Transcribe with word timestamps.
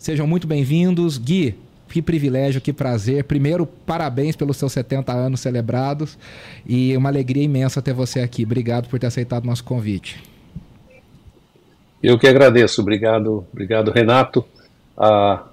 Sejam 0.00 0.26
muito 0.26 0.46
bem-vindos. 0.46 1.18
Gui, 1.18 1.54
que 1.86 2.00
privilégio, 2.00 2.58
que 2.58 2.72
prazer. 2.72 3.22
Primeiro, 3.24 3.66
parabéns 3.66 4.34
pelos 4.34 4.56
seus 4.56 4.72
70 4.72 5.12
anos 5.12 5.40
celebrados 5.40 6.16
e 6.66 6.96
uma 6.96 7.10
alegria 7.10 7.42
imensa 7.42 7.82
ter 7.82 7.92
você 7.92 8.20
aqui. 8.20 8.44
Obrigado 8.44 8.88
por 8.88 8.98
ter 8.98 9.08
aceitado 9.08 9.44
nosso 9.44 9.62
convite. 9.62 10.18
Eu 12.02 12.18
que 12.18 12.26
agradeço. 12.26 12.80
Obrigado, 12.80 13.46
obrigado 13.52 13.90
Renato. 13.90 14.42
Ah, 14.96 15.44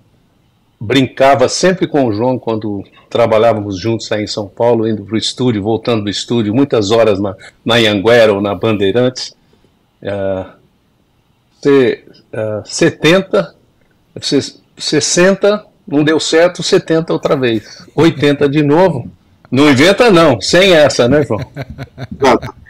brincava 0.80 1.50
sempre 1.50 1.86
com 1.86 2.06
o 2.06 2.14
João 2.14 2.40
quando 2.40 2.86
trabalhávamos 3.10 3.78
juntos 3.78 4.10
aí 4.14 4.24
em 4.24 4.28
São 4.28 4.48
Paulo, 4.48 4.88
indo 4.88 5.04
para 5.04 5.16
o 5.16 5.18
estúdio, 5.18 5.62
voltando 5.62 6.06
do 6.06 6.10
estúdio, 6.10 6.56
muitas 6.56 6.90
horas 6.90 7.20
na, 7.20 7.36
na 7.66 7.76
Anhanguera 7.76 8.34
ou 8.34 8.40
na 8.40 8.56
Bandeirantes. 8.56 9.36
Uh, 10.02 10.56
uh, 11.68 12.64
70, 12.64 13.57
60, 14.22 15.66
não 15.88 16.04
deu 16.04 16.20
certo, 16.20 16.62
70 16.62 17.14
outra 17.14 17.36
vez. 17.36 17.86
80 17.96 18.50
de 18.50 18.64
novo. 18.64 19.10
Não 19.50 19.70
inventa 19.70 20.12
não, 20.12 20.42
sem 20.42 20.74
essa, 20.74 21.08
né, 21.08 21.24
João? 21.24 21.40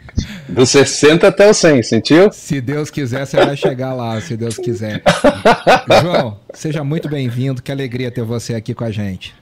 Do 0.48 0.66
60 0.66 1.28
até 1.28 1.48
o 1.48 1.54
100, 1.54 1.82
sentiu? 1.82 2.32
Se 2.32 2.60
Deus 2.60 2.90
quiser, 2.90 3.24
você 3.24 3.36
vai 3.36 3.56
chegar 3.56 3.94
lá, 3.94 4.20
se 4.20 4.36
Deus 4.36 4.56
quiser. 4.56 5.02
João, 6.02 6.40
seja 6.52 6.82
muito 6.82 7.08
bem-vindo, 7.08 7.62
que 7.62 7.70
alegria 7.70 8.10
ter 8.10 8.24
você 8.24 8.54
aqui 8.54 8.74
com 8.74 8.84
a 8.84 8.90
gente. 8.90 9.34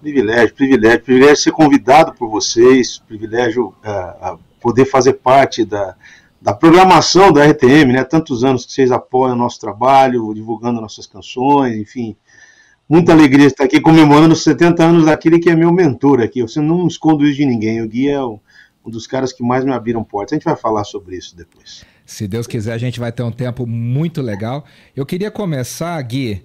Privilégio, 0.00 0.54
privilégio, 0.54 1.00
privilégio 1.00 1.36
ser 1.36 1.52
convidado 1.52 2.12
por 2.12 2.28
vocês, 2.28 2.98
privilégio 2.98 3.74
uh, 3.84 4.38
poder 4.60 4.84
fazer 4.84 5.14
parte 5.14 5.64
da, 5.64 5.94
da 6.40 6.54
programação 6.54 7.32
da 7.32 7.44
RTM, 7.44 7.92
né? 7.92 8.04
Tantos 8.04 8.44
anos 8.44 8.64
que 8.64 8.72
vocês 8.72 8.92
apoiam 8.92 9.34
o 9.34 9.38
nosso 9.38 9.58
trabalho, 9.60 10.32
divulgando 10.32 10.80
nossas 10.80 11.06
canções, 11.06 11.76
enfim. 11.76 12.16
Muita 12.88 13.12
alegria 13.12 13.46
estar 13.46 13.64
aqui 13.64 13.80
comemorando 13.80 14.32
os 14.32 14.42
70 14.42 14.82
anos 14.82 15.06
daquele 15.06 15.38
que 15.38 15.50
é 15.50 15.56
meu 15.56 15.72
mentor 15.72 16.20
aqui. 16.20 16.40
Eu 16.40 16.46
não 16.62 16.86
escondo 16.86 17.26
isso 17.26 17.36
de 17.36 17.44
ninguém. 17.44 17.82
O 17.82 17.88
Gui 17.88 18.08
é 18.08 18.24
um 18.24 18.40
dos 18.86 19.06
caras 19.06 19.32
que 19.32 19.42
mais 19.42 19.64
me 19.64 19.72
abriram 19.72 20.02
portas. 20.02 20.32
A 20.32 20.36
gente 20.36 20.44
vai 20.44 20.56
falar 20.56 20.84
sobre 20.84 21.16
isso 21.16 21.36
depois. 21.36 21.84
Se 22.06 22.26
Deus 22.26 22.46
quiser, 22.46 22.72
a 22.72 22.78
gente 22.78 22.98
vai 22.98 23.12
ter 23.12 23.22
um 23.22 23.32
tempo 23.32 23.66
muito 23.66 24.22
legal. 24.22 24.64
Eu 24.96 25.04
queria 25.04 25.30
começar, 25.30 26.00
Gui, 26.00 26.42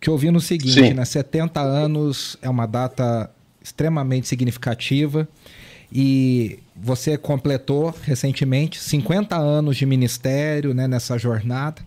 te 0.00 0.08
ouvindo 0.08 0.36
o 0.36 0.40
seguinte, 0.40 0.72
Sim. 0.72 0.94
né? 0.94 1.04
70 1.04 1.60
anos 1.60 2.38
é 2.40 2.48
uma 2.48 2.64
data 2.64 3.30
extremamente 3.62 4.26
significativa 4.26 5.28
e 5.92 6.58
você 6.74 7.18
completou 7.18 7.94
recentemente 8.02 8.80
50 8.80 9.36
anos 9.36 9.76
de 9.76 9.84
ministério 9.84 10.72
né, 10.72 10.88
nessa 10.88 11.18
jornada. 11.18 11.82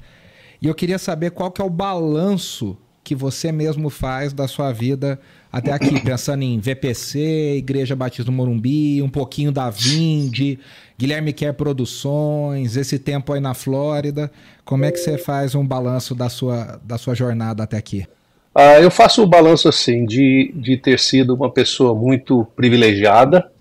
E 0.61 0.67
eu 0.67 0.75
queria 0.75 0.99
saber 0.99 1.31
qual 1.31 1.49
que 1.51 1.61
é 1.61 1.65
o 1.65 1.69
balanço 1.69 2.77
que 3.03 3.15
você 3.15 3.51
mesmo 3.51 3.89
faz 3.89 4.33
da 4.33 4.47
sua 4.47 4.71
vida 4.71 5.19
até 5.51 5.71
aqui, 5.71 5.99
pensando 6.01 6.43
em 6.43 6.59
VPC, 6.59 7.55
Igreja 7.57 7.95
Batista 7.95 8.25
do 8.25 8.31
Morumbi, 8.31 9.01
um 9.01 9.09
pouquinho 9.09 9.51
da 9.51 9.69
Vinde, 9.69 10.59
Guilherme 10.97 11.33
Quer 11.33 11.53
Produções, 11.53 12.75
esse 12.77 12.99
tempo 12.99 13.33
aí 13.33 13.39
na 13.39 13.53
Flórida. 13.53 14.31
Como 14.63 14.85
é 14.85 14.91
que 14.91 14.97
você 14.97 15.17
faz 15.17 15.55
um 15.55 15.65
balanço 15.65 16.13
da 16.13 16.29
sua, 16.29 16.79
da 16.83 16.97
sua 16.97 17.15
jornada 17.15 17.63
até 17.63 17.77
aqui? 17.77 18.05
Ah, 18.53 18.79
eu 18.79 18.89
faço 18.89 19.21
o 19.21 19.27
balanço 19.27 19.67
assim, 19.67 20.05
de, 20.05 20.53
de 20.55 20.77
ter 20.77 20.97
sido 20.97 21.35
uma 21.35 21.51
pessoa 21.51 21.93
muito 21.93 22.47
privilegiada, 22.55 23.51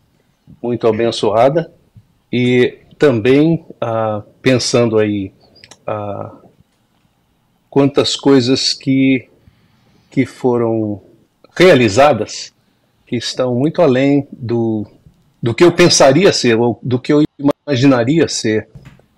muito 0.62 0.86
abençoada, 0.86 1.72
e 2.32 2.78
também 2.98 3.64
ah, 3.80 4.22
pensando 4.40 4.98
aí 4.98 5.32
ah, 5.86 6.32
quantas 7.70 8.16
coisas 8.16 8.72
que 8.72 9.28
que 10.10 10.24
foram 10.24 11.02
realizadas 11.56 12.52
que 13.04 13.16
estão 13.16 13.54
muito 13.54 13.82
além 13.82 14.26
do, 14.32 14.86
do 15.42 15.54
que 15.54 15.64
eu 15.64 15.72
pensaria 15.72 16.32
ser, 16.32 16.58
ou 16.58 16.78
do 16.82 16.98
que 16.98 17.12
eu 17.12 17.22
imaginaria 17.66 18.28
ser. 18.28 18.68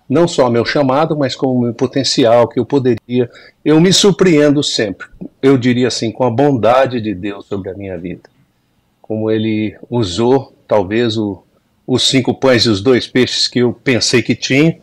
Não 0.09 0.27
só 0.27 0.49
meu 0.49 0.65
chamado, 0.65 1.17
mas 1.17 1.35
como 1.35 1.61
meu 1.61 1.73
potencial, 1.73 2.47
que 2.47 2.59
eu 2.59 2.65
poderia. 2.65 3.29
Eu 3.63 3.79
me 3.81 3.91
surpreendo 3.91 4.63
sempre, 4.63 5.07
eu 5.41 5.57
diria 5.57 5.87
assim, 5.87 6.11
com 6.11 6.23
a 6.23 6.31
bondade 6.31 7.01
de 7.01 7.13
Deus 7.13 7.45
sobre 7.45 7.69
a 7.69 7.73
minha 7.73 7.97
vida. 7.97 8.29
Como 9.01 9.29
Ele 9.29 9.77
usou, 9.89 10.53
talvez, 10.67 11.17
o, 11.17 11.43
os 11.85 12.07
cinco 12.07 12.33
pães 12.33 12.63
e 12.63 12.69
os 12.69 12.81
dois 12.81 13.07
peixes 13.07 13.47
que 13.47 13.59
eu 13.59 13.73
pensei 13.73 14.21
que 14.21 14.35
tinha, 14.35 14.77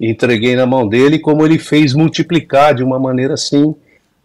entreguei 0.00 0.56
na 0.56 0.66
mão 0.66 0.86
dele, 0.86 1.18
como 1.18 1.44
Ele 1.44 1.58
fez 1.58 1.92
multiplicar 1.92 2.74
de 2.74 2.82
uma 2.82 2.98
maneira 2.98 3.34
assim 3.34 3.74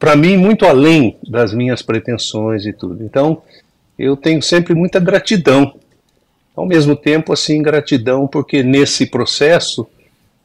para 0.03 0.17
mim, 0.17 0.35
muito 0.35 0.65
além 0.65 1.17
das 1.25 1.53
minhas 1.53 1.81
pretensões 1.81 2.65
e 2.65 2.73
tudo. 2.73 3.05
Então, 3.05 3.41
eu 3.97 4.17
tenho 4.17 4.41
sempre 4.41 4.73
muita 4.73 4.99
gratidão. 4.99 5.75
Ao 6.53 6.65
mesmo 6.65 6.93
tempo, 6.93 7.31
assim, 7.31 7.61
gratidão 7.61 8.27
porque 8.27 8.61
nesse 8.61 9.05
processo 9.05 9.87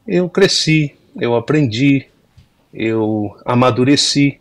eu 0.07 0.29
cresci, 0.29 0.95
eu 1.19 1.35
aprendi, 1.35 2.05
eu 2.73 3.35
amadureci, 3.43 4.39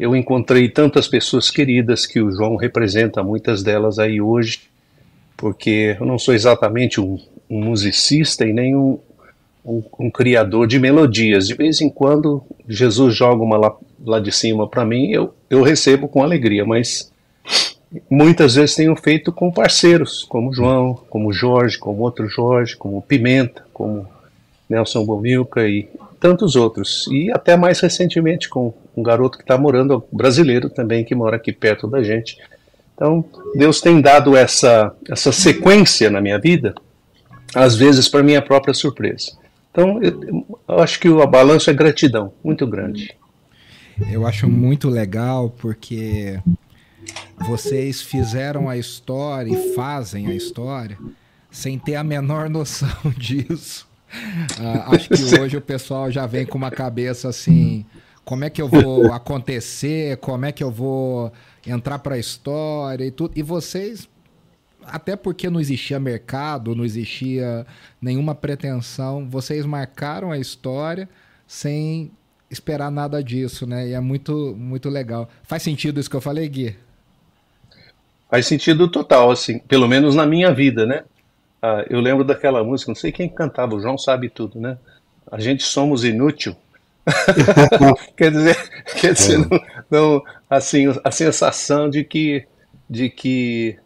eu 0.00 0.16
encontrei 0.16 0.68
tantas 0.68 1.06
pessoas 1.06 1.48
queridas 1.48 2.04
que 2.04 2.20
o 2.20 2.32
João 2.32 2.56
representa, 2.56 3.22
muitas 3.22 3.62
delas 3.62 4.00
aí 4.00 4.20
hoje, 4.20 4.62
porque 5.40 5.96
eu 5.98 6.04
não 6.04 6.18
sou 6.18 6.34
exatamente 6.34 7.00
um, 7.00 7.18
um 7.48 7.64
musicista 7.64 8.44
e 8.44 8.52
nem 8.52 8.76
um, 8.76 8.98
um, 9.64 9.82
um, 9.98 10.10
criador 10.10 10.66
de 10.66 10.78
melodias. 10.78 11.48
De 11.48 11.54
vez 11.54 11.80
em 11.80 11.88
quando, 11.88 12.42
Jesus 12.68 13.14
joga 13.14 13.42
uma 13.42 13.56
lá, 13.56 13.74
lá 14.04 14.20
de 14.20 14.30
cima 14.30 14.68
para 14.68 14.84
mim, 14.84 15.10
eu, 15.10 15.34
eu 15.48 15.62
recebo 15.62 16.08
com 16.08 16.22
alegria, 16.22 16.66
mas 16.66 17.10
muitas 18.10 18.54
vezes 18.54 18.76
tenho 18.76 18.94
feito 18.94 19.32
com 19.32 19.50
parceiros, 19.50 20.24
como 20.24 20.52
João, 20.52 20.94
como 21.08 21.32
Jorge, 21.32 21.78
como 21.78 22.02
outro 22.02 22.28
Jorge, 22.28 22.76
como 22.76 23.00
Pimenta, 23.00 23.64
como 23.72 24.06
Nelson 24.68 25.06
Bomilca 25.06 25.66
e 25.66 25.88
tantos 26.20 26.54
outros. 26.54 27.08
E 27.10 27.30
até 27.32 27.56
mais 27.56 27.80
recentemente 27.80 28.46
com 28.46 28.74
um 28.94 29.02
garoto 29.02 29.38
que 29.38 29.44
está 29.44 29.56
morando, 29.56 30.04
brasileiro 30.12 30.68
também, 30.68 31.02
que 31.02 31.14
mora 31.14 31.36
aqui 31.36 31.50
perto 31.50 31.86
da 31.86 32.02
gente. 32.02 32.36
Então, 33.00 33.24
Deus 33.54 33.80
tem 33.80 33.98
dado 33.98 34.36
essa, 34.36 34.94
essa 35.08 35.32
sequência 35.32 36.10
na 36.10 36.20
minha 36.20 36.38
vida, 36.38 36.74
às 37.54 37.74
vezes 37.74 38.06
para 38.06 38.22
minha 38.22 38.42
própria 38.42 38.74
surpresa. 38.74 39.32
Então, 39.70 40.02
eu, 40.02 40.46
eu 40.68 40.78
acho 40.80 41.00
que 41.00 41.08
o 41.08 41.26
balanço 41.26 41.70
é 41.70 41.72
gratidão, 41.72 42.34
muito 42.44 42.66
grande. 42.66 43.16
Eu 44.12 44.26
acho 44.26 44.46
muito 44.46 44.90
legal 44.90 45.48
porque 45.48 46.38
vocês 47.38 48.02
fizeram 48.02 48.68
a 48.68 48.76
história 48.76 49.50
e 49.50 49.74
fazem 49.74 50.26
a 50.26 50.34
história 50.34 50.98
sem 51.50 51.78
ter 51.78 51.94
a 51.94 52.04
menor 52.04 52.50
noção 52.50 52.90
disso. 53.16 53.88
Uh, 54.58 54.94
acho 54.94 55.08
que 55.08 55.40
hoje 55.40 55.56
o 55.56 55.60
pessoal 55.62 56.10
já 56.10 56.26
vem 56.26 56.44
com 56.44 56.58
uma 56.58 56.70
cabeça 56.70 57.30
assim: 57.30 57.86
como 58.24 58.44
é 58.44 58.50
que 58.50 58.60
eu 58.60 58.68
vou 58.68 59.10
acontecer, 59.12 60.16
como 60.18 60.44
é 60.44 60.52
que 60.52 60.62
eu 60.62 60.70
vou 60.70 61.32
entrar 61.66 61.98
para 61.98 62.14
a 62.14 62.18
história 62.18 63.04
e 63.04 63.10
tudo. 63.10 63.32
E 63.36 63.42
vocês 63.42 64.08
até 64.84 65.14
porque 65.14 65.50
não 65.50 65.60
existia 65.60 66.00
mercado, 66.00 66.74
não 66.74 66.84
existia 66.84 67.66
nenhuma 68.00 68.34
pretensão, 68.34 69.28
vocês 69.28 69.64
marcaram 69.66 70.32
a 70.32 70.38
história 70.38 71.08
sem 71.46 72.10
esperar 72.50 72.90
nada 72.90 73.22
disso, 73.22 73.66
né? 73.66 73.88
E 73.88 73.92
é 73.92 74.00
muito, 74.00 74.54
muito 74.56 74.88
legal. 74.88 75.28
Faz 75.42 75.62
sentido 75.62 76.00
isso 76.00 76.10
que 76.10 76.16
eu 76.16 76.20
falei, 76.20 76.48
Gui? 76.48 76.76
Faz 78.28 78.46
sentido 78.46 78.88
total, 78.88 79.30
assim, 79.30 79.58
pelo 79.58 79.88
menos 79.88 80.14
na 80.14 80.26
minha 80.26 80.52
vida, 80.52 80.86
né? 80.86 81.04
Ah, 81.62 81.84
eu 81.88 82.00
lembro 82.00 82.24
daquela 82.24 82.64
música, 82.64 82.90
não 82.90 82.96
sei 82.96 83.12
quem 83.12 83.28
cantava, 83.28 83.74
o 83.74 83.80
João 83.80 83.98
sabe 83.98 84.28
tudo, 84.28 84.60
né? 84.60 84.78
A 85.30 85.38
gente 85.38 85.62
somos 85.62 86.04
inútil. 86.04 86.56
quer 88.16 88.30
dizer, 88.30 88.56
quer 89.00 89.12
dizer, 89.14 89.34
é. 89.34 89.38
não, 89.38 89.60
não, 89.90 90.24
assim, 90.48 90.86
a 91.02 91.10
sensação 91.10 91.88
de 91.88 92.04
que, 92.04 92.46
de 92.88 93.08
que 93.08 93.78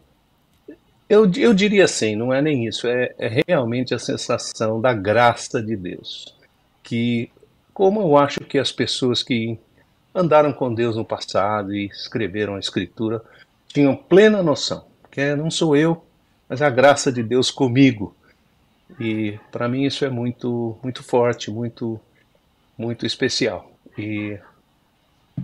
eu, 1.07 1.31
eu 1.35 1.53
diria 1.53 1.85
assim, 1.85 2.15
não 2.15 2.33
é 2.33 2.41
nem 2.41 2.65
isso, 2.65 2.87
é, 2.87 3.13
é 3.17 3.43
realmente 3.47 3.93
a 3.93 3.99
sensação 3.99 4.81
da 4.81 4.93
graça 4.93 5.61
de 5.61 5.75
Deus. 5.75 6.35
Que, 6.83 7.29
como 7.73 8.01
eu 8.01 8.17
acho 8.17 8.39
que 8.41 8.57
as 8.57 8.71
pessoas 8.71 9.21
que 9.21 9.59
andaram 10.13 10.51
com 10.51 10.73
Deus 10.73 10.95
no 10.95 11.05
passado 11.05 11.75
e 11.75 11.85
escreveram 11.87 12.55
a 12.55 12.59
Escritura 12.59 13.21
tinham 13.67 13.95
plena 13.95 14.41
noção, 14.41 14.85
que 15.11 15.35
não 15.35 15.51
sou 15.51 15.75
eu, 15.75 16.03
mas 16.47 16.61
a 16.61 16.69
graça 16.69 17.11
de 17.11 17.21
Deus 17.21 17.51
comigo. 17.51 18.15
E 18.99 19.37
para 19.51 19.67
mim 19.67 19.83
isso 19.83 20.05
é 20.05 20.09
muito, 20.09 20.77
muito 20.81 21.03
forte, 21.03 21.51
muito, 21.51 21.99
muito 22.77 23.05
especial. 23.05 23.71
E, 23.97 24.37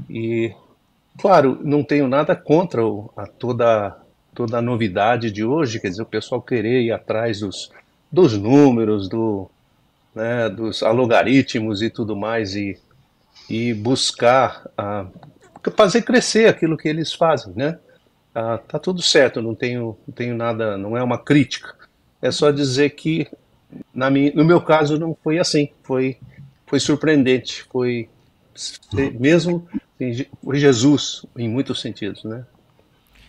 e 0.09 0.53
claro, 1.19 1.59
não 1.63 1.83
tenho 1.83 2.07
nada 2.07 2.35
contra 2.35 2.81
a 3.17 3.25
toda 3.25 3.97
toda 4.33 4.57
a 4.57 4.61
novidade 4.61 5.29
de 5.29 5.43
hoje, 5.43 5.79
quer 5.79 5.89
dizer, 5.89 6.01
o 6.01 6.05
pessoal 6.05 6.41
querer 6.41 6.81
ir 6.81 6.91
atrás 6.91 7.41
dos, 7.41 7.69
dos 8.11 8.37
números, 8.37 9.09
do, 9.09 9.49
né, 10.15 10.49
dos 10.49 10.81
algoritmos 10.81 11.81
e 11.81 11.89
tudo 11.89 12.15
mais, 12.15 12.55
e, 12.55 12.77
e 13.49 13.73
buscar 13.73 14.69
a, 14.77 15.05
fazer 15.75 16.03
crescer 16.03 16.47
aquilo 16.47 16.77
que 16.77 16.87
eles 16.87 17.13
fazem, 17.13 17.53
né? 17.55 17.77
Ah, 18.33 18.57
tá 18.57 18.79
tudo 18.79 19.01
certo, 19.01 19.41
não 19.41 19.53
tenho, 19.53 19.97
não 20.07 20.13
tenho 20.13 20.35
nada, 20.35 20.77
não 20.77 20.95
é 20.95 21.03
uma 21.03 21.17
crítica. 21.17 21.75
É 22.21 22.31
só 22.31 22.49
dizer 22.51 22.91
que 22.91 23.27
na 23.93 24.09
minha, 24.09 24.31
no 24.33 24.45
meu 24.45 24.61
caso 24.61 24.97
não 24.97 25.15
foi 25.21 25.39
assim, 25.39 25.69
foi, 25.83 26.17
foi 26.71 26.79
surpreendente, 26.79 27.65
foi 27.69 28.07
mesmo 29.19 29.67
foi 30.41 30.57
Jesus 30.57 31.25
em 31.37 31.49
muitos 31.49 31.81
sentidos, 31.81 32.23
né? 32.23 32.45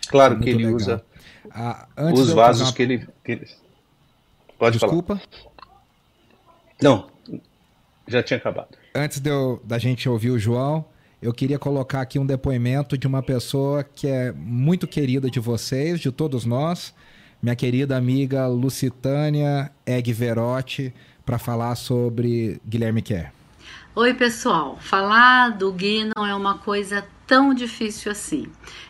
Claro 0.06 0.38
que 0.38 0.48
ele 0.48 0.58
legal. 0.58 0.76
usa 0.76 1.04
ah, 1.50 1.88
os 2.12 2.30
vasos 2.30 2.68
uma... 2.68 2.72
que, 2.72 2.82
ele, 2.82 3.08
que 3.24 3.32
ele 3.32 3.48
pode 4.56 4.78
Desculpa. 4.78 5.16
falar. 5.16 5.42
Não, 6.80 7.10
já 8.06 8.22
tinha 8.22 8.36
acabado. 8.36 8.78
Antes 8.94 9.18
de 9.18 9.28
eu, 9.28 9.60
da 9.64 9.76
gente 9.76 10.08
ouvir 10.08 10.30
o 10.30 10.38
João, 10.38 10.84
eu 11.20 11.34
queria 11.34 11.58
colocar 11.58 12.00
aqui 12.00 12.20
um 12.20 12.26
depoimento 12.26 12.96
de 12.96 13.08
uma 13.08 13.24
pessoa 13.24 13.82
que 13.82 14.06
é 14.06 14.30
muito 14.30 14.86
querida 14.86 15.28
de 15.28 15.40
vocês, 15.40 15.98
de 15.98 16.12
todos 16.12 16.44
nós, 16.44 16.94
minha 17.42 17.56
querida 17.56 17.96
amiga 17.96 18.46
Lucitânia 18.46 19.72
Egg 19.84 20.12
Verotti, 20.12 20.94
para 21.24 21.38
falar 21.38 21.74
sobre 21.74 22.60
Guilherme 22.66 23.02
Kerr. 23.02 23.32
Oi, 23.94 24.14
pessoal. 24.14 24.78
Falar 24.80 25.50
do 25.50 25.70
Gui 25.70 26.10
não 26.16 26.26
é 26.26 26.34
uma 26.34 26.56
coisa 26.58 27.06
tão 27.26 27.54
difícil 27.54 28.10
assim. 28.10 28.46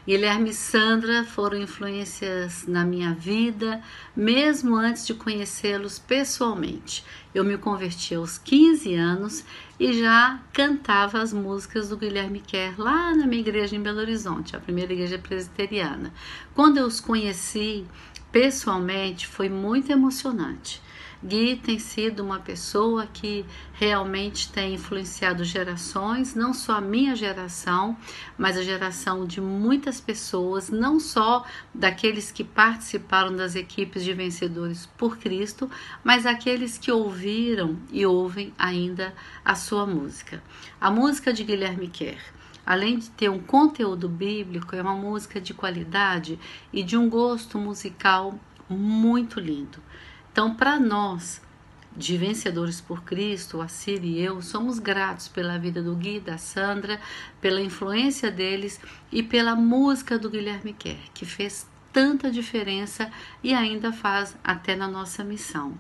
Guilherme 0.06 0.50
e 0.50 0.55
Sandra 0.55 1.25
foram 1.25 1.58
influências 1.58 2.67
na 2.67 2.84
minha 2.84 3.12
vida, 3.12 3.81
mesmo 4.17 4.75
antes 4.76 5.06
de 5.06 5.14
conhecê-los 5.14 5.99
pessoalmente. 5.99 7.05
Eu 7.34 7.44
me 7.44 7.58
converti 7.58 8.14
aos 8.14 8.38
15 8.38 8.94
anos 8.94 9.44
e 9.79 9.93
já 9.93 10.40
cantava 10.52 11.20
as 11.20 11.32
músicas 11.32 11.88
do 11.88 11.96
Guilherme 11.96 12.40
Kerr 12.40 12.75
lá 12.79 13.14
na 13.14 13.26
minha 13.26 13.40
igreja 13.40 13.76
em 13.76 13.82
Belo 13.82 13.99
Horizonte, 13.99 14.55
a 14.56 14.61
primeira 14.61 14.93
igreja 14.93 15.19
presbiteriana. 15.19 16.12
Quando 16.55 16.79
eu 16.79 16.87
os 16.87 17.00
conheci 17.00 17.84
pessoalmente, 18.31 19.26
foi 19.26 19.49
muito 19.49 19.90
emocionante. 19.90 20.81
Gui 21.24 21.56
tem 21.56 21.78
sido 21.78 22.20
uma 22.22 22.40
pessoa 22.40 23.06
que 23.06 23.44
realmente 23.74 24.50
tem 24.50 24.74
influenciado 24.74 25.44
gerações, 25.44 26.34
não 26.34 26.52
só 26.52 26.78
a 26.78 26.80
minha 26.80 27.14
geração, 27.14 27.96
mas 28.36 28.56
a 28.56 28.62
geração 28.62 29.24
de 29.24 29.40
muitas 29.40 30.00
pessoas, 30.00 30.69
não 30.69 30.98
só 30.98 31.44
daqueles 31.72 32.32
que 32.32 32.42
participaram 32.42 33.36
das 33.36 33.54
equipes 33.54 34.02
de 34.02 34.12
vencedores 34.12 34.86
por 34.98 35.16
Cristo, 35.16 35.70
mas 36.02 36.26
aqueles 36.26 36.76
que 36.76 36.90
ouviram 36.90 37.78
e 37.92 38.04
ouvem 38.04 38.52
ainda 38.58 39.14
a 39.44 39.54
sua 39.54 39.86
música. 39.86 40.42
A 40.80 40.90
música 40.90 41.32
de 41.32 41.44
Guilherme 41.44 41.86
Kerr 41.86 42.20
além 42.64 42.98
de 42.98 43.10
ter 43.10 43.28
um 43.28 43.40
conteúdo 43.40 44.08
bíblico, 44.08 44.76
é 44.76 44.82
uma 44.82 44.94
música 44.94 45.40
de 45.40 45.52
qualidade 45.52 46.38
e 46.72 46.84
de 46.84 46.96
um 46.96 47.10
gosto 47.10 47.58
musical 47.58 48.38
muito 48.69 49.40
lindo. 49.40 49.78
Então, 50.32 50.55
para 50.55 50.81
nós, 50.81 51.43
de 51.94 52.17
Vencedores 52.17 52.81
por 52.81 53.02
Cristo, 53.02 53.61
a 53.61 53.69
Cira 53.69 54.06
e 54.06 54.19
eu, 54.19 54.40
somos 54.40 54.79
gratos 54.79 55.29
pela 55.29 55.58
vida 55.58 55.82
do 55.82 55.94
Gui 55.94 56.20
da 56.20 56.38
Sandra, 56.38 56.99
pela 57.38 57.61
influência 57.61 58.31
deles 58.31 58.81
e 59.12 59.23
pela 59.23 59.55
música 59.55 60.19
do 60.19 60.31
Guilherme 60.31 60.73
Kerr, 60.73 61.11
que 61.12 61.26
fez 61.26 61.67
tanta 61.93 62.31
diferença 62.31 63.12
e 63.43 63.52
ainda 63.52 63.93
faz 63.93 64.34
até 64.43 64.75
na 64.75 64.88
nossa 64.88 65.23
missão. 65.23 65.75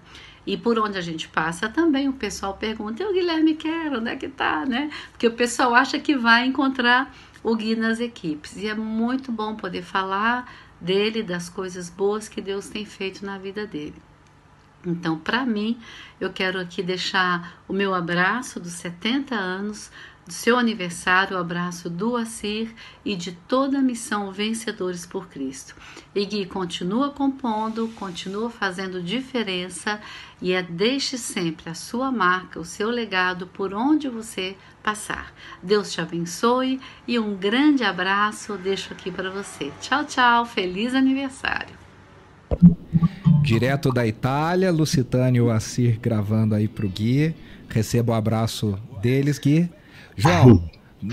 E 0.46 0.58
por 0.58 0.78
onde 0.78 0.98
a 0.98 1.00
gente 1.00 1.28
passa 1.28 1.66
também 1.70 2.10
o 2.10 2.12
pessoal 2.12 2.52
pergunta: 2.58 3.02
e 3.02 3.06
o 3.06 3.12
Guilherme 3.14 3.54
Kerr, 3.54 3.94
onde 3.94 4.10
é 4.10 4.16
que 4.16 4.28
tá, 4.28 4.66
né? 4.66 4.90
Porque 5.12 5.28
o 5.28 5.32
pessoal 5.32 5.74
acha 5.74 5.98
que 5.98 6.14
vai 6.14 6.44
encontrar 6.44 7.14
o 7.42 7.56
Gui 7.56 7.74
nas 7.74 8.00
equipes. 8.00 8.58
E 8.58 8.66
é 8.66 8.74
muito 8.74 9.32
bom 9.32 9.56
poder 9.56 9.82
falar 9.82 10.52
dele, 10.78 11.22
das 11.22 11.48
coisas 11.48 11.88
boas 11.88 12.28
que 12.28 12.42
Deus 12.42 12.68
tem 12.68 12.84
feito 12.84 13.24
na 13.24 13.38
vida 13.38 13.66
dele. 13.66 13.94
Então, 14.84 15.18
para 15.18 15.46
mim, 15.46 15.78
eu 16.20 16.32
quero 16.32 16.60
aqui 16.60 16.82
deixar 16.82 17.62
o 17.68 17.72
meu 17.72 17.94
abraço 17.94 18.58
dos 18.58 18.72
70 18.72 19.34
anos, 19.34 19.90
do 20.26 20.32
seu 20.32 20.56
aniversário, 20.56 21.36
o 21.36 21.40
abraço 21.40 21.90
do 21.90 22.16
Assir 22.16 22.72
e 23.04 23.16
de 23.16 23.32
toda 23.32 23.78
a 23.78 23.82
missão 23.82 24.30
Vencedores 24.30 25.04
por 25.04 25.28
Cristo. 25.28 25.74
E 26.14 26.24
Gui 26.24 26.46
continua 26.46 27.10
compondo, 27.10 27.88
continua 27.96 28.48
fazendo 28.48 29.02
diferença 29.02 30.00
e 30.40 30.52
é 30.52 30.62
deixe 30.62 31.18
sempre 31.18 31.70
a 31.70 31.74
sua 31.74 32.12
marca, 32.12 32.60
o 32.60 32.64
seu 32.64 32.88
legado 32.88 33.48
por 33.48 33.74
onde 33.74 34.08
você 34.08 34.56
passar. 34.82 35.32
Deus 35.62 35.92
te 35.92 36.00
abençoe 36.00 36.80
e 37.06 37.18
um 37.18 37.36
grande 37.36 37.82
abraço 37.82 38.56
deixo 38.56 38.92
aqui 38.92 39.10
para 39.10 39.30
você. 39.30 39.72
Tchau, 39.80 40.04
tchau, 40.04 40.46
feliz 40.46 40.94
aniversário. 40.94 41.76
Direto 43.42 43.92
da 43.92 44.06
Itália, 44.06 44.70
Lucitânio 44.70 45.50
Assir 45.50 45.98
gravando 46.00 46.54
aí 46.54 46.68
pro 46.68 46.88
Gui. 46.88 47.34
Receba 47.68 48.12
o 48.12 48.14
abraço 48.14 48.78
deles, 49.02 49.38
Gui. 49.38 49.68
João, 50.16 50.62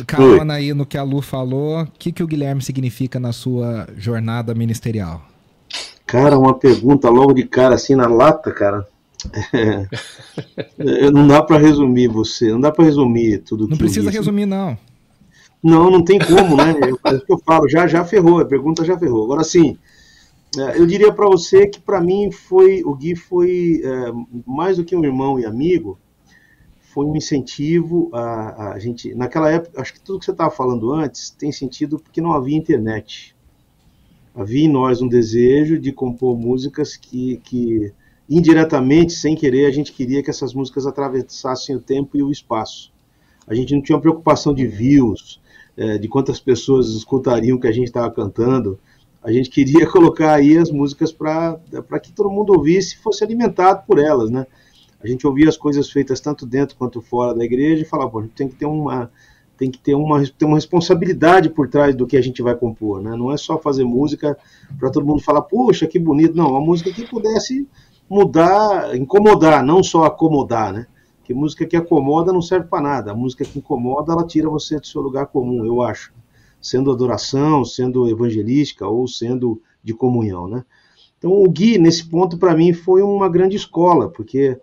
carona 0.06 0.54
aí 0.54 0.74
no 0.74 0.86
que 0.86 0.98
a 0.98 1.04
Lu 1.04 1.22
falou, 1.22 1.82
o 1.82 1.88
que, 1.98 2.12
que 2.12 2.22
o 2.22 2.28
Guilherme 2.28 2.62
significa 2.62 3.20
na 3.20 3.32
sua 3.32 3.88
jornada 3.98 4.54
ministerial? 4.54 5.26
Cara, 6.06 6.38
uma 6.38 6.54
pergunta 6.54 7.10
logo 7.10 7.34
de 7.34 7.44
cara, 7.44 7.76
assim, 7.76 7.96
na 7.96 8.08
lata, 8.08 8.52
cara. 8.52 8.88
É, 10.80 11.12
não 11.12 11.28
dá 11.28 11.44
para 11.44 11.58
resumir 11.58 12.08
você, 12.08 12.54
não 12.54 12.62
dá 12.62 12.72
para 12.72 12.86
resumir 12.86 13.40
tudo 13.40 13.68
Não 13.68 13.76
precisa 13.76 14.10
resumir, 14.10 14.46
não. 14.46 14.78
Não, 15.62 15.92
não 15.92 16.02
tem 16.02 16.18
como, 16.18 16.56
né? 16.56 16.74
É 16.82 17.14
o 17.14 17.20
que 17.20 17.34
eu 17.34 17.38
falo, 17.46 17.68
já, 17.68 17.86
já 17.86 18.06
ferrou, 18.06 18.40
a 18.40 18.46
pergunta 18.46 18.86
já 18.86 18.98
ferrou. 18.98 19.26
Agora, 19.26 19.44
sim, 19.44 19.78
eu 20.76 20.86
diria 20.86 21.14
para 21.14 21.28
você 21.28 21.68
que 21.68 21.80
para 21.80 22.02
mim 22.02 22.32
foi 22.32 22.82
o 22.84 22.96
Gui 22.96 23.16
foi 23.16 23.82
é, 23.84 24.12
mais 24.48 24.78
do 24.78 24.84
que 24.84 24.96
um 24.96 25.06
irmão 25.06 25.40
e 25.40 25.46
amigo, 25.46 26.00
foi 26.82 27.06
um 27.06 27.16
incentivo 27.16 28.10
a, 28.12 28.74
a 28.74 28.80
gente. 28.80 29.14
Naquela 29.14 29.52
época, 29.52 29.80
acho 29.80 29.94
que 29.94 30.02
tudo 30.02 30.20
que 30.20 30.26
você 30.26 30.32
estava 30.32 30.50
falando 30.50 30.92
antes 30.92 31.30
tem 31.30 31.52
sentido 31.52 32.00
porque 32.00 32.20
não 32.20 32.34
havia 32.34 32.58
internet. 32.58 33.36
Havia 34.34 34.66
em 34.66 34.72
nós 34.72 35.02
um 35.02 35.08
desejo 35.08 35.78
de 35.78 35.92
compor 35.92 36.38
músicas 36.38 36.96
que, 36.96 37.38
que 37.44 37.94
indiretamente, 38.28 39.14
sem 39.14 39.36
querer, 39.36 39.66
a 39.66 39.72
gente 39.72 39.94
queria 39.94 40.24
que 40.24 40.30
essas 40.30 40.54
músicas 40.54 40.88
atravessassem 40.88 41.76
o 41.76 41.80
tempo 41.80 42.18
e 42.18 42.24
o 42.24 42.32
espaço. 42.32 42.92
A 43.46 43.54
gente 43.54 43.74
não 43.74 43.82
tinha 43.82 43.96
uma 43.96 44.02
preocupação 44.02 44.54
de 44.54 44.66
views, 44.66 45.40
é, 45.78 45.98
de 45.98 46.08
quantas 46.08 46.40
pessoas 46.40 46.90
escutariam 46.90 47.58
o 47.58 47.60
que 47.60 47.68
a 47.68 47.72
gente 47.72 47.88
estava 47.88 48.10
cantando 48.12 48.80
a 49.30 49.34
gente 49.34 49.50
queria 49.50 49.86
colocar 49.90 50.34
aí 50.34 50.58
as 50.58 50.72
músicas 50.72 51.12
para 51.12 51.60
que 52.02 52.12
todo 52.12 52.30
mundo 52.30 52.54
ouvisse 52.54 52.96
e 52.96 52.98
fosse 52.98 53.24
alimentado 53.24 53.84
por 53.86 54.00
elas, 54.00 54.30
né? 54.30 54.46
A 55.02 55.08
gente 55.08 55.26
ouvia 55.26 55.48
as 55.48 55.56
coisas 55.56 55.90
feitas 55.90 56.20
tanto 56.20 56.46
dentro 56.46 56.76
quanto 56.76 57.02
fora 57.02 57.34
da 57.34 57.46
igreja 57.46 57.84
e 57.84 57.86
falava, 57.86 58.10
pô, 58.10 58.20
a 58.20 58.24
gente 58.24 58.34
tem 58.34 58.48
que 58.48 58.56
ter 58.56 58.66
uma 58.66 59.10
tem 59.58 59.70
que 59.70 59.78
ter 59.78 59.94
uma, 59.94 60.26
ter 60.26 60.46
uma 60.46 60.56
responsabilidade 60.56 61.50
por 61.50 61.68
trás 61.68 61.94
do 61.94 62.08
que 62.08 62.16
a 62.16 62.22
gente 62.22 62.42
vai 62.42 62.56
compor, 62.56 63.02
né? 63.02 63.14
Não 63.18 63.30
é 63.30 63.36
só 63.36 63.58
fazer 63.58 63.84
música 63.84 64.38
para 64.80 64.90
todo 64.90 65.06
mundo 65.06 65.22
falar, 65.22 65.42
puxa, 65.42 65.86
que 65.86 66.00
bonito, 66.00 66.34
não, 66.34 66.52
uma 66.52 66.62
música 66.62 66.94
que 66.94 67.06
pudesse 67.06 67.68
mudar, 68.10 68.96
incomodar, 68.96 69.62
não 69.62 69.84
só 69.84 70.06
acomodar, 70.06 70.72
né? 70.72 70.88
Que 71.26 71.34
música 71.34 71.66
que 71.66 71.76
acomoda 71.76 72.32
não 72.32 72.42
serve 72.42 72.68
para 72.68 72.82
nada, 72.82 73.12
a 73.12 73.14
música 73.14 73.44
que 73.44 73.60
incomoda, 73.60 74.14
ela 74.14 74.26
tira 74.26 74.50
você 74.50 74.80
do 74.80 74.88
seu 74.88 75.02
lugar 75.02 75.28
comum, 75.28 75.66
eu 75.66 75.82
acho 75.82 76.14
sendo 76.62 76.92
adoração, 76.92 77.64
sendo 77.64 78.08
evangelística 78.10 78.88
ou 78.88 79.08
sendo 79.08 79.62
de 79.84 79.94
comunhão, 79.94 80.48
né? 80.48 80.66
Então 81.18 81.32
o 81.32 81.50
Gui 81.50 81.78
nesse 81.78 82.06
ponto 82.06 82.38
para 82.38 82.56
mim 82.56 82.74
foi 82.74 83.02
uma 83.02 83.30
grande 83.30 83.56
escola, 83.56 84.10
porque 84.10 84.60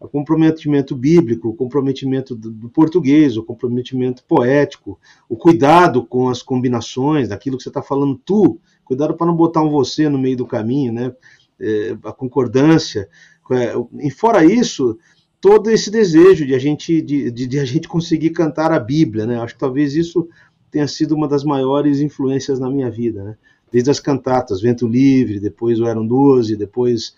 o 0.00 0.08
comprometimento 0.08 0.96
bíblico, 0.96 1.50
o 1.50 1.54
comprometimento 1.54 2.34
do, 2.34 2.70
português, 2.70 3.36
o 3.36 3.44
comprometimento 3.44 4.24
poético, 4.24 4.98
o 5.28 5.36
cuidado 5.36 6.04
com 6.06 6.28
as 6.28 6.42
combinações, 6.42 7.28
daquilo 7.28 7.58
que 7.58 7.62
você 7.62 7.68
está 7.68 7.82
falando 7.82 8.18
tu, 8.24 8.58
cuidado 8.84 9.14
para 9.14 9.26
não 9.26 9.36
botar 9.36 9.62
um 9.62 9.70
você 9.70 10.08
no 10.08 10.18
meio 10.18 10.38
do 10.38 10.46
caminho, 10.46 10.92
né? 10.92 11.14
É, 11.60 11.94
a 12.04 12.12
concordância, 12.12 13.06
é, 13.52 13.74
e 13.98 14.10
fora 14.10 14.42
isso, 14.42 14.96
todo 15.40 15.70
esse 15.70 15.90
desejo 15.90 16.46
de 16.46 16.54
a 16.54 16.58
gente 16.58 17.02
de, 17.02 17.30
de, 17.30 17.46
de, 17.46 17.58
a 17.58 17.64
gente 17.66 17.86
conseguir 17.86 18.30
cantar 18.30 18.72
a 18.72 18.78
Bíblia, 18.78 19.26
né? 19.26 19.38
Acho 19.38 19.54
que 19.54 19.60
talvez 19.60 19.94
isso 19.94 20.26
tenha 20.70 20.86
sido 20.86 21.14
uma 21.14 21.28
das 21.28 21.44
maiores 21.44 22.00
influências 22.00 22.58
na 22.58 22.70
minha 22.70 22.90
vida, 22.90 23.22
né? 23.24 23.36
Desde 23.70 23.90
as 23.90 24.00
cantatas, 24.00 24.60
Vento 24.60 24.86
Livre, 24.86 25.38
depois 25.38 25.78
o 25.78 25.86
Eram 25.86 26.06
Doze, 26.06 26.56
depois 26.56 27.14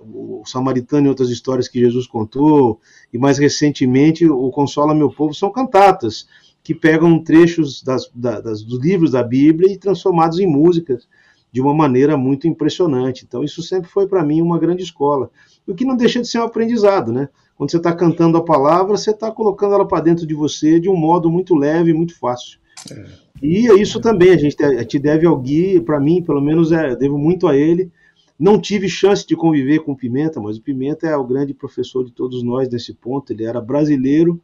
o 0.00 0.42
Samaritano 0.44 1.06
e 1.06 1.08
outras 1.08 1.30
histórias 1.30 1.68
que 1.68 1.78
Jesus 1.78 2.06
contou, 2.06 2.80
e 3.12 3.18
mais 3.18 3.38
recentemente 3.38 4.28
o 4.28 4.50
Consola 4.50 4.94
Meu 4.94 5.10
Povo, 5.10 5.32
são 5.32 5.50
cantatas 5.50 6.26
que 6.62 6.74
pegam 6.74 7.22
trechos 7.22 7.82
das, 7.82 8.10
das, 8.14 8.62
dos 8.62 8.80
livros 8.80 9.12
da 9.12 9.22
Bíblia 9.22 9.72
e 9.72 9.78
transformados 9.78 10.38
em 10.38 10.46
músicas 10.46 11.08
de 11.50 11.60
uma 11.60 11.74
maneira 11.74 12.16
muito 12.16 12.48
impressionante. 12.48 13.24
Então, 13.26 13.44
isso 13.44 13.62
sempre 13.62 13.90
foi 13.90 14.06
para 14.06 14.24
mim 14.24 14.40
uma 14.40 14.58
grande 14.58 14.82
escola. 14.82 15.30
O 15.66 15.74
que 15.74 15.84
não 15.84 15.96
deixa 15.96 16.20
de 16.20 16.28
ser 16.28 16.38
um 16.38 16.44
aprendizado, 16.44 17.12
né? 17.12 17.28
Quando 17.62 17.70
você 17.70 17.76
está 17.76 17.94
cantando 17.94 18.36
a 18.36 18.44
palavra, 18.44 18.96
você 18.96 19.12
está 19.12 19.30
colocando 19.30 19.76
ela 19.76 19.86
para 19.86 20.02
dentro 20.02 20.26
de 20.26 20.34
você 20.34 20.80
de 20.80 20.88
um 20.88 20.96
modo 20.96 21.30
muito 21.30 21.54
leve, 21.54 21.92
muito 21.92 22.18
fácil. 22.18 22.58
É. 22.90 23.04
E 23.40 23.70
é 23.70 23.74
isso 23.74 24.00
também, 24.00 24.30
a 24.30 24.36
gente 24.36 24.56
te 24.86 24.98
deve 24.98 25.28
ao 25.28 25.38
Gui, 25.38 25.80
para 25.80 26.00
mim, 26.00 26.20
pelo 26.20 26.40
menos, 26.40 26.72
é, 26.72 26.96
devo 26.96 27.16
muito 27.16 27.46
a 27.46 27.56
ele. 27.56 27.88
Não 28.36 28.60
tive 28.60 28.88
chance 28.88 29.24
de 29.24 29.36
conviver 29.36 29.78
com 29.78 29.92
o 29.92 29.96
Pimenta, 29.96 30.40
mas 30.40 30.56
o 30.56 30.60
Pimenta 30.60 31.06
é 31.06 31.16
o 31.16 31.24
grande 31.24 31.54
professor 31.54 32.04
de 32.04 32.10
todos 32.10 32.42
nós 32.42 32.68
nesse 32.68 32.94
ponto. 32.94 33.32
Ele 33.32 33.44
era 33.44 33.60
brasileiro 33.60 34.40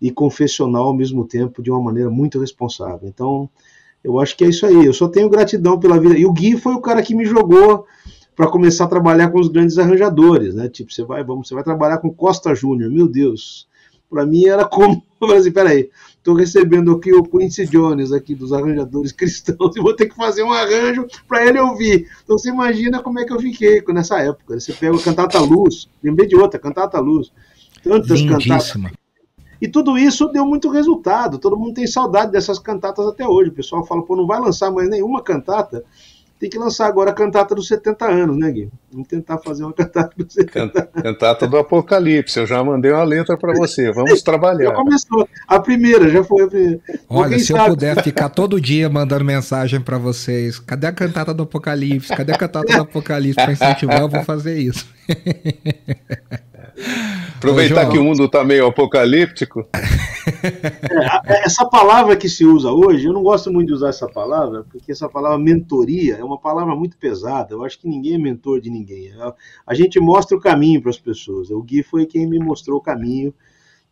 e 0.00 0.12
confessional 0.12 0.84
ao 0.84 0.94
mesmo 0.94 1.26
tempo, 1.26 1.60
de 1.60 1.68
uma 1.68 1.82
maneira 1.82 2.10
muito 2.10 2.38
responsável. 2.38 3.08
Então, 3.08 3.50
eu 4.04 4.20
acho 4.20 4.36
que 4.36 4.44
é 4.44 4.48
isso 4.48 4.64
aí. 4.64 4.86
Eu 4.86 4.94
só 4.94 5.08
tenho 5.08 5.28
gratidão 5.28 5.80
pela 5.80 5.98
vida. 5.98 6.16
E 6.16 6.24
o 6.24 6.32
Gui 6.32 6.56
foi 6.56 6.74
o 6.74 6.80
cara 6.80 7.02
que 7.02 7.12
me 7.12 7.24
jogou 7.24 7.86
para 8.42 8.50
começar 8.50 8.86
a 8.86 8.88
trabalhar 8.88 9.30
com 9.30 9.38
os 9.38 9.46
grandes 9.46 9.78
arranjadores, 9.78 10.52
né? 10.52 10.68
Tipo, 10.68 10.92
você 10.92 11.04
vai, 11.04 11.22
vamos, 11.22 11.46
você 11.46 11.54
vai 11.54 11.62
trabalhar 11.62 11.98
com 11.98 12.12
Costa 12.12 12.52
Júnior. 12.56 12.90
Meu 12.90 13.06
Deus, 13.06 13.68
para 14.10 14.26
mim 14.26 14.46
era 14.46 14.64
como, 14.64 15.00
assim, 15.38 15.52
peraí, 15.52 15.88
estou 16.16 16.34
recebendo 16.34 16.90
aqui 16.90 17.12
o 17.12 17.22
Quincy 17.22 17.68
Jones 17.68 18.10
aqui 18.10 18.34
dos 18.34 18.52
arranjadores 18.52 19.12
cristãos 19.14 19.76
e 19.76 19.80
vou 19.80 19.94
ter 19.94 20.08
que 20.08 20.16
fazer 20.16 20.42
um 20.42 20.50
arranjo 20.50 21.06
para 21.28 21.46
ele 21.46 21.60
ouvir. 21.60 22.08
Então 22.24 22.36
você 22.36 22.48
imagina 22.48 23.00
como 23.00 23.20
é 23.20 23.24
que 23.24 23.32
eu 23.32 23.38
fiquei 23.38 23.80
nessa 23.90 24.18
época. 24.18 24.58
Você 24.58 24.72
pega 24.72 24.96
o 24.96 25.00
Cantata 25.00 25.38
Luz, 25.38 25.88
lembrei 26.02 26.26
de 26.26 26.34
outra, 26.34 26.58
Cantata 26.58 26.98
Luz, 26.98 27.30
tantas 27.80 28.22
cantatas. 28.22 28.74
E 29.60 29.68
tudo 29.68 29.96
isso 29.96 30.26
deu 30.32 30.44
muito 30.44 30.68
resultado. 30.68 31.38
Todo 31.38 31.56
mundo 31.56 31.74
tem 31.74 31.86
saudade 31.86 32.32
dessas 32.32 32.58
cantatas 32.58 33.06
até 33.06 33.24
hoje. 33.24 33.50
O 33.50 33.54
pessoal 33.54 33.86
fala, 33.86 34.04
pô, 34.04 34.16
não 34.16 34.26
vai 34.26 34.40
lançar 34.40 34.72
mais 34.72 34.90
nenhuma 34.90 35.22
cantata 35.22 35.84
tem 36.42 36.50
que 36.50 36.58
lançar 36.58 36.88
agora 36.88 37.12
a 37.12 37.14
cantata 37.14 37.54
dos 37.54 37.68
70 37.68 38.04
anos, 38.04 38.36
né, 38.36 38.50
Gui? 38.50 38.68
Vamos 38.90 39.06
tentar 39.06 39.38
fazer 39.38 39.62
uma 39.62 39.72
cantata 39.72 40.12
dos 40.16 40.34
70 40.34 40.60
anos. 40.80 41.02
Cantata 41.02 41.46
do 41.46 41.56
Apocalipse, 41.56 42.36
eu 42.36 42.44
já 42.48 42.64
mandei 42.64 42.90
uma 42.90 43.04
letra 43.04 43.36
para 43.38 43.54
você, 43.54 43.92
vamos 43.92 44.22
trabalhar. 44.26 44.70
Já 44.70 44.74
começou, 44.74 45.28
a 45.46 45.60
primeira, 45.60 46.10
já 46.10 46.24
foi 46.24 46.42
a 46.42 46.48
primeira. 46.48 46.80
Olha, 47.08 47.38
se 47.38 47.52
sabe? 47.52 47.60
eu 47.60 47.66
puder 47.66 48.02
ficar 48.02 48.28
todo 48.28 48.60
dia 48.60 48.90
mandando 48.90 49.24
mensagem 49.24 49.80
para 49.80 49.98
vocês, 49.98 50.58
cadê 50.58 50.88
a 50.88 50.92
cantata 50.92 51.32
do 51.32 51.44
Apocalipse? 51.44 52.08
Cadê 52.08 52.32
a 52.32 52.38
cantata 52.38 52.72
do 52.72 52.82
Apocalipse 52.82 53.36
para 53.36 53.52
incentivar? 53.52 54.00
Eu 54.00 54.08
vou 54.08 54.24
fazer 54.24 54.58
isso. 54.58 54.84
Aproveitar 57.36 57.88
Ô, 57.88 57.90
que 57.90 57.98
o 57.98 58.04
mundo 58.04 58.24
está 58.24 58.44
meio 58.44 58.66
apocalíptico. 58.66 59.66
É, 61.24 61.44
essa 61.44 61.64
palavra 61.66 62.16
que 62.16 62.28
se 62.28 62.44
usa 62.44 62.70
hoje, 62.70 63.06
eu 63.06 63.12
não 63.12 63.22
gosto 63.22 63.52
muito 63.52 63.68
de 63.68 63.74
usar 63.74 63.88
essa 63.88 64.08
palavra, 64.08 64.64
porque 64.70 64.92
essa 64.92 65.08
palavra 65.08 65.38
mentoria 65.38 66.16
é 66.16 66.24
uma 66.24 66.38
palavra 66.38 66.74
muito 66.74 66.96
pesada. 66.96 67.54
Eu 67.54 67.64
acho 67.64 67.78
que 67.78 67.88
ninguém 67.88 68.14
é 68.14 68.18
mentor 68.18 68.60
de 68.60 68.70
ninguém. 68.70 69.12
A 69.66 69.74
gente 69.74 69.98
mostra 70.00 70.36
o 70.36 70.40
caminho 70.40 70.80
para 70.80 70.90
as 70.90 70.98
pessoas. 70.98 71.50
O 71.50 71.62
Gui 71.62 71.82
foi 71.82 72.06
quem 72.06 72.26
me 72.26 72.38
mostrou 72.38 72.78
o 72.78 72.82
caminho 72.82 73.34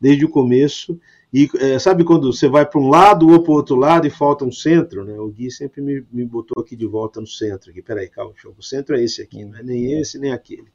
desde 0.00 0.25
o 0.25 0.28
começo. 0.28 0.99
E 1.32 1.49
é, 1.58 1.78
sabe 1.78 2.02
quando 2.02 2.32
você 2.32 2.49
vai 2.49 2.66
para 2.66 2.80
um 2.80 2.88
lado 2.88 3.28
ou 3.28 3.40
para 3.40 3.52
o 3.52 3.54
outro 3.54 3.76
lado 3.76 4.06
e 4.06 4.10
falta 4.10 4.44
um 4.44 4.50
centro, 4.50 5.04
né? 5.04 5.18
O 5.18 5.28
Gui 5.28 5.50
sempre 5.50 5.80
me, 5.80 6.04
me 6.10 6.25
botou 6.25 6.62
aqui 6.62 6.75
de 6.75 6.87
volta 6.87 7.20
no 7.20 7.26
centro. 7.26 7.70
Aqui, 7.70 7.82
peraí, 7.82 8.08
calma, 8.08 8.32
o 8.56 8.62
centro 8.62 8.96
é 8.96 9.04
esse 9.04 9.22
aqui, 9.22 9.44
não 9.44 9.58
é 9.58 9.62
nem 9.62 10.00
esse 10.00 10.18
nem 10.18 10.32
aquele. 10.32 10.66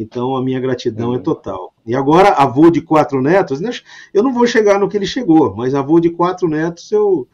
Então 0.00 0.34
a 0.34 0.42
minha 0.42 0.58
gratidão 0.58 1.12
é 1.12 1.18
uhum. 1.18 1.22
total. 1.22 1.74
E 1.84 1.94
agora, 1.94 2.30
avô 2.30 2.70
de 2.70 2.80
quatro 2.80 3.20
netos, 3.20 3.60
né, 3.60 3.70
eu 4.14 4.22
não 4.22 4.32
vou 4.32 4.46
chegar 4.46 4.80
no 4.80 4.88
que 4.88 4.96
ele 4.96 5.06
chegou, 5.06 5.54
mas 5.54 5.74
avô 5.74 6.00
de 6.00 6.08
quatro 6.08 6.48
netos, 6.48 6.90
eu, 6.90 7.28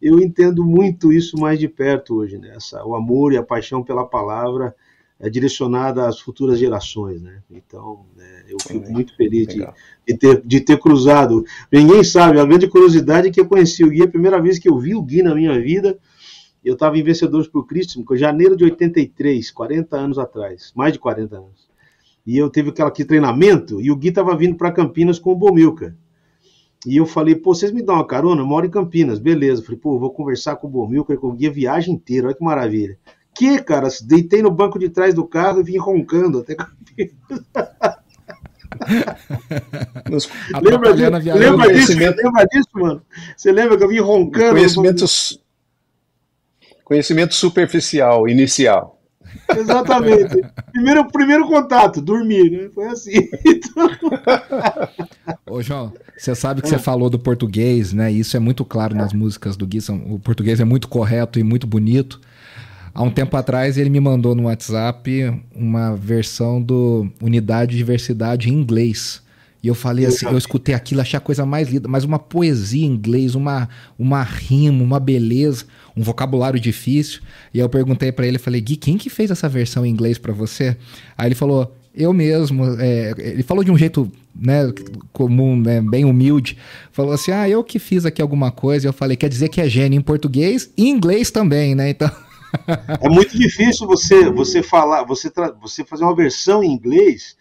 eu 0.00 0.18
entendo 0.18 0.64
muito 0.64 1.12
isso 1.12 1.38
mais 1.38 1.58
de 1.58 1.68
perto 1.68 2.16
hoje, 2.16 2.38
né? 2.38 2.54
Essa, 2.56 2.82
o 2.86 2.94
amor 2.94 3.34
e 3.34 3.36
a 3.36 3.42
paixão 3.42 3.82
pela 3.82 4.06
palavra 4.06 4.74
é 5.20 5.28
direcionada 5.28 6.08
às 6.08 6.18
futuras 6.18 6.58
gerações, 6.58 7.20
né? 7.20 7.42
Então, 7.50 8.06
é, 8.18 8.44
eu 8.48 8.56
fico 8.62 8.90
muito 8.90 9.14
feliz 9.14 9.46
de, 9.48 9.66
de, 10.06 10.16
ter, 10.16 10.42
de 10.42 10.60
ter 10.60 10.78
cruzado. 10.78 11.44
Ninguém 11.70 12.02
sabe, 12.02 12.40
a 12.40 12.46
grande 12.46 12.66
curiosidade 12.66 13.28
é 13.28 13.30
que 13.30 13.40
eu 13.40 13.46
conheci 13.46 13.84
o 13.84 13.90
Gui, 13.90 14.02
a 14.02 14.08
primeira 14.08 14.40
vez 14.40 14.58
que 14.58 14.70
eu 14.70 14.78
vi 14.78 14.94
o 14.94 15.02
Gui 15.02 15.22
na 15.22 15.34
minha 15.34 15.60
vida, 15.60 15.98
eu 16.64 16.74
estava 16.74 16.96
em 16.96 17.02
Vencedores 17.02 17.46
por 17.46 17.66
Cristo, 17.66 18.00
em 18.00 18.16
janeiro 18.16 18.56
de 18.56 18.64
83, 18.64 19.50
40 19.50 19.96
anos 19.96 20.18
atrás, 20.18 20.72
mais 20.74 20.94
de 20.94 20.98
40 20.98 21.36
anos 21.36 21.65
e 22.26 22.36
eu 22.36 22.50
teve 22.50 22.70
aquele 22.70 23.08
treinamento, 23.08 23.80
e 23.80 23.90
o 23.90 23.96
Gui 23.96 24.08
estava 24.08 24.36
vindo 24.36 24.56
para 24.56 24.72
Campinas 24.72 25.18
com 25.18 25.32
o 25.32 25.36
Bomilca. 25.36 25.96
E 26.86 26.96
eu 26.96 27.06
falei, 27.06 27.34
pô, 27.34 27.54
vocês 27.54 27.72
me 27.72 27.82
dão 27.82 27.96
uma 27.96 28.06
carona? 28.06 28.42
Eu 28.42 28.46
moro 28.46 28.66
em 28.66 28.70
Campinas, 28.70 29.18
beleza. 29.18 29.62
falei, 29.62 29.78
pô, 29.78 29.98
vou 29.98 30.10
conversar 30.10 30.56
com 30.56 30.66
o 30.66 30.70
Bomilca, 30.70 31.16
com 31.16 31.28
o 31.28 31.32
Gui 31.32 31.46
a 31.46 31.50
viagem 31.50 31.94
inteira, 31.94 32.26
olha 32.26 32.36
que 32.36 32.44
maravilha. 32.44 32.98
Que, 33.34 33.58
cara, 33.62 33.88
deitei 34.04 34.42
no 34.42 34.50
banco 34.50 34.78
de 34.78 34.88
trás 34.88 35.14
do 35.14 35.26
carro 35.26 35.60
e 35.60 35.64
vim 35.64 35.76
roncando 35.76 36.38
até 36.40 36.54
Campinas. 36.54 37.14
lembra, 40.62 40.92
disso, 40.92 41.38
lembra, 41.38 41.72
disso, 41.72 41.98
lembra 41.98 42.46
disso, 42.46 42.68
mano? 42.74 43.02
Você 43.36 43.52
lembra 43.52 43.76
que 43.76 43.84
eu 43.84 43.88
vim 43.88 44.00
roncando? 44.00 44.54
Conhecimentos, 44.54 45.40
conhecimento 46.84 47.34
superficial, 47.34 48.28
inicial. 48.28 48.95
Exatamente. 49.56 50.42
Primeiro, 50.72 51.10
primeiro 51.10 51.46
contato, 51.46 52.00
dormir, 52.00 52.50
né? 52.50 52.70
Foi 52.74 52.86
assim. 52.88 53.28
Então... 53.44 53.90
Ô, 55.48 55.62
João, 55.62 55.92
você 56.16 56.34
sabe 56.34 56.62
que 56.62 56.68
você 56.68 56.78
falou 56.78 57.10
do 57.10 57.18
português, 57.18 57.92
né? 57.92 58.10
Isso 58.10 58.36
é 58.36 58.40
muito 58.40 58.64
claro 58.64 58.94
nas 58.94 59.12
músicas 59.12 59.56
do 59.56 59.66
Gui. 59.66 59.78
O 60.08 60.18
português 60.18 60.60
é 60.60 60.64
muito 60.64 60.88
correto 60.88 61.38
e 61.38 61.42
muito 61.42 61.66
bonito. 61.66 62.20
Há 62.94 63.02
um 63.02 63.10
tempo 63.10 63.36
atrás 63.36 63.76
ele 63.76 63.90
me 63.90 64.00
mandou 64.00 64.34
no 64.34 64.44
WhatsApp 64.44 65.42
uma 65.54 65.94
versão 65.94 66.62
do 66.62 67.06
Unidade 67.20 67.76
Diversidade 67.76 68.48
em 68.48 68.54
inglês. 68.54 69.22
E 69.66 69.68
eu 69.68 69.74
falei 69.74 70.06
assim, 70.06 70.26
eu 70.26 70.38
escutei 70.38 70.76
aquilo, 70.76 71.00
achei 71.00 71.16
a 71.16 71.20
coisa 71.20 71.44
mais 71.44 71.68
linda, 71.68 71.88
mas 71.88 72.04
uma 72.04 72.20
poesia 72.20 72.86
em 72.86 72.88
inglês, 72.88 73.34
uma, 73.34 73.68
uma 73.98 74.22
rima, 74.22 74.80
uma 74.80 75.00
beleza, 75.00 75.64
um 75.96 76.04
vocabulário 76.04 76.60
difícil. 76.60 77.20
E 77.52 77.58
eu 77.58 77.68
perguntei 77.68 78.12
para 78.12 78.28
ele, 78.28 78.38
falei, 78.38 78.60
Gui, 78.60 78.76
quem 78.76 78.96
que 78.96 79.10
fez 79.10 79.28
essa 79.28 79.48
versão 79.48 79.84
em 79.84 79.90
inglês 79.90 80.18
para 80.18 80.32
você? 80.32 80.76
Aí 81.18 81.26
ele 81.26 81.34
falou, 81.34 81.76
eu 81.92 82.12
mesmo. 82.12 82.64
É, 82.78 83.12
ele 83.18 83.42
falou 83.42 83.64
de 83.64 83.72
um 83.72 83.76
jeito 83.76 84.08
né, 84.32 84.72
comum, 85.12 85.60
né, 85.60 85.80
bem 85.80 86.04
humilde. 86.04 86.56
Falou 86.92 87.10
assim, 87.10 87.32
ah, 87.32 87.48
eu 87.48 87.64
que 87.64 87.80
fiz 87.80 88.06
aqui 88.06 88.22
alguma 88.22 88.52
coisa. 88.52 88.86
E 88.86 88.88
eu 88.88 88.92
falei, 88.92 89.16
quer 89.16 89.28
dizer 89.28 89.48
que 89.48 89.60
é 89.60 89.68
gênio 89.68 89.98
em 89.98 90.00
português 90.00 90.70
e 90.76 90.88
inglês 90.88 91.32
também, 91.32 91.74
né? 91.74 91.90
Então... 91.90 92.08
é 93.02 93.08
muito 93.08 93.36
difícil 93.36 93.84
você, 93.84 94.30
você 94.30 94.62
falar, 94.62 95.02
você, 95.02 95.28
você 95.60 95.84
fazer 95.84 96.04
uma 96.04 96.14
versão 96.14 96.62
em 96.62 96.70
inglês 96.70 97.34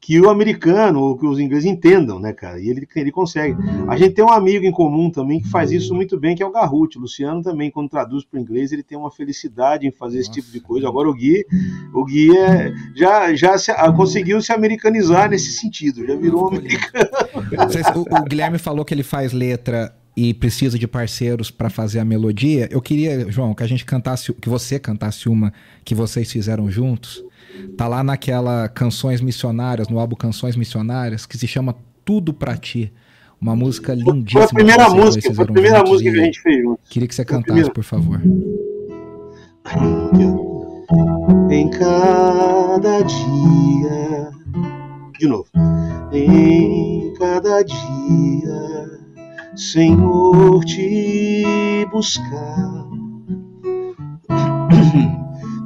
que 0.00 0.20
o 0.20 0.30
americano 0.30 1.00
ou 1.00 1.16
que 1.16 1.26
os 1.26 1.38
ingleses 1.38 1.64
entendam, 1.64 2.20
né, 2.20 2.32
cara? 2.32 2.60
E 2.60 2.68
ele, 2.68 2.86
ele 2.94 3.10
consegue. 3.10 3.56
A 3.88 3.96
gente 3.96 4.14
tem 4.14 4.24
um 4.24 4.30
amigo 4.30 4.64
em 4.64 4.70
comum 4.70 5.10
também 5.10 5.40
que 5.40 5.48
faz 5.48 5.72
isso 5.72 5.94
muito 5.94 6.18
bem, 6.18 6.36
que 6.36 6.42
é 6.42 6.46
o 6.46 6.52
Garruti. 6.52 6.98
O 6.98 7.00
Luciano 7.00 7.42
também, 7.42 7.70
quando 7.70 7.88
traduz 7.88 8.24
para 8.24 8.38
o 8.38 8.40
inglês, 8.40 8.72
ele 8.72 8.82
tem 8.82 8.96
uma 8.96 9.10
felicidade 9.10 9.86
em 9.86 9.90
fazer 9.90 10.20
esse 10.20 10.30
tipo 10.30 10.50
de 10.50 10.60
coisa. 10.60 10.86
Agora 10.86 11.08
o 11.08 11.14
Gui, 11.14 11.44
o 11.92 12.04
Gui 12.04 12.36
é, 12.36 12.72
já, 12.94 13.34
já 13.34 13.58
se, 13.58 13.72
conseguiu 13.96 14.40
se 14.40 14.52
americanizar 14.52 15.28
nesse 15.30 15.52
sentido, 15.52 16.06
já 16.06 16.14
virou 16.14 16.44
um 16.44 16.48
americano. 16.48 17.08
O, 17.96 18.20
o 18.20 18.24
Guilherme 18.24 18.58
falou 18.58 18.84
que 18.84 18.94
ele 18.94 19.02
faz 19.02 19.32
letra 19.32 19.92
e 20.16 20.32
precisa 20.32 20.78
de 20.78 20.86
parceiros 20.86 21.50
para 21.50 21.68
fazer 21.68 21.98
a 21.98 22.04
melodia. 22.04 22.68
Eu 22.70 22.80
queria, 22.80 23.30
João, 23.30 23.54
que 23.54 23.62
a 23.62 23.66
gente 23.66 23.84
cantasse, 23.84 24.32
que 24.32 24.48
você 24.48 24.78
cantasse 24.78 25.28
uma 25.28 25.52
que 25.84 25.94
vocês 25.94 26.32
fizeram 26.32 26.70
juntos. 26.70 27.22
Tá 27.76 27.86
lá 27.88 28.02
naquela 28.02 28.68
Canções 28.68 29.20
Missionárias, 29.20 29.88
no 29.88 29.98
álbum 29.98 30.16
Canções 30.16 30.56
Missionárias, 30.56 31.26
que 31.26 31.36
se 31.36 31.46
chama 31.46 31.74
Tudo 32.04 32.32
Pra 32.32 32.56
Ti. 32.56 32.92
Uma 33.40 33.54
música 33.54 33.94
lindíssima. 33.94 34.40
Foi 34.40 34.44
a 34.44 34.54
primeira 34.54 34.88
música, 34.88 35.34
foi 35.34 35.44
a 35.44 35.48
primeira 35.48 35.82
música 35.82 36.10
que 36.10 36.18
a 36.18 36.24
gente 36.24 36.40
fez 36.40 36.62
juntos. 36.62 36.88
Queria 36.88 37.08
que 37.08 37.14
você 37.14 37.24
cantasse, 37.24 37.70
por 37.70 37.84
favor. 37.84 38.20
Em 41.50 41.68
cada 41.70 43.02
dia. 43.02 44.30
De 45.18 45.26
novo. 45.26 45.46
Em 46.12 47.12
cada 47.18 47.62
dia, 47.62 49.00
Senhor, 49.54 50.64
te 50.64 51.86
buscar 51.90 52.86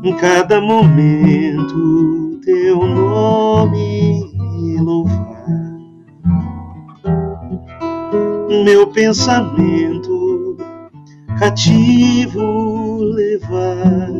em 0.02 0.16
cada 0.16 0.60
momento 0.60 2.40
teu 2.44 2.78
nome 2.86 4.32
louvar. 4.80 5.20
Meu 8.64 8.86
pensamento 8.88 10.56
cativo 11.38 13.02
levar 13.02 14.10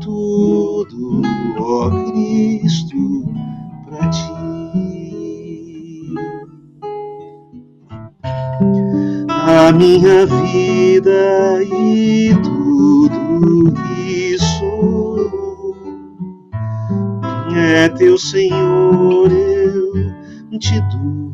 tudo, 0.00 1.22
ó 1.58 1.90
Cristo, 2.10 3.24
para 3.86 4.08
ti. 4.08 4.30
A 9.28 9.72
minha 9.72 10.26
vida 10.26 11.62
e 11.64 12.34
tudo 12.42 12.49
é 17.80 17.88
teu 17.88 18.16
Senhor, 18.18 19.32
eu 19.32 20.58
te 20.58 20.78
dou. 20.90 21.30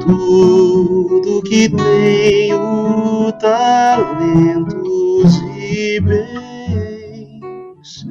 Tudo 0.00 1.42
que 1.42 1.68
tenho, 1.68 3.30
talentos 3.32 5.36
e 5.58 6.00
bens, 6.00 8.06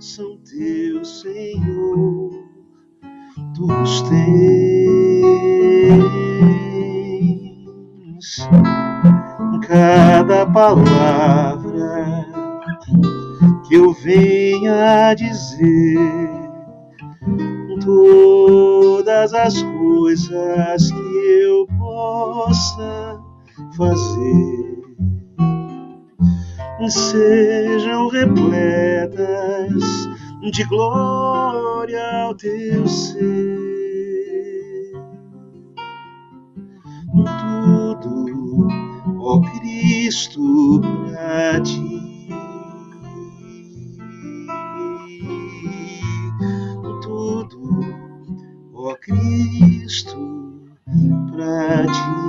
são 0.00 0.38
teus, 0.38 1.20
Senhor, 1.20 2.30
tu 3.54 3.70
os 3.82 4.00
tens. 4.02 4.22
Cada 9.68 10.46
palavra 10.46 11.41
venha 14.72 15.14
dizer 15.14 16.30
todas 17.84 19.34
as 19.34 19.62
coisas 19.62 20.90
que 20.90 21.42
eu 21.42 21.66
possa 21.78 23.20
fazer 23.76 24.72
sejam 26.88 28.08
repletas 28.08 30.08
de 30.52 30.64
glória 30.64 32.24
ao 32.24 32.34
teu 32.34 32.88
ser. 32.88 33.62
Tudo, 38.02 38.66
ó 39.20 39.40
Cristo, 39.40 40.80
para 41.12 41.60
ti. 41.60 42.01
Cristo 49.00 50.16
para 51.30 51.86
ti. 51.86 52.22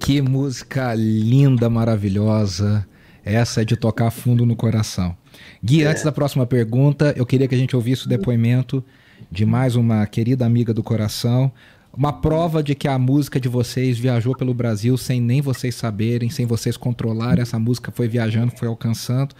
Que 0.00 0.20
música 0.20 0.94
linda, 0.94 1.70
maravilhosa. 1.70 2.86
Essa 3.24 3.62
é 3.62 3.64
de 3.64 3.76
tocar 3.76 4.10
fundo 4.10 4.44
no 4.44 4.56
coração. 4.56 5.16
Gui, 5.62 5.82
é. 5.82 5.86
antes 5.86 6.02
da 6.02 6.10
próxima 6.10 6.44
pergunta, 6.46 7.14
eu 7.16 7.24
queria 7.24 7.46
que 7.46 7.54
a 7.54 7.58
gente 7.58 7.76
ouvisse 7.76 8.06
o 8.06 8.08
depoimento 8.08 8.84
de 9.30 9.46
mais 9.46 9.76
uma 9.76 10.04
querida 10.06 10.44
amiga 10.44 10.74
do 10.74 10.82
coração. 10.82 11.52
Uma 11.96 12.12
prova 12.12 12.62
de 12.62 12.74
que 12.74 12.88
a 12.88 12.98
música 12.98 13.38
de 13.38 13.48
vocês 13.48 13.98
viajou 13.98 14.36
pelo 14.36 14.52
Brasil 14.52 14.96
sem 14.96 15.20
nem 15.20 15.40
vocês 15.40 15.74
saberem, 15.74 16.28
sem 16.28 16.44
vocês 16.44 16.76
controlarem. 16.76 17.42
Essa 17.42 17.58
música 17.58 17.92
foi 17.92 18.08
viajando, 18.08 18.52
foi 18.56 18.66
alcançando 18.66 19.34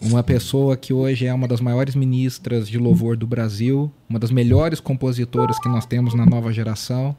uma 0.00 0.22
pessoa 0.22 0.76
que 0.76 0.92
hoje 0.92 1.26
é 1.26 1.32
uma 1.32 1.48
das 1.48 1.60
maiores 1.60 1.94
ministras 1.94 2.68
de 2.68 2.78
louvor 2.78 3.16
do 3.16 3.26
Brasil, 3.26 3.90
uma 4.08 4.18
das 4.18 4.30
melhores 4.30 4.80
compositoras 4.80 5.58
que 5.58 5.68
nós 5.68 5.86
temos 5.86 6.14
na 6.14 6.26
nova 6.26 6.52
geração 6.52 7.16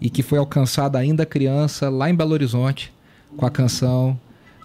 e 0.00 0.10
que 0.10 0.22
foi 0.22 0.38
alcançada 0.38 0.98
ainda 0.98 1.24
criança 1.24 1.88
lá 1.88 2.10
em 2.10 2.14
Belo 2.14 2.32
Horizonte 2.32 2.92
com 3.36 3.46
a 3.46 3.50
canção 3.50 4.18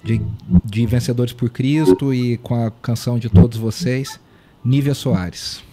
de, 0.03 0.21
de 0.65 0.85
Vencedores 0.85 1.33
por 1.33 1.49
Cristo 1.49 2.13
e 2.13 2.37
com 2.37 2.65
a 2.65 2.71
canção 2.71 3.17
de 3.17 3.29
todos 3.29 3.57
vocês, 3.57 4.19
Nívia 4.63 4.93
Soares. 4.93 5.63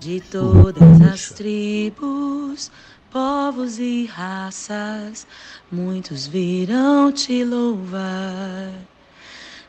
De 0.00 0.20
todas 0.20 1.00
as 1.00 1.30
tribos, 1.30 2.70
povos 3.10 3.78
e 3.78 4.06
raças, 4.06 5.26
muitos 5.70 6.26
virão 6.26 7.12
te 7.12 7.44
louvar 7.44 8.72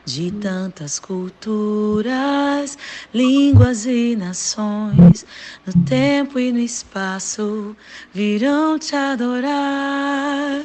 de 0.04 0.30
tantas 0.32 0.98
culturas, 0.98 2.76
línguas 3.12 3.86
e 3.86 4.14
nações, 4.16 5.24
no 5.66 5.84
tempo 5.84 6.38
e 6.38 6.52
no 6.52 6.58
espaço 6.58 7.74
virão 8.12 8.78
te 8.78 8.94
adorar. 8.94 10.62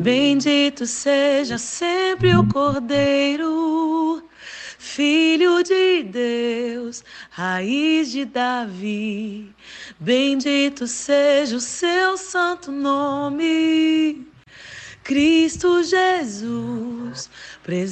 Bendito 0.00 0.86
seja 0.86 1.58
sempre 1.58 2.34
o 2.34 2.46
Cordeiro, 2.48 4.22
Filho 4.78 5.62
de 5.62 6.02
Deus, 6.04 7.04
raiz 7.30 8.10
de 8.10 8.24
Davi. 8.24 9.54
Bendito 10.00 10.86
seja 10.86 11.56
o 11.56 11.60
seu 11.60 12.16
santo 12.16 12.72
nome. 12.72 14.26
Cristo 15.08 15.82
Jesus, 15.82 17.30
presente 17.62 17.88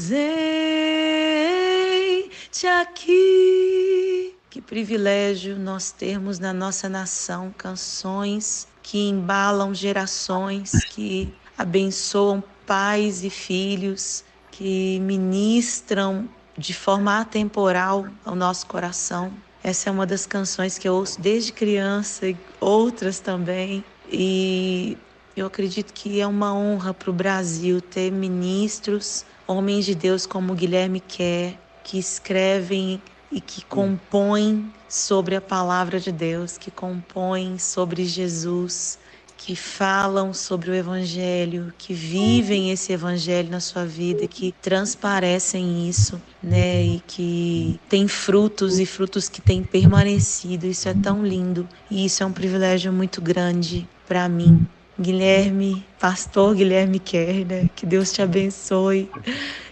aqui. 2.67 4.35
Que 4.51 4.61
privilégio 4.61 5.59
nós 5.59 5.91
termos 5.91 6.39
na 6.39 6.53
nossa 6.53 6.91
nação 6.91 7.55
canções 7.57 8.69
que 8.83 9.09
embalam 9.09 9.73
gerações, 9.73 10.73
que 10.91 11.33
abençoam 11.57 12.45
pais 12.67 13.25
e 13.25 13.31
filhos, 13.31 14.23
que 14.51 15.01
ministram 15.01 16.29
de 16.55 16.75
forma 16.75 17.19
atemporal 17.19 18.07
ao 18.27 18.35
nosso 18.35 18.67
coração. 18.67 19.33
Essa 19.65 19.89
é 19.89 19.93
uma 19.93 20.05
das 20.05 20.27
canções 20.27 20.77
que 20.77 20.87
eu 20.87 20.93
ouço 20.93 21.19
desde 21.19 21.51
criança 21.51 22.29
e 22.29 22.37
outras 22.61 23.21
também. 23.21 23.83
E 24.13 24.99
eu 25.37 25.47
acredito 25.47 25.93
que 25.93 26.19
é 26.19 26.27
uma 26.27 26.55
honra 26.55 26.95
para 26.95 27.11
o 27.11 27.13
Brasil 27.13 27.79
ter 27.81 28.11
ministros, 28.11 29.25
homens 29.47 29.85
de 29.85 29.95
Deus 29.95 30.25
como 30.25 30.55
Guilherme 30.55 30.99
Kerr, 30.99 31.59
que 31.85 31.99
escrevem 31.99 33.01
e 33.31 33.39
que 33.39 33.63
compõem 33.67 34.73
sobre 34.89 35.37
a 35.37 35.41
palavra 35.41 36.01
de 36.01 36.11
Deus, 36.11 36.57
que 36.57 36.71
compõem 36.71 37.59
sobre 37.59 38.07
Jesus, 38.07 38.99
que 39.37 39.55
falam 39.55 40.33
sobre 40.33 40.71
o 40.71 40.75
Evangelho, 40.75 41.71
que 41.77 41.93
vivem 41.93 42.71
esse 42.71 42.95
Evangelho 42.95 43.51
na 43.51 43.61
sua 43.61 43.85
vida, 43.85 44.27
que 44.27 44.55
transparecem 44.63 45.87
isso, 45.87 46.21
né? 46.43 46.83
E 46.83 47.03
que 47.07 47.79
tem 47.91 48.09
frutos 48.09 48.79
e 48.79 48.87
frutos 48.87 49.29
que 49.29 49.43
têm 49.43 49.63
permanecido. 49.63 50.67
Isso 50.67 50.89
é 50.89 50.95
tão 50.95 51.25
lindo 51.25 51.69
e 51.91 52.07
isso 52.07 52.23
é 52.23 52.27
um 52.27 52.33
privilégio 52.33 52.91
muito 52.91 53.21
grande 53.21 53.87
para 54.09 54.27
mim. 54.29 54.67
Guilherme, 54.99 55.85
pastor 55.99 56.55
Guilherme 56.55 56.99
Kerner, 56.99 57.69
que 57.75 57.85
Deus 57.85 58.13
te 58.13 58.23
abençoe. 58.23 59.11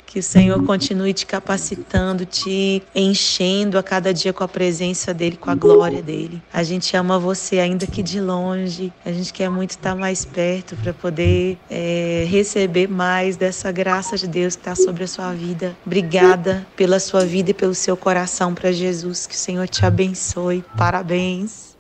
Que 0.07 0.21
o 0.21 0.23
Senhor 0.23 0.63
continue 0.65 1.13
te 1.13 1.27
capacitando, 1.27 2.25
te 2.25 2.81
enchendo 2.95 3.77
a 3.77 3.83
cada 3.83 4.15
dia 4.15 4.33
com 4.33 4.45
a 4.45 4.47
presença 4.47 5.13
dEle, 5.13 5.37
com 5.37 5.51
a 5.51 5.57
glória 5.57 6.01
dEle. 6.01 6.41
A 6.53 6.63
gente 6.63 6.97
ama 6.97 7.19
você 7.19 7.59
ainda 7.59 7.85
que 7.85 8.01
de 8.01 8.21
longe. 8.21 8.93
A 9.05 9.11
gente 9.11 9.33
quer 9.33 9.51
muito 9.51 9.71
estar 9.71 9.97
mais 9.97 10.25
perto 10.25 10.77
para 10.77 10.93
poder 10.93 11.59
é, 11.69 12.25
receber 12.31 12.87
mais 12.87 13.37
dessa 13.37 13.73
graça 13.73 14.17
de 14.17 14.29
Deus 14.29 14.55
que 14.55 14.61
está 14.61 14.77
sobre 14.77 15.03
a 15.03 15.09
sua 15.09 15.33
vida. 15.33 15.77
Obrigada 15.85 16.65
pela 16.77 17.01
sua 17.01 17.27
vida 17.27 17.51
e 17.51 17.55
pelo 17.55 17.75
seu 17.75 17.97
coração 17.97 18.55
para 18.55 18.71
Jesus. 18.71 19.27
Que 19.27 19.35
o 19.35 19.39
Senhor 19.39 19.67
te 19.69 19.85
abençoe. 19.85 20.63
Parabéns. 20.77 21.75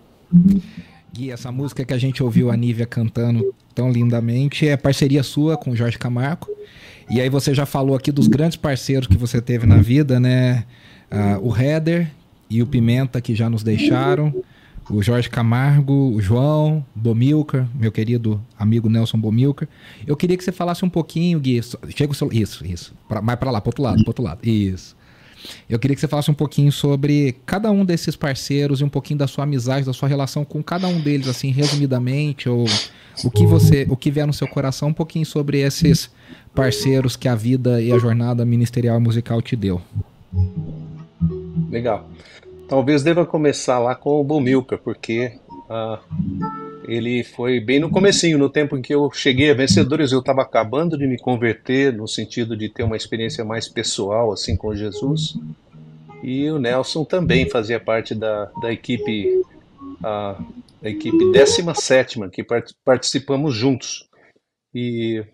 Gui, 1.14 1.30
essa 1.30 1.52
música 1.52 1.84
que 1.84 1.94
a 1.94 1.98
gente 1.98 2.24
ouviu 2.24 2.50
a 2.50 2.56
Nívia 2.56 2.86
cantando 2.86 3.54
tão 3.72 3.88
lindamente 3.88 4.66
é 4.66 4.76
parceria 4.76 5.22
sua 5.22 5.56
com 5.56 5.70
o 5.70 5.76
Jorge 5.76 5.96
Camargo. 5.96 6.48
E 7.08 7.20
aí 7.20 7.28
você 7.28 7.54
já 7.54 7.64
falou 7.64 7.94
aqui 7.94 8.10
dos 8.10 8.26
grandes 8.26 8.56
parceiros 8.56 9.06
que 9.06 9.16
você 9.16 9.40
teve 9.40 9.64
na 9.64 9.76
vida, 9.76 10.18
né? 10.18 10.64
Uh, 11.12 11.48
o 11.48 11.56
Header 11.56 12.10
e 12.50 12.60
o 12.60 12.66
Pimenta 12.66 13.20
que 13.20 13.32
já 13.32 13.48
nos 13.48 13.62
deixaram. 13.62 14.34
O 14.90 15.02
Jorge 15.02 15.30
Camargo, 15.30 15.92
o 15.92 16.20
João, 16.20 16.84
Bomilcar, 16.94 17.68
meu 17.74 17.92
querido 17.92 18.42
amigo 18.58 18.88
Nelson 18.88 19.16
Bomilcar. 19.16 19.68
Eu 20.04 20.16
queria 20.16 20.36
que 20.36 20.42
você 20.42 20.52
falasse 20.52 20.84
um 20.84 20.90
pouquinho, 20.90 21.38
Gui. 21.38 21.60
Chega 21.90 22.10
o 22.10 22.14
seu. 22.14 22.28
Isso, 22.32 22.66
isso. 22.66 22.92
Pra, 23.08 23.22
mais 23.22 23.38
para 23.38 23.52
lá, 23.52 23.60
para 23.60 23.68
outro 23.68 23.82
lado, 23.84 24.02
para 24.02 24.10
outro 24.10 24.24
lado. 24.24 24.40
Isso. 24.42 24.96
Eu 25.68 25.78
queria 25.78 25.94
que 25.94 26.00
você 26.00 26.08
falasse 26.08 26.30
um 26.30 26.34
pouquinho 26.34 26.72
sobre 26.72 27.36
cada 27.44 27.70
um 27.70 27.84
desses 27.84 28.16
parceiros 28.16 28.80
e 28.80 28.84
um 28.84 28.88
pouquinho 28.88 29.18
da 29.18 29.26
sua 29.26 29.44
amizade, 29.44 29.86
da 29.86 29.92
sua 29.92 30.08
relação 30.08 30.44
com 30.44 30.62
cada 30.62 30.86
um 30.88 31.00
deles, 31.00 31.28
assim, 31.28 31.50
resumidamente, 31.50 32.48
ou 32.48 32.66
o 33.22 33.30
que 33.30 33.46
você, 33.46 33.86
o 33.88 33.96
que 33.96 34.10
vier 34.10 34.26
no 34.26 34.32
seu 34.32 34.48
coração, 34.48 34.88
um 34.88 34.94
pouquinho 34.94 35.26
sobre 35.26 35.60
esses 35.60 36.10
parceiros 36.54 37.16
que 37.16 37.28
a 37.28 37.34
vida 37.34 37.80
e 37.80 37.92
a 37.92 37.98
jornada 37.98 38.44
ministerial 38.44 39.00
musical 39.00 39.40
te 39.42 39.56
deu. 39.56 39.80
Legal. 41.70 42.08
Talvez 42.68 43.02
deva 43.02 43.26
começar 43.26 43.78
lá 43.78 43.94
com 43.94 44.20
o 44.20 44.24
Bomilca, 44.24 44.78
porque 44.78 45.32
uh, 45.68 45.98
ele 46.86 47.24
foi 47.24 47.60
bem 47.60 47.80
no 47.80 47.90
comecinho, 47.90 48.38
no 48.38 48.50
tempo 48.50 48.76
em 48.76 48.82
que 48.82 48.94
eu 48.94 49.10
cheguei 49.12 49.50
a 49.50 49.54
Vencedores, 49.54 50.12
eu 50.12 50.20
estava 50.20 50.42
acabando 50.42 50.98
de 50.98 51.06
me 51.06 51.18
converter, 51.18 51.92
no 51.92 52.06
sentido 52.06 52.56
de 52.56 52.68
ter 52.68 52.82
uma 52.82 52.96
experiência 52.96 53.44
mais 53.44 53.68
pessoal, 53.68 54.32
assim, 54.32 54.56
com 54.56 54.74
Jesus. 54.74 55.34
E 56.22 56.50
o 56.50 56.58
Nelson 56.58 57.04
também 57.04 57.48
fazia 57.48 57.78
parte 57.78 58.14
da, 58.14 58.46
da 58.62 58.72
equipe 58.72 59.42
a 60.02 60.38
equipe 60.82 61.32
17 61.32 62.28
que 62.30 62.44
participamos 62.84 63.54
juntos. 63.54 64.08
E, 64.74 65.24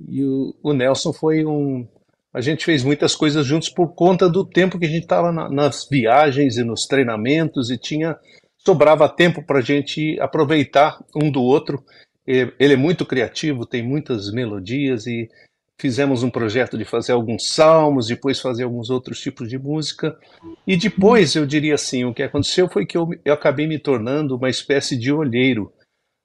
e 0.00 0.24
o, 0.24 0.54
o, 0.62 0.72
Nelson 0.72 1.12
foi 1.12 1.44
um. 1.44 1.86
A 2.32 2.40
gente 2.40 2.64
fez 2.64 2.84
muitas 2.84 3.14
coisas 3.14 3.46
juntos 3.46 3.70
por 3.70 3.94
conta 3.94 4.28
do 4.28 4.44
tempo 4.44 4.78
que 4.78 4.84
a 4.84 4.88
gente 4.88 5.04
estava 5.04 5.32
na, 5.32 5.48
nas 5.48 5.88
viagens 5.88 6.56
e 6.56 6.64
nos 6.64 6.86
treinamentos 6.86 7.70
e 7.70 7.78
tinha 7.78 8.18
sobrava 8.66 9.08
tempo 9.08 9.44
para 9.44 9.60
a 9.60 9.62
gente 9.62 10.18
aproveitar 10.20 10.98
um 11.14 11.30
do 11.30 11.40
outro. 11.40 11.84
Ele 12.26 12.74
é 12.74 12.76
muito 12.76 13.06
criativo, 13.06 13.64
tem 13.64 13.80
muitas 13.80 14.32
melodias 14.32 15.06
e 15.06 15.30
fizemos 15.78 16.24
um 16.24 16.30
projeto 16.30 16.76
de 16.76 16.84
fazer 16.84 17.12
alguns 17.12 17.48
salmos, 17.48 18.08
depois 18.08 18.40
fazer 18.40 18.64
alguns 18.64 18.90
outros 18.90 19.20
tipos 19.20 19.48
de 19.48 19.56
música. 19.56 20.18
E 20.66 20.76
depois, 20.76 21.36
eu 21.36 21.46
diria 21.46 21.76
assim, 21.76 22.04
o 22.04 22.12
que 22.12 22.24
aconteceu 22.24 22.68
foi 22.68 22.84
que 22.84 22.98
eu, 22.98 23.08
eu 23.24 23.32
acabei 23.32 23.68
me 23.68 23.78
tornando 23.78 24.36
uma 24.36 24.50
espécie 24.50 24.98
de 24.98 25.12
olheiro 25.12 25.72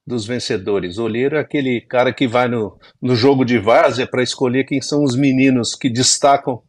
dos 0.08 0.26
vencedores. 0.26 0.98
Olheiro 0.98 1.36
é 1.36 1.40
aquele 1.40 1.80
cara 1.82 2.12
que 2.12 2.28
vai 2.28 2.48
no, 2.48 2.80
no 3.00 3.16
jogo 3.16 3.46
de 3.46 3.60
várzea 3.60 4.08
para 4.08 4.24
escolher 4.24 4.64
quem 4.64 4.82
são 4.82 5.04
os 5.04 5.16
meninos 5.16 5.76
que 5.76 5.92
destacam 5.92 6.64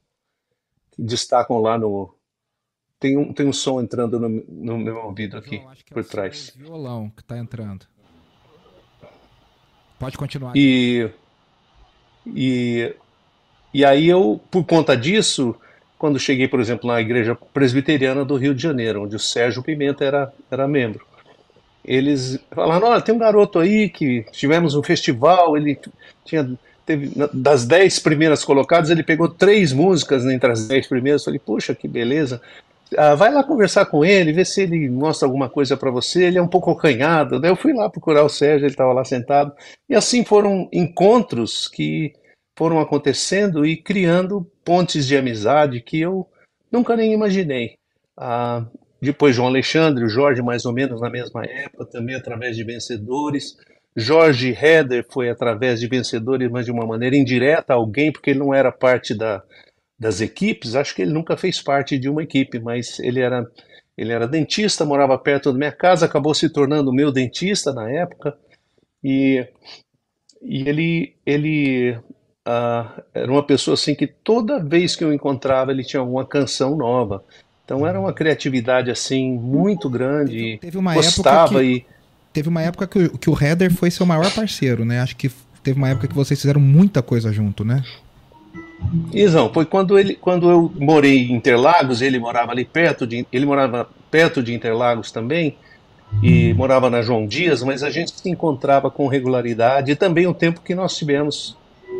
que 0.94 1.02
destacam 1.02 1.56
lá 1.56 1.78
no 1.78 2.14
tem 3.02 3.16
um, 3.16 3.32
tem 3.32 3.46
um 3.46 3.52
som 3.52 3.80
entrando 3.80 4.20
no, 4.20 4.28
no 4.48 4.78
meu 4.78 4.96
ouvido 4.98 5.36
aqui 5.36 5.58
Não, 5.58 5.72
por 5.90 6.00
é 6.00 6.04
trás. 6.04 6.52
violão 6.56 7.10
que 7.10 7.20
está 7.20 7.36
entrando. 7.36 7.84
Pode 9.98 10.16
continuar. 10.16 10.52
E 10.56 11.10
e, 12.24 12.94
e 13.74 13.84
aí 13.84 14.08
eu, 14.08 14.40
por 14.48 14.64
conta 14.64 14.96
disso, 14.96 15.56
quando 15.98 16.20
cheguei, 16.20 16.46
por 16.46 16.60
exemplo, 16.60 16.86
na 16.88 17.00
igreja 17.00 17.36
presbiteriana 17.52 18.24
do 18.24 18.36
Rio 18.36 18.54
de 18.54 18.62
Janeiro, 18.62 19.02
onde 19.02 19.16
o 19.16 19.18
Sérgio 19.18 19.64
Pimenta 19.64 20.04
era, 20.04 20.32
era 20.48 20.68
membro, 20.68 21.04
eles 21.84 22.38
falaram, 22.52 22.86
olha, 22.86 23.02
tem 23.02 23.12
um 23.12 23.18
garoto 23.18 23.58
aí 23.58 23.88
que 23.88 24.24
tivemos 24.30 24.76
um 24.76 24.82
festival, 24.84 25.56
ele 25.56 25.76
tinha 26.24 26.56
teve 26.84 27.12
das 27.32 27.64
dez 27.64 27.98
primeiras 27.98 28.44
colocadas, 28.44 28.90
ele 28.90 29.02
pegou 29.02 29.28
três 29.28 29.72
músicas 29.72 30.24
entre 30.26 30.50
as 30.50 30.66
dez 30.66 30.86
primeiras. 30.86 31.24
Falei, 31.24 31.38
puxa, 31.38 31.74
que 31.74 31.86
beleza. 31.88 32.40
Ah, 32.96 33.14
vai 33.14 33.32
lá 33.32 33.42
conversar 33.44 33.86
com 33.86 34.04
ele, 34.04 34.32
ver 34.32 34.44
se 34.44 34.62
ele 34.62 34.88
mostra 34.88 35.26
alguma 35.26 35.48
coisa 35.48 35.76
para 35.76 35.90
você. 35.90 36.24
Ele 36.24 36.38
é 36.38 36.42
um 36.42 36.48
pouco 36.48 36.70
acanhado. 36.70 37.40
Daí 37.40 37.50
eu 37.50 37.56
fui 37.56 37.72
lá 37.72 37.88
procurar 37.90 38.24
o 38.24 38.28
Sérgio, 38.28 38.66
ele 38.66 38.72
estava 38.72 38.92
lá 38.92 39.04
sentado. 39.04 39.52
E 39.88 39.94
assim 39.94 40.24
foram 40.24 40.68
encontros 40.72 41.68
que 41.68 42.12
foram 42.56 42.80
acontecendo 42.80 43.64
e 43.64 43.76
criando 43.76 44.46
pontes 44.64 45.06
de 45.06 45.16
amizade 45.16 45.80
que 45.80 46.00
eu 46.00 46.26
nunca 46.70 46.96
nem 46.96 47.12
imaginei. 47.12 47.76
Ah, 48.16 48.64
depois 49.00 49.34
João 49.34 49.48
Alexandre, 49.48 50.04
o 50.04 50.08
Jorge 50.08 50.42
mais 50.42 50.64
ou 50.64 50.72
menos 50.72 51.00
na 51.00 51.10
mesma 51.10 51.44
época, 51.44 51.86
também 51.86 52.14
através 52.14 52.56
de 52.56 52.64
vencedores. 52.64 53.56
Jorge 53.96 54.56
Heder 54.58 55.04
foi 55.10 55.28
através 55.28 55.80
de 55.80 55.86
vencedores, 55.86 56.50
mas 56.50 56.64
de 56.64 56.70
uma 56.70 56.86
maneira 56.86 57.16
indireta, 57.16 57.74
alguém, 57.74 58.12
porque 58.12 58.30
ele 58.30 58.38
não 58.38 58.54
era 58.54 58.72
parte 58.72 59.14
da, 59.14 59.42
das 60.02 60.20
equipes, 60.20 60.74
acho 60.74 60.94
que 60.94 61.02
ele 61.02 61.12
nunca 61.12 61.36
fez 61.36 61.62
parte 61.62 61.96
de 61.96 62.08
uma 62.08 62.24
equipe, 62.24 62.58
mas 62.58 62.98
ele 62.98 63.20
era, 63.20 63.46
ele 63.96 64.12
era 64.12 64.26
dentista, 64.26 64.84
morava 64.84 65.16
perto 65.16 65.52
da 65.52 65.58
minha 65.58 65.70
casa, 65.70 66.06
acabou 66.06 66.34
se 66.34 66.50
tornando 66.50 66.92
meu 66.92 67.12
dentista 67.12 67.72
na 67.72 67.88
época, 67.88 68.36
e, 69.02 69.46
e 70.42 70.68
ele, 70.68 71.16
ele 71.24 71.92
uh, 72.46 73.02
era 73.14 73.30
uma 73.30 73.46
pessoa 73.46 73.74
assim 73.74 73.94
que 73.94 74.08
toda 74.08 74.62
vez 74.62 74.96
que 74.96 75.04
eu 75.04 75.14
encontrava 75.14 75.70
ele 75.70 75.84
tinha 75.84 76.00
alguma 76.00 76.26
canção 76.26 76.76
nova. 76.76 77.24
Então 77.64 77.86
era 77.86 77.98
uma 77.98 78.12
criatividade 78.12 78.90
assim 78.90 79.32
muito 79.38 79.88
grande. 79.88 80.36
Teve, 80.36 80.58
teve 80.58 80.78
uma 80.78 80.94
gostava 80.94 81.44
época 81.44 81.60
que, 81.60 81.66
e 81.66 81.86
teve 82.32 82.48
uma 82.48 82.62
época 82.62 82.86
que, 82.88 83.08
que 83.18 83.30
o 83.30 83.40
Header 83.40 83.72
foi 83.72 83.90
seu 83.90 84.04
maior 84.04 84.34
parceiro, 84.34 84.84
né? 84.84 85.00
Acho 85.00 85.16
que 85.16 85.30
teve 85.62 85.78
uma 85.78 85.88
época 85.88 86.08
que 86.08 86.14
vocês 86.14 86.40
fizeram 86.40 86.60
muita 86.60 87.02
coisa 87.02 87.32
junto, 87.32 87.64
né? 87.64 87.84
Isão, 89.12 89.52
foi 89.52 89.64
quando 89.64 89.98
ele, 89.98 90.14
quando 90.14 90.50
eu 90.50 90.72
morei 90.78 91.26
em 91.26 91.34
Interlagos, 91.34 92.02
ele 92.02 92.18
morava 92.18 92.52
ali 92.52 92.64
perto 92.64 93.06
de, 93.06 93.26
ele 93.32 93.46
morava 93.46 93.88
perto 94.10 94.42
de 94.42 94.54
Interlagos 94.54 95.10
também 95.10 95.56
e 96.22 96.52
morava 96.54 96.90
na 96.90 97.00
João 97.00 97.26
Dias, 97.26 97.62
mas 97.62 97.82
a 97.82 97.90
gente 97.90 98.12
se 98.12 98.28
encontrava 98.28 98.90
com 98.90 99.06
regularidade 99.06 99.92
e 99.92 99.96
também 99.96 100.26
o 100.26 100.34
tempo 100.34 100.60
que 100.60 100.74
nós 100.74 100.96
tivemos 100.96 101.56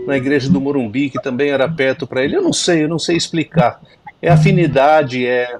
na 0.07 0.17
igreja 0.17 0.51
do 0.51 0.61
Morumbi, 0.61 1.11
que 1.11 1.23
também 1.23 1.51
era 1.51 1.69
perto 1.69 2.07
para 2.07 2.25
ele. 2.25 2.37
Eu 2.37 2.43
não 2.43 2.53
sei, 2.53 2.85
eu 2.85 2.89
não 2.89 2.99
sei 2.99 3.17
explicar. 3.17 3.81
É 4.21 4.31
afinidade, 4.31 5.27
é, 5.27 5.59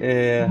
é 0.00 0.50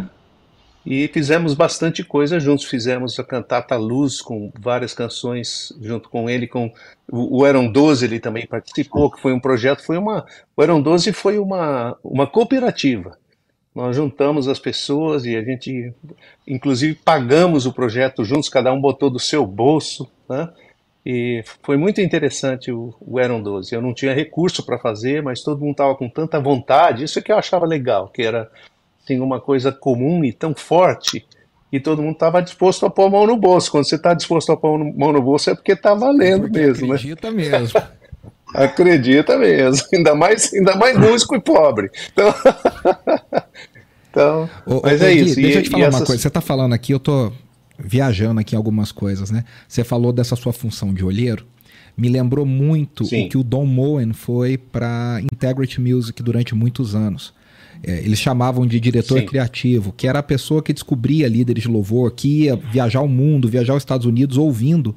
e 0.85 1.07
fizemos 1.07 1.53
bastante 1.53 2.03
coisa 2.03 2.39
juntos. 2.39 2.65
Fizemos 2.65 3.19
a 3.19 3.23
cantata 3.23 3.75
Luz 3.75 4.21
com 4.21 4.51
várias 4.59 4.93
canções 4.93 5.71
junto 5.81 6.09
com 6.09 6.29
ele, 6.29 6.47
com 6.47 6.71
o 7.11 7.45
Eram 7.45 7.71
12 7.71 8.05
ele 8.05 8.19
também 8.19 8.47
participou, 8.47 9.11
que 9.11 9.21
foi 9.21 9.33
um 9.33 9.39
projeto, 9.39 9.83
foi 9.83 9.97
uma 9.97 10.25
o 10.55 10.63
Eram 10.63 10.81
12 10.81 11.11
foi 11.13 11.37
uma 11.37 11.97
uma 12.03 12.25
cooperativa. 12.27 13.17
Nós 13.73 13.95
juntamos 13.95 14.47
as 14.47 14.59
pessoas 14.59 15.25
e 15.25 15.35
a 15.35 15.43
gente 15.43 15.93
inclusive 16.47 16.95
pagamos 16.95 17.65
o 17.65 17.73
projeto 17.73 18.23
juntos, 18.25 18.49
cada 18.49 18.73
um 18.73 18.81
botou 18.81 19.09
do 19.09 19.19
seu 19.19 19.45
bolso, 19.45 20.09
né? 20.29 20.49
E 21.03 21.43
foi 21.63 21.77
muito 21.77 21.99
interessante 21.99 22.71
o, 22.71 22.93
o 23.01 23.19
Eram 23.19 23.41
12. 23.41 23.73
Eu 23.73 23.81
não 23.81 23.93
tinha 23.93 24.13
recurso 24.13 24.63
para 24.63 24.77
fazer, 24.77 25.23
mas 25.23 25.41
todo 25.41 25.59
mundo 25.59 25.71
estava 25.71 25.95
com 25.95 26.07
tanta 26.07 26.39
vontade. 26.39 27.03
Isso 27.03 27.17
é 27.17 27.21
que 27.23 27.31
eu 27.31 27.37
achava 27.37 27.65
legal, 27.65 28.07
que 28.09 28.21
era 28.21 28.51
tem 29.11 29.19
uma 29.19 29.41
coisa 29.41 29.73
comum 29.73 30.23
e 30.23 30.31
tão 30.31 30.55
forte 30.55 31.25
e 31.69 31.81
todo 31.81 32.01
mundo 32.01 32.13
estava 32.13 32.41
disposto 32.41 32.85
a 32.85 32.89
pôr 32.89 33.07
a 33.07 33.09
mão 33.09 33.27
no 33.27 33.35
bolso. 33.35 33.69
Quando 33.69 33.83
você 33.83 33.95
está 33.95 34.13
disposto 34.13 34.53
a 34.53 34.57
pôr 34.57 34.79
a 34.79 34.83
mão 34.85 35.11
no 35.11 35.21
bolso 35.21 35.49
é 35.49 35.55
porque 35.55 35.73
está 35.73 35.93
valendo 35.93 36.43
porque 36.43 36.59
mesmo, 36.59 36.93
acredita 36.93 37.29
né? 37.29 37.37
mesmo. 37.37 37.81
acredita 38.55 39.37
mesmo. 39.37 39.85
Ainda 39.93 40.15
mais, 40.15 40.53
ainda 40.53 40.77
mais 40.77 40.97
músico 40.97 41.35
e 41.35 41.41
pobre. 41.41 41.91
Então, 42.13 42.33
então 44.09 44.49
ô, 44.65 44.81
mas 44.81 45.01
ô, 45.01 45.05
é 45.05 45.13
Gui, 45.13 45.21
isso. 45.23 45.35
Deixa 45.35 45.49
e, 45.49 45.55
eu 45.55 45.63
te 45.63 45.69
falar 45.69 45.89
uma 45.89 46.05
coisa. 46.05 46.21
Você 46.21 46.27
está 46.29 46.39
falando 46.39 46.71
aqui, 46.71 46.93
eu 46.93 46.99
tô 46.99 47.33
viajando 47.77 48.39
aqui 48.39 48.55
em 48.55 48.57
algumas 48.57 48.93
coisas, 48.93 49.29
né? 49.29 49.43
Você 49.67 49.83
falou 49.83 50.13
dessa 50.13 50.37
sua 50.37 50.53
função 50.53 50.93
de 50.93 51.03
olheiro. 51.03 51.45
Me 51.97 52.07
lembrou 52.07 52.45
muito 52.45 53.03
Sim. 53.03 53.25
o 53.25 53.29
que 53.29 53.37
o 53.37 53.43
Don 53.43 53.65
Moen 53.65 54.13
foi 54.13 54.57
para 54.57 55.19
Integrity 55.21 55.81
Music 55.81 56.23
durante 56.23 56.55
muitos 56.55 56.95
anos 56.95 57.33
é, 57.83 57.99
eles 57.99 58.19
chamavam 58.19 58.65
de 58.65 58.79
diretor 58.79 59.19
Sim. 59.19 59.25
criativo, 59.25 59.93
que 59.95 60.07
era 60.07 60.19
a 60.19 60.23
pessoa 60.23 60.61
que 60.61 60.73
descobria 60.73 61.27
líderes 61.27 61.63
de 61.63 61.69
louvor, 61.69 62.11
que 62.11 62.43
ia 62.43 62.55
viajar 62.55 63.01
o 63.01 63.07
mundo, 63.07 63.47
viajar 63.47 63.73
aos 63.73 63.81
Estados 63.81 64.05
Unidos 64.05 64.37
ouvindo 64.37 64.95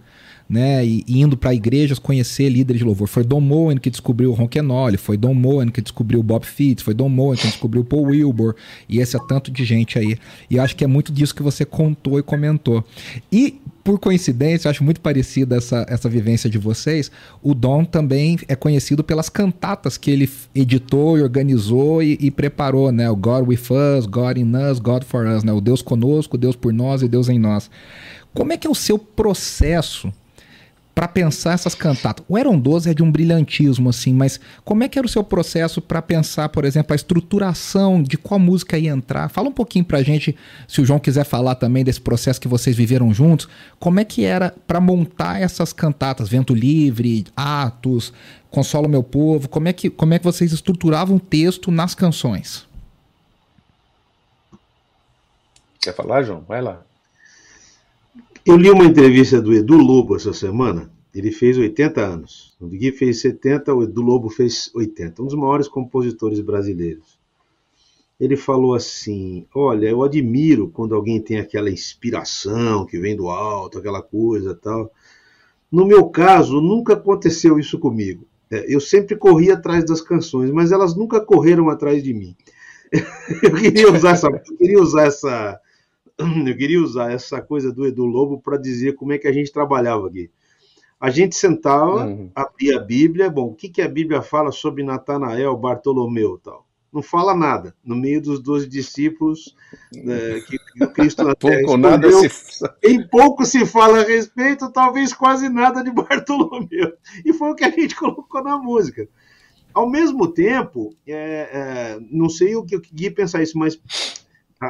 né, 0.49 0.85
e, 0.85 1.05
indo 1.09 1.37
para 1.37 1.55
igrejas 1.55 1.99
conhecer 1.99 2.49
líderes 2.49 2.81
de 2.81 2.85
louvor. 2.85 3.09
Foi 3.09 3.25
Don 3.25 3.41
Moen 3.41 3.79
que 3.79 3.91
descobriu 3.91 4.31
o 4.31 4.35
Ronquenoli, 4.35 4.97
foi 4.97 5.17
Don 5.17 5.35
Moen 5.35 5.69
que 5.69 5.81
descobriu 5.81 6.21
o 6.21 6.23
Bob 6.23 6.45
Fitts, 6.45 6.85
foi 6.85 6.95
Don 6.95 7.09
Moen 7.09 7.39
que 7.39 7.47
descobriu 7.47 7.83
o 7.83 7.85
Paul 7.85 8.05
Wilbur, 8.05 8.55
e 8.89 8.99
esse 8.99 9.17
é 9.17 9.21
tanto 9.27 9.51
de 9.51 9.65
gente 9.65 9.99
aí. 9.99 10.17
E 10.51 10.59
acho 10.59 10.77
que 10.77 10.85
é 10.85 10.87
muito 10.87 11.13
disso 11.13 11.35
que 11.35 11.43
você 11.43 11.65
contou 11.65 12.19
e 12.19 12.23
comentou. 12.23 12.85
E, 13.33 13.61
por 13.85 13.99
coincidência, 13.99 14.71
acho 14.71 14.83
muito 14.83 15.03
parecida 15.03 15.57
essa, 15.57 15.85
essa 15.87 16.09
vivência 16.09 16.49
de 16.49 16.57
vocês, 16.57 17.11
o 17.43 17.55
Don 17.55 17.85
também 17.85 18.39
é 18.49 18.57
conhecido 18.57 19.05
pelas 19.05 19.29
cantatas 19.29 19.99
que 19.99 20.11
ele 20.11 20.29
editou 20.55 21.19
e 21.19 21.23
organizou 21.23 22.03
e, 22.03 22.17
e 22.19 22.31
preparou, 22.31 22.91
né? 22.91 23.11
O 23.11 23.15
God 23.15 23.47
With 23.47 23.67
Us, 23.71 24.07
God 24.07 24.39
In 24.39 24.53
Us, 24.57 24.79
God 24.79 25.05
For 25.05 25.27
Us, 25.27 25.45
né? 25.45 25.53
O 25.53 25.61
Deus 25.61 25.83
conosco, 25.83 26.39
Deus 26.39 26.57
por 26.57 26.73
nós 26.73 27.03
e 27.03 27.09
Deus 27.09 27.29
em 27.29 27.39
nós. 27.39 27.71
Como 28.33 28.55
é 28.55 28.57
que 28.57 28.67
é 28.67 28.71
o 28.71 28.75
seu 28.75 28.99
processo 28.99 30.11
para 30.95 31.09
pensar 31.09 31.55
essas 31.55 31.75
cantatas. 31.75 32.25
O 32.29 32.39
Eram 32.39 32.59
12 32.59 32.91
é 32.91 32.95
de 32.95 33.03
um 33.03 33.11
brilhantismo, 33.11 33.89
assim, 33.89 34.15
mas 34.15 34.39
como 34.65 34.85
é 34.85 34.89
que 34.89 34.99
era 34.99 35.07
o 35.07 35.11
seu 35.11 35.25
processo 35.25 35.83
para 35.83 36.01
pensar, 36.01 36.49
por 36.51 36.65
exemplo, 36.65 36.93
a 36.93 36.97
estruturação 36.97 38.03
de 38.03 38.17
qual 38.17 38.39
música 38.39 38.79
ia 38.79 38.93
entrar? 38.93 39.29
Fala 39.29 39.49
um 39.49 39.53
pouquinho 39.53 39.85
pra 39.85 40.03
gente, 40.03 40.37
se 40.69 40.81
o 40.81 40.85
João 40.85 41.01
quiser 41.01 41.25
falar 41.25 41.57
também 41.57 41.83
desse 41.83 42.01
processo 42.01 42.41
que 42.41 42.47
vocês 42.47 42.77
viveram 42.77 43.13
juntos, 43.13 43.49
como 43.81 43.99
é 43.99 44.05
que 44.05 44.25
era 44.25 44.55
para 44.67 44.81
montar 44.81 45.41
essas 45.41 45.73
cantatas, 45.73 46.29
Vento 46.29 46.55
Livre, 46.55 47.27
Atos, 47.37 48.13
Consola 48.51 48.87
o 48.87 48.91
Meu 48.91 49.03
Povo, 49.03 49.49
como 49.49 49.67
é 49.67 49.73
que, 49.73 49.91
como 49.91 50.15
é 50.15 50.19
que 50.19 50.25
vocês 50.25 50.53
estruturavam 50.53 51.17
o 51.17 51.21
texto 51.21 51.73
nas 51.73 51.93
canções? 51.93 52.69
Quer 55.81 55.93
falar, 55.93 56.23
João? 56.23 56.45
Vai 56.47 56.63
lá. 56.63 56.81
Eu 58.47 58.59
li 58.59 58.71
uma 58.71 58.85
entrevista 58.85 59.41
do 59.41 59.55
Edu 59.55 59.79
Lobo 59.79 60.15
essa 60.15 60.35
semana. 60.35 60.93
Ele 61.15 61.33
fez 61.33 61.57
80 61.57 62.01
anos. 62.03 62.55
O 62.61 62.67
Gui 62.67 62.93
fez 62.93 63.23
70, 63.23 63.73
o 63.73 63.83
Edu 63.85 64.03
Lobo 64.03 64.29
fez 64.29 64.71
80. 64.75 65.23
Um 65.23 65.25
dos 65.25 65.35
maiores 65.35 65.67
compositores 65.67 66.41
brasileiros. 66.41 67.19
Ele 68.21 68.37
falou 68.37 68.75
assim: 68.75 69.47
Olha, 69.55 69.89
eu 69.89 70.03
admiro 70.03 70.69
quando 70.69 70.95
alguém 70.95 71.23
tem 71.23 71.39
aquela 71.39 71.71
inspiração 71.71 72.85
que 72.85 72.99
vem 72.99 73.17
do 73.17 73.31
alto, 73.31 73.79
aquela 73.79 74.03
coisa 74.03 74.55
tal. 74.55 74.93
No 75.73 75.87
meu 75.87 76.11
caso, 76.11 76.61
nunca 76.61 76.93
aconteceu 76.93 77.59
isso 77.59 77.79
comigo. 77.79 78.27
É, 78.51 78.67
eu 78.73 78.79
sempre 78.79 79.17
corri 79.17 79.51
atrás 79.51 79.87
das 79.87 80.03
canções, 80.03 80.51
mas 80.51 80.71
elas 80.71 80.95
nunca 80.95 81.19
correram 81.19 81.71
atrás 81.71 82.05
de 82.05 82.13
mim. 82.13 82.37
Eu 83.43 83.55
queria 83.55 83.91
usar 83.91 84.11
essa, 84.11 84.31
queria 84.59 84.81
usar 84.81 85.07
essa 85.07 85.59
eu 86.47 86.57
queria 86.57 86.81
usar 86.81 87.13
essa 87.13 87.41
coisa 87.41 87.73
do 87.73 87.87
Edu 87.87 88.05
Lobo 88.05 88.41
para 88.41 88.57
dizer 88.57 88.95
como 88.95 89.13
é 89.13 89.19
que 89.19 89.29
a 89.29 89.33
gente 89.33 89.53
trabalhava 89.53 90.07
aqui. 90.07 90.31
A 91.01 91.11
gente 91.11 91.37
sentava, 91.37 92.07
uhum. 92.07 92.31
abria 92.35 92.79
a 92.79 92.83
Bíblia. 92.83 93.29
Bom, 93.29 93.49
o 93.49 93.55
que, 93.55 93.69
que 93.69 93.83
a 93.83 93.89
Bíblia 93.89 94.23
fala 94.23 94.51
sobre 94.51 94.83
Natanael, 94.83 95.57
Bartolomeu 95.57 96.39
tal? 96.43 96.67
Não 96.93 97.03
fala 97.03 97.35
nada. 97.35 97.75
No 97.85 97.97
meio 97.97 98.23
dos 98.23 98.41
doze 98.41 98.69
discípulos 98.69 99.55
né, 99.93 100.41
que, 100.47 100.57
que 100.57 100.87
Cristo 100.95 101.25
na 101.25 101.35
Terra 101.37 101.61
pouco, 101.61 101.77
nada 101.77 102.11
se... 102.11 102.65
Em 102.83 103.07
pouco 103.07 103.45
se 103.45 103.67
fala 103.67 104.01
a 104.01 104.05
respeito, 104.05 104.71
talvez 104.71 105.13
quase 105.13 105.49
nada 105.49 105.83
de 105.83 105.91
Bartolomeu. 105.93 106.93
E 107.25 107.33
foi 107.33 107.51
o 107.51 107.55
que 107.55 107.65
a 107.65 107.71
gente 107.71 107.97
colocou 107.97 108.43
na 108.43 108.57
música. 108.57 109.09
Ao 109.75 109.91
mesmo 109.91 110.29
tempo, 110.29 110.95
é, 111.07 111.17
é, 111.53 111.99
não 112.11 112.29
sei 112.29 112.55
o 112.55 112.65
que 112.65 112.77
o 112.77 112.81
Gui 112.81 113.11
pensar 113.11 113.43
isso, 113.43 113.59
mas 113.59 113.77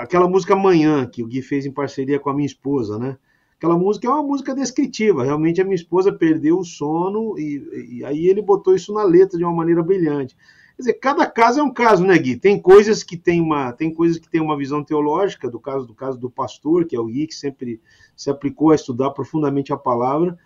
aquela 0.03 0.29
música 0.29 0.57
Manhã, 0.57 1.07
que 1.07 1.23
o 1.23 1.27
Gui 1.27 1.43
fez 1.43 1.67
em 1.67 1.73
parceria 1.73 2.19
com 2.19 2.31
a 2.31 2.35
minha 2.35 2.47
esposa, 2.47 2.99
né? 2.99 3.17
Aquela 3.57 3.79
música 3.79 4.07
é 4.07 4.11
uma 4.11 4.23
música 4.23 4.55
descritiva. 4.55 5.25
Realmente 5.25 5.61
a 5.61 5.65
minha 5.65 5.75
esposa 5.75 6.13
perdeu 6.13 6.59
o 6.59 6.65
sono 6.65 7.39
e, 7.39 7.99
e 7.99 8.05
aí 8.05 8.27
ele 8.27 8.43
botou 8.43 8.75
isso 8.75 8.93
na 8.93 9.03
letra 9.03 9.39
de 9.39 9.45
uma 9.45 9.55
maneira 9.55 9.83
brilhante. 9.83 10.37
Quer 10.77 10.83
dizer, 10.83 10.95
cada 10.95 11.27
caso 11.27 11.61
é 11.61 11.63
um 11.63 11.73
caso, 11.73 12.05
né, 12.05 12.19
Gui? 12.19 12.37
Tem 12.37 12.61
coisas 12.61 13.03
que 13.03 13.17
tem 13.17 13.41
uma, 13.41 13.73
tem 13.73 13.95
coisas 13.95 14.19
que 14.19 14.29
tem 14.29 14.41
uma 14.41 14.57
visão 14.57 14.83
teológica, 14.83 15.49
do 15.49 15.61
caso 15.61 15.87
do 15.87 15.95
caso 15.95 16.19
do 16.19 16.29
pastor, 16.29 16.85
que 16.85 16.97
é 16.97 17.01
o 17.01 17.07
Gui, 17.07 17.29
que 17.29 17.35
sempre 17.35 17.81
se 18.17 18.29
aplicou 18.29 18.71
a 18.71 18.75
estudar 18.75 19.11
profundamente 19.11 19.73
a 19.73 19.77
palavra. 19.77 20.37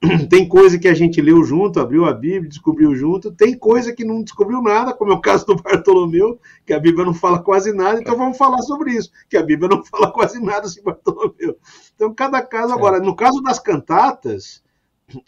Tem 0.28 0.46
coisa 0.46 0.78
que 0.78 0.88
a 0.88 0.94
gente 0.94 1.20
leu 1.20 1.42
junto, 1.42 1.80
abriu 1.80 2.04
a 2.04 2.12
Bíblia, 2.12 2.48
descobriu 2.48 2.94
junto. 2.94 3.32
Tem 3.32 3.56
coisa 3.56 3.94
que 3.94 4.04
não 4.04 4.22
descobriu 4.22 4.60
nada, 4.60 4.92
como 4.92 5.12
é 5.12 5.14
o 5.14 5.20
caso 5.20 5.46
do 5.46 5.56
Bartolomeu, 5.62 6.38
que 6.66 6.72
a 6.72 6.78
Bíblia 6.78 7.04
não 7.04 7.14
fala 7.14 7.42
quase 7.42 7.72
nada. 7.72 8.00
Então 8.00 8.16
vamos 8.16 8.36
falar 8.36 8.60
sobre 8.62 8.92
isso, 8.92 9.10
que 9.28 9.36
a 9.36 9.42
Bíblia 9.42 9.68
não 9.68 9.82
fala 9.84 10.10
quase 10.10 10.40
nada 10.40 10.68
sobre 10.68 10.92
Bartolomeu. 10.92 11.56
Então 11.94 12.12
cada 12.14 12.42
caso 12.42 12.72
agora, 12.72 13.00
no 13.00 13.16
caso 13.16 13.40
das 13.40 13.58
cantatas, 13.58 14.62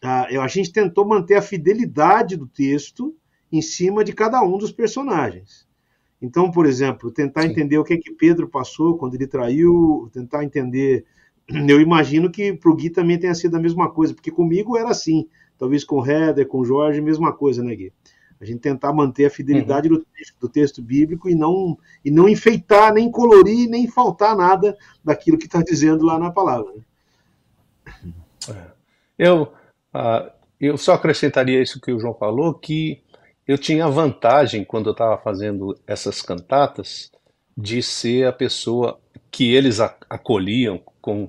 a, 0.03 0.43
a 0.43 0.49
gente 0.49 0.73
tentou 0.73 1.07
manter 1.07 1.35
a 1.35 1.43
fidelidade 1.43 2.37
do 2.37 2.47
texto 2.47 3.15
em 3.51 3.63
cima 3.63 4.05
de 4.05 4.13
cada 4.13 4.43
um 4.43 4.59
dos 4.59 4.73
personagens. 4.73 5.67
Então, 6.21 6.51
por 6.51 6.67
exemplo, 6.67 7.13
tentar 7.13 7.43
Sim. 7.43 7.49
entender 7.49 7.79
o 7.79 7.85
que 7.85 7.95
é 7.95 7.97
que 7.97 8.13
Pedro 8.13 8.49
passou 8.49 8.99
quando 8.99 9.15
ele 9.15 9.27
traiu, 9.27 10.11
tentar 10.13 10.45
entender 10.45 11.07
eu 11.49 11.81
imagino 11.81 12.31
que 12.31 12.53
para 12.53 12.71
o 12.71 12.77
Gui 12.77 12.91
também 12.91 13.19
tenha 13.19 13.35
sido 13.35 13.57
a 13.57 13.61
mesma 13.61 13.91
coisa, 13.91 14.15
porque 14.15 14.31
comigo 14.31 14.77
era 14.77 14.91
assim. 14.91 15.27
Talvez 15.59 15.83
com 15.83 15.97
o 15.97 16.07
Heather, 16.07 16.47
com 16.47 16.61
o 16.61 16.65
Jorge, 16.65 17.01
mesma 17.01 17.33
coisa, 17.33 17.63
né, 17.63 17.75
Gui? 17.75 17.93
A 18.41 18.45
gente 18.45 18.61
tentar 18.61 18.93
manter 18.93 19.27
a 19.27 19.31
fidelidade 19.31 19.89
uhum. 19.89 19.99
do, 19.99 20.05
texto, 20.05 20.37
do, 20.41 20.49
texto, 20.49 20.83
bíblico 20.83 21.29
e 21.29 21.35
não, 21.35 21.77
e 22.05 22.11
não 22.11 22.29
enfeitar, 22.29 22.95
nem 22.95 23.11
colorir, 23.11 23.69
nem 23.69 23.89
faltar 23.89 24.37
nada 24.37 24.77
daquilo 25.05 25.37
que 25.37 25.47
está 25.47 25.61
dizendo 25.61 26.05
lá 26.05 26.19
na 26.19 26.31
palavra. 26.31 26.73
Né? 26.73 28.13
É. 28.49 28.71
Eu, 29.19 29.43
uh, 29.93 30.31
eu 30.61 30.79
só 30.79 30.95
acrescentaria 30.95 31.61
isso 31.61 31.81
que 31.81 31.91
o 31.91 31.99
João 31.99 32.15
falou, 32.15 32.55
que 32.55 33.03
eu 33.47 33.59
tinha 33.59 33.89
vantagem, 33.89 34.65
quando 34.65 34.91
eu 34.91 34.93
estava 34.93 35.19
fazendo 35.19 35.77
essas 35.85 36.23
cantatas, 36.23 37.11
de 37.57 37.83
ser 37.83 38.29
a 38.29 38.33
pessoa 38.33 39.01
que 39.33 39.53
eles 39.53 39.81
acolhiam 39.81 40.81
com 41.01 41.29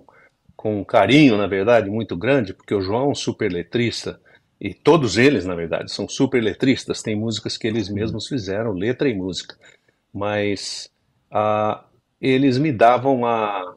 com 0.59 0.81
um 0.81 0.83
carinho, 0.83 1.37
na 1.37 1.47
verdade, 1.47 1.89
muito 1.89 2.17
grande, 2.17 2.53
porque 2.53 2.75
o 2.75 2.81
João 2.81 3.05
é 3.05 3.07
um 3.07 3.15
super 3.15 3.49
letrista, 3.49 4.19
e 4.59 4.73
todos 4.73 5.17
eles, 5.17 5.45
na 5.45 5.55
verdade, 5.55 5.89
são 5.89 6.05
super 6.05 6.43
letristas, 6.43 7.01
tem 7.01 7.15
músicas 7.15 7.55
que 7.55 7.65
eles 7.65 7.87
mesmos 7.87 8.27
fizeram, 8.27 8.73
letra 8.73 9.07
e 9.07 9.13
música, 9.13 9.55
mas 10.13 10.91
ah, 11.31 11.85
eles 12.19 12.57
me 12.57 12.73
davam 12.73 13.25
a, 13.25 13.73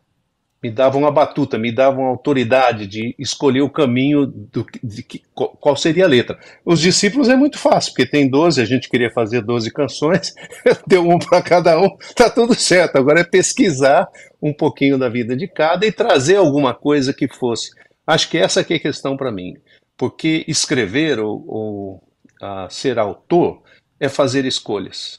me 0.62 0.70
davam 0.70 1.04
a 1.06 1.10
batuta, 1.10 1.58
me 1.58 1.72
davam 1.72 2.06
a 2.06 2.08
autoridade 2.08 2.86
de 2.86 3.14
escolher 3.18 3.62
o 3.62 3.70
caminho 3.70 4.26
do 4.26 4.64
de, 4.80 5.02
de, 5.02 5.22
qual 5.34 5.76
seria 5.76 6.04
a 6.04 6.08
letra. 6.08 6.38
Os 6.64 6.80
discípulos 6.80 7.28
é 7.28 7.34
muito 7.34 7.58
fácil, 7.58 7.92
porque 7.92 8.06
tem 8.06 8.30
12, 8.30 8.60
a 8.60 8.64
gente 8.64 8.88
queria 8.88 9.10
fazer 9.10 9.42
12 9.42 9.72
canções, 9.72 10.32
deu 10.86 11.08
um 11.08 11.18
para 11.18 11.42
cada 11.42 11.80
um, 11.80 11.88
tá 12.14 12.30
tudo 12.30 12.54
certo. 12.54 12.96
Agora 12.96 13.20
é 13.20 13.24
pesquisar 13.24 14.06
um 14.40 14.52
pouquinho 14.52 14.96
da 14.96 15.08
vida 15.08 15.36
de 15.36 15.48
cada 15.48 15.84
e 15.84 15.90
trazer 15.90 16.36
alguma 16.36 16.72
coisa 16.72 17.12
que 17.12 17.26
fosse. 17.26 17.70
Acho 18.06 18.30
que 18.30 18.38
essa 18.38 18.60
é 18.60 18.62
a 18.62 18.80
questão 18.80 19.16
para 19.16 19.32
mim, 19.32 19.56
porque 19.96 20.44
escrever 20.46 21.18
ou, 21.18 21.44
ou 21.46 21.94
uh, 22.40 22.70
ser 22.70 23.00
autor 23.00 23.62
é 23.98 24.08
fazer 24.08 24.44
escolhas. 24.44 25.18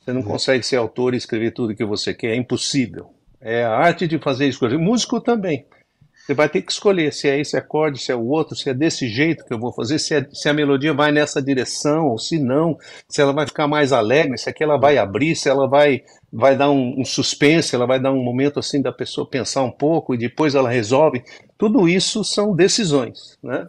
Você 0.00 0.12
não 0.12 0.22
uhum. 0.22 0.26
consegue 0.26 0.64
ser 0.64 0.76
autor 0.76 1.14
e 1.14 1.18
escrever 1.18 1.52
tudo 1.52 1.76
que 1.76 1.84
você 1.84 2.12
quer, 2.12 2.32
é 2.32 2.36
impossível. 2.36 3.14
É 3.42 3.64
a 3.64 3.74
arte 3.76 4.06
de 4.06 4.18
fazer 4.18 4.46
escolha. 4.46 4.78
Músico 4.78 5.20
também. 5.20 5.66
Você 6.14 6.34
vai 6.34 6.48
ter 6.48 6.62
que 6.62 6.70
escolher 6.70 7.12
se 7.12 7.28
é 7.28 7.40
esse 7.40 7.56
acorde, 7.56 8.00
se 8.00 8.12
é 8.12 8.14
o 8.14 8.28
outro, 8.28 8.54
se 8.54 8.70
é 8.70 8.74
desse 8.74 9.08
jeito 9.08 9.44
que 9.44 9.52
eu 9.52 9.58
vou 9.58 9.72
fazer, 9.72 9.98
se, 9.98 10.14
é, 10.14 10.24
se 10.32 10.48
a 10.48 10.52
melodia 10.52 10.94
vai 10.94 11.10
nessa 11.10 11.42
direção, 11.42 12.06
ou 12.06 12.16
se 12.16 12.38
não, 12.38 12.78
se 13.08 13.20
ela 13.20 13.32
vai 13.32 13.44
ficar 13.44 13.66
mais 13.66 13.92
alegre, 13.92 14.38
se 14.38 14.48
aqui 14.48 14.62
ela 14.62 14.78
vai 14.78 14.98
abrir, 14.98 15.34
se 15.34 15.48
ela 15.48 15.66
vai, 15.66 16.04
vai 16.32 16.56
dar 16.56 16.70
um, 16.70 17.00
um 17.00 17.04
suspense, 17.04 17.74
ela 17.74 17.88
vai 17.88 17.98
dar 17.98 18.12
um 18.12 18.22
momento 18.22 18.60
assim 18.60 18.80
da 18.80 18.92
pessoa 18.92 19.28
pensar 19.28 19.64
um 19.64 19.70
pouco 19.72 20.14
e 20.14 20.18
depois 20.18 20.54
ela 20.54 20.70
resolve. 20.70 21.24
Tudo 21.58 21.88
isso 21.88 22.22
são 22.22 22.54
decisões, 22.54 23.36
né? 23.42 23.68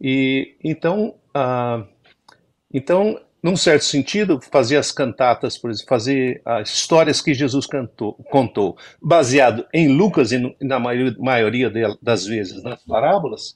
E 0.00 0.54
então, 0.62 1.16
ah, 1.34 1.84
então 2.72 3.18
num 3.42 3.56
certo 3.56 3.84
sentido, 3.84 4.40
fazer 4.40 4.76
as 4.76 4.92
cantatas, 4.92 5.58
por 5.58 5.70
exemplo, 5.70 5.88
fazer 5.88 6.40
as 6.44 6.70
histórias 6.70 7.20
que 7.20 7.34
Jesus 7.34 7.66
cantou, 7.66 8.14
contou, 8.30 8.76
baseado 9.02 9.66
em 9.74 9.88
Lucas 9.88 10.30
e 10.30 10.56
na 10.60 10.78
maioria 10.78 11.70
das 12.00 12.24
vezes 12.24 12.62
nas 12.62 12.82
parábolas, 12.84 13.54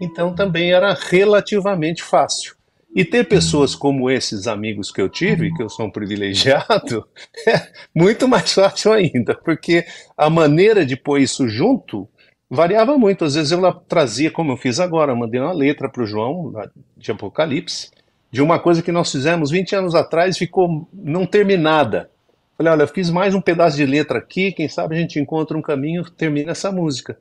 então 0.00 0.34
também 0.34 0.72
era 0.72 0.94
relativamente 0.94 2.02
fácil. 2.02 2.56
E 2.94 3.04
ter 3.04 3.28
pessoas 3.28 3.74
como 3.74 4.10
esses 4.10 4.46
amigos 4.46 4.90
que 4.90 5.00
eu 5.00 5.08
tive, 5.08 5.52
que 5.54 5.62
eu 5.62 5.68
sou 5.68 5.86
um 5.86 5.90
privilegiado, 5.90 7.06
é 7.46 7.68
muito 7.94 8.26
mais 8.26 8.52
fácil 8.52 8.92
ainda, 8.92 9.34
porque 9.34 9.84
a 10.16 10.30
maneira 10.30 10.86
de 10.86 10.96
pôr 10.96 11.20
isso 11.20 11.48
junto 11.48 12.08
variava 12.48 12.96
muito. 12.96 13.24
Às 13.24 13.34
vezes 13.34 13.52
eu 13.52 13.72
trazia, 13.72 14.30
como 14.30 14.52
eu 14.52 14.56
fiz 14.56 14.80
agora, 14.80 15.14
mandei 15.14 15.40
uma 15.40 15.52
letra 15.52 15.88
para 15.88 16.02
o 16.02 16.06
João, 16.06 16.52
de 16.96 17.10
Apocalipse, 17.10 17.90
de 18.30 18.42
uma 18.42 18.58
coisa 18.58 18.82
que 18.82 18.92
nós 18.92 19.10
fizemos 19.10 19.50
20 19.50 19.76
anos 19.76 19.94
atrás 19.94 20.36
ficou 20.36 20.88
não 20.92 21.24
terminada. 21.24 22.10
Falei, 22.56 22.72
olha, 22.72 22.86
fiz 22.86 23.10
mais 23.10 23.34
um 23.34 23.40
pedaço 23.40 23.76
de 23.76 23.86
letra 23.86 24.18
aqui, 24.18 24.52
quem 24.52 24.68
sabe 24.68 24.96
a 24.96 24.98
gente 24.98 25.18
encontra 25.18 25.56
um 25.56 25.62
caminho, 25.62 26.04
termina 26.10 26.50
essa 26.50 26.72
música. 26.72 27.16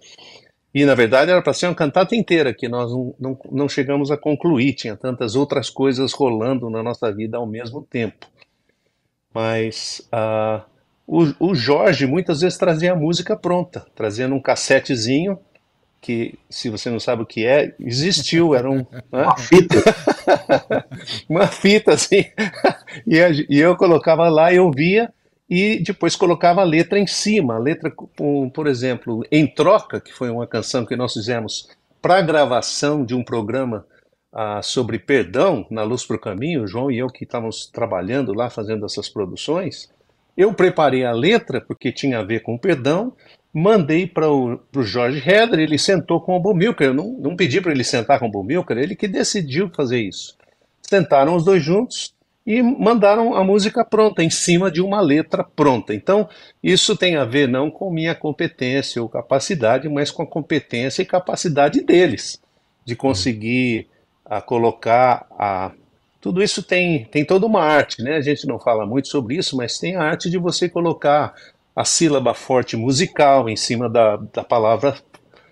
E 0.74 0.84
na 0.86 0.96
verdade 0.96 1.32
era 1.32 1.42
para 1.42 1.54
ser 1.54 1.68
uma 1.68 1.76
cantata 1.76 2.16
inteira 2.16 2.54
que 2.54 2.68
nós 2.68 2.92
não, 2.92 3.16
não, 3.20 3.40
não, 3.52 3.70
chegamos 3.70 4.12
a 4.12 4.18
concluir, 4.18 4.74
tinha 4.74 4.96
tantas 4.96 5.36
outras 5.36 5.70
coisas 5.70 6.12
rolando 6.14 6.70
na 6.70 6.84
nossa 6.84 7.12
vida 7.12 7.38
ao 7.38 7.48
mesmo 7.48 7.82
tempo. 7.82 8.28
Mas 9.34 10.08
uh, 10.14 10.64
o, 11.06 11.52
o 11.52 11.56
Jorge 11.56 12.06
muitas 12.06 12.42
vezes 12.42 12.58
trazia 12.58 12.92
a 12.92 12.96
música 12.96 13.36
pronta, 13.38 13.86
trazendo 13.96 14.36
um 14.36 14.42
cassetezinho 14.42 15.40
que, 16.02 16.38
se 16.50 16.70
você 16.70 16.90
não 16.90 17.00
sabe 17.00 17.24
o 17.24 17.26
que 17.26 17.46
é, 17.46 17.76
existiu, 17.80 18.56
era 18.56 18.70
um, 18.70 18.86
uma 19.12 19.38
fita. 19.38 19.76
uma 21.30 21.48
fita, 21.48 21.94
assim. 21.94 22.26
e, 23.06 23.18
e, 23.50 23.60
eu 23.60 23.76
colocava 23.76 24.30
lá, 24.30 24.54
eu 24.54 24.72
via, 24.72 25.12
e 25.50 25.82
depois 25.84 26.16
colocava 26.16 26.62
a 26.62 26.66
letra 26.66 27.00
em 27.00 27.08
cima. 27.08 27.56
A 27.56 27.60
letra, 27.60 27.92
por 28.54 28.68
exemplo, 28.68 29.26
Em 29.32 29.48
Troca, 29.48 30.00
que 30.00 30.14
foi 30.14 30.30
uma 30.30 30.48
canção 30.48 30.86
que 30.86 30.96
nós 30.96 31.14
fizemos 31.14 31.70
para 32.02 32.22
gravação 32.22 33.04
de 33.04 33.16
um 33.16 33.24
programa 33.24 33.86
ah, 34.34 34.62
sobre 34.62 35.00
perdão 35.00 35.66
na 35.70 35.84
Luz 35.84 36.06
para 36.06 36.16
o 36.16 36.20
Caminho, 36.20 36.64
o 36.64 36.68
João 36.68 36.92
e 36.92 36.98
eu 37.00 37.08
que 37.08 37.24
estávamos 37.24 37.66
trabalhando 37.66 38.34
lá, 38.34 38.50
fazendo 38.50 38.86
essas 38.86 39.10
produções. 39.10 39.90
Eu 40.36 40.54
preparei 40.54 41.04
a 41.04 41.12
letra 41.12 41.60
porque 41.60 41.92
tinha 41.92 42.20
a 42.20 42.24
ver 42.24 42.42
com 42.42 42.58
perdão, 42.58 43.14
mandei 43.54 44.06
para 44.06 44.30
o 44.30 44.60
Jorge 44.78 45.22
Heder, 45.28 45.60
ele 45.60 45.78
sentou 45.78 46.22
com 46.22 46.36
o 46.36 46.40
Bumilker, 46.40 46.88
eu 46.88 46.94
não, 46.94 47.12
não 47.20 47.36
pedi 47.36 47.60
para 47.60 47.72
ele 47.72 47.84
sentar 47.84 48.20
com 48.20 48.28
o 48.28 48.32
Bumilker, 48.32 48.78
ele 48.78 48.96
que 48.96 49.08
decidiu 49.08 49.70
fazer 49.76 50.00
isso. 50.00 50.38
Sentaram 50.82 51.36
os 51.36 51.44
dois 51.44 51.64
juntos 51.64 52.14
e 52.46 52.62
mandaram 52.62 53.36
a 53.36 53.44
música 53.44 53.84
pronta, 53.84 54.24
em 54.24 54.30
cima 54.30 54.72
de 54.72 54.82
uma 54.82 55.02
letra 55.02 55.44
pronta. 55.44 55.94
Então, 55.94 56.30
isso 56.64 56.96
tem 56.96 57.18
a 57.18 57.26
ver 57.26 57.48
não 57.48 57.70
com 57.70 57.92
minha 57.92 58.16
competência 58.16 59.02
ou 59.02 59.10
capacidade, 59.10 59.90
mas 59.90 60.12
com 60.12 60.24
a 60.24 60.28
competência 60.28 61.02
e 61.02 61.06
capacidade 61.06 61.82
deles 61.82 62.42
de 62.86 62.96
conseguir 62.96 63.88
a 64.26 64.40
colocar 64.40 65.26
a 65.32 65.72
tudo 66.20 66.42
isso 66.42 66.64
tem, 66.64 67.06
tem 67.06 67.24
toda 67.24 67.46
uma 67.46 67.62
arte, 67.62 68.02
né? 68.02 68.16
A 68.16 68.22
gente 68.22 68.48
não 68.48 68.60
fala 68.60 68.86
muito 68.86 69.08
sobre 69.08 69.36
isso, 69.36 69.56
mas 69.56 69.78
tem 69.78 69.96
a 69.96 70.04
arte 70.04 70.30
de 70.30 70.38
você 70.38 70.68
colocar 70.68 71.34
a 71.78 71.86
sílaba 71.86 72.34
forte 72.34 72.76
musical 72.76 73.48
em 73.48 73.56
cima 73.56 73.88
da, 73.88 74.18
da 74.34 74.44
palavra 74.44 74.98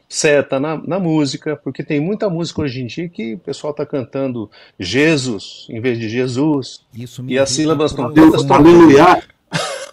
certa 0.09 0.59
na, 0.59 0.75
na, 0.75 0.99
música, 0.99 1.55
porque 1.55 1.83
tem 1.83 1.99
muita 1.99 2.27
música 2.27 2.63
hoje 2.63 2.81
em 2.81 2.87
dia 2.87 3.07
que 3.07 3.35
o 3.35 3.39
pessoal 3.39 3.69
está 3.69 3.85
cantando 3.85 4.49
Jesus 4.79 5.67
em 5.69 5.79
vez 5.79 5.99
de 5.99 6.09
Jesus. 6.09 6.83
Isso 6.91 7.23
e 7.27 7.37
as 7.37 7.51
sílabas 7.51 7.91
estão 7.91 8.11
todas. 8.11 8.49
Aleluia! 8.49 9.21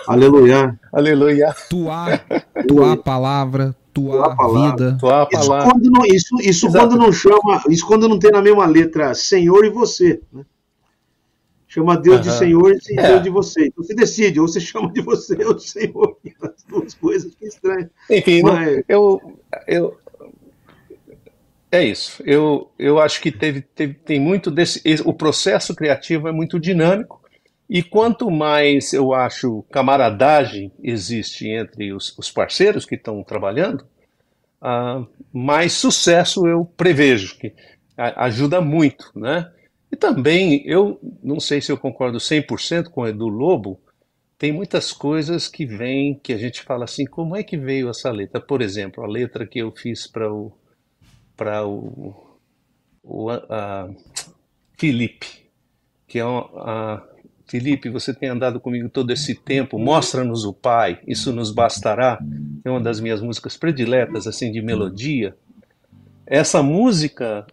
Aleluia. 0.08 0.80
Aleluia. 0.90 1.54
Tua, 1.68 2.18
tua 2.66 2.96
palavra, 2.96 3.76
tua, 3.92 4.24
tua 4.24 4.36
palavra, 4.36 4.70
vida. 4.70 4.96
Tua 4.98 5.28
isso 5.30 5.48
palavra. 5.48 5.70
quando 5.70 5.90
não, 5.90 6.06
isso, 6.06 6.36
isso 6.40 6.72
quando 6.72 6.96
não 6.96 7.12
chama, 7.12 7.62
isso 7.68 7.86
quando 7.86 8.08
não 8.08 8.18
tem 8.18 8.30
na 8.30 8.40
mesma 8.40 8.64
letra 8.64 9.14
Senhor 9.14 9.66
e 9.66 9.70
você, 9.70 10.20
né? 10.32 10.44
Chama 11.72 11.96
Deus 11.96 12.16
uhum. 12.16 12.22
de 12.22 12.32
Senhor 12.32 12.76
e 12.90 13.00
é. 13.00 13.08
Deus 13.08 13.22
de 13.22 13.30
você. 13.30 13.66
Então 13.68 13.82
você 13.82 13.94
decide, 13.94 14.38
ou 14.38 14.46
você 14.46 14.60
chama 14.60 14.92
de 14.92 15.00
você 15.00 15.42
ou 15.42 15.54
de 15.54 15.66
Senhor. 15.66 16.18
As 16.42 16.62
duas 16.64 16.92
coisas 16.92 17.34
que 17.34 17.46
estranhas. 17.46 17.88
Enfim, 18.10 18.42
Mas... 18.42 18.84
eu, 18.86 19.38
eu, 19.66 19.96
é 21.70 21.82
isso. 21.82 22.22
Eu, 22.26 22.70
eu 22.78 23.00
acho 23.00 23.22
que 23.22 23.32
teve, 23.32 23.62
teve, 23.62 23.94
tem 23.94 24.20
muito 24.20 24.50
desse. 24.50 24.82
O 25.06 25.14
processo 25.14 25.74
criativo 25.74 26.28
é 26.28 26.32
muito 26.32 26.60
dinâmico. 26.60 27.22
E 27.70 27.82
quanto 27.82 28.30
mais 28.30 28.92
eu 28.92 29.14
acho 29.14 29.64
camaradagem 29.70 30.70
existe 30.82 31.48
entre 31.48 31.90
os, 31.94 32.14
os 32.18 32.30
parceiros 32.30 32.84
que 32.84 32.96
estão 32.96 33.22
trabalhando, 33.22 33.86
uh, 34.60 35.06
mais 35.32 35.72
sucesso 35.72 36.46
eu 36.46 36.66
prevejo, 36.76 37.38
que 37.38 37.54
ajuda 37.96 38.60
muito, 38.60 39.10
né? 39.16 39.50
E 39.92 39.96
também, 39.96 40.62
eu 40.64 40.98
não 41.22 41.38
sei 41.38 41.60
se 41.60 41.70
eu 41.70 41.76
concordo 41.76 42.16
100% 42.16 42.88
com 42.88 43.02
o 43.02 43.06
Edu 43.06 43.28
Lobo, 43.28 43.78
tem 44.38 44.50
muitas 44.50 44.90
coisas 44.90 45.46
que 45.46 45.66
vêm 45.66 46.18
que 46.20 46.32
a 46.32 46.38
gente 46.38 46.62
fala 46.62 46.84
assim, 46.84 47.04
como 47.04 47.36
é 47.36 47.42
que 47.42 47.58
veio 47.58 47.90
essa 47.90 48.10
letra? 48.10 48.40
Por 48.40 48.62
exemplo, 48.62 49.04
a 49.04 49.06
letra 49.06 49.46
que 49.46 49.58
eu 49.58 49.70
fiz 49.70 50.06
para 50.06 50.32
o 50.32 50.50
para 51.36 51.66
o, 51.66 52.38
o 53.02 53.30
a, 53.30 53.90
Felipe, 54.78 55.50
que 56.08 56.18
é 56.18 56.22
a, 56.22 57.02
Felipe, 57.46 57.90
você 57.90 58.14
tem 58.14 58.30
andado 58.30 58.58
comigo 58.58 58.88
todo 58.88 59.12
esse 59.12 59.34
tempo, 59.34 59.78
mostra-nos 59.78 60.44
o 60.44 60.54
Pai, 60.54 61.00
isso 61.06 61.32
nos 61.32 61.50
bastará. 61.50 62.18
É 62.64 62.70
uma 62.70 62.80
das 62.80 62.98
minhas 62.98 63.20
músicas 63.20 63.56
prediletas, 63.56 64.26
assim, 64.26 64.50
de 64.50 64.62
melodia. 64.62 65.36
Essa 66.26 66.62
música 66.62 67.46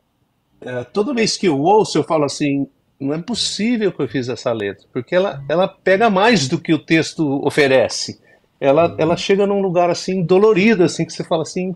é, 0.62 0.84
toda 0.84 1.14
vez 1.14 1.38
que 1.38 1.48
eu 1.48 1.60
ouço, 1.60 1.98
eu 1.98 2.04
falo 2.04 2.26
assim: 2.26 2.68
não 3.00 3.14
é 3.14 3.22
possível 3.22 3.92
que 3.92 4.02
eu 4.02 4.08
fiz 4.08 4.28
essa 4.28 4.52
letra, 4.52 4.86
porque 4.92 5.16
ela, 5.16 5.44
ela 5.48 5.68
pega 5.68 6.10
mais 6.10 6.48
do 6.48 6.60
que 6.60 6.74
o 6.74 6.80
texto 6.80 7.46
oferece. 7.46 8.20
Ela, 8.60 8.94
ela 8.98 9.16
chega 9.16 9.48
num 9.48 9.62
lugar 9.62 9.90
assim 9.90 10.22
dolorido, 10.22 10.84
assim 10.84 11.06
que 11.06 11.14
você 11.14 11.24
fala 11.24 11.44
assim, 11.44 11.74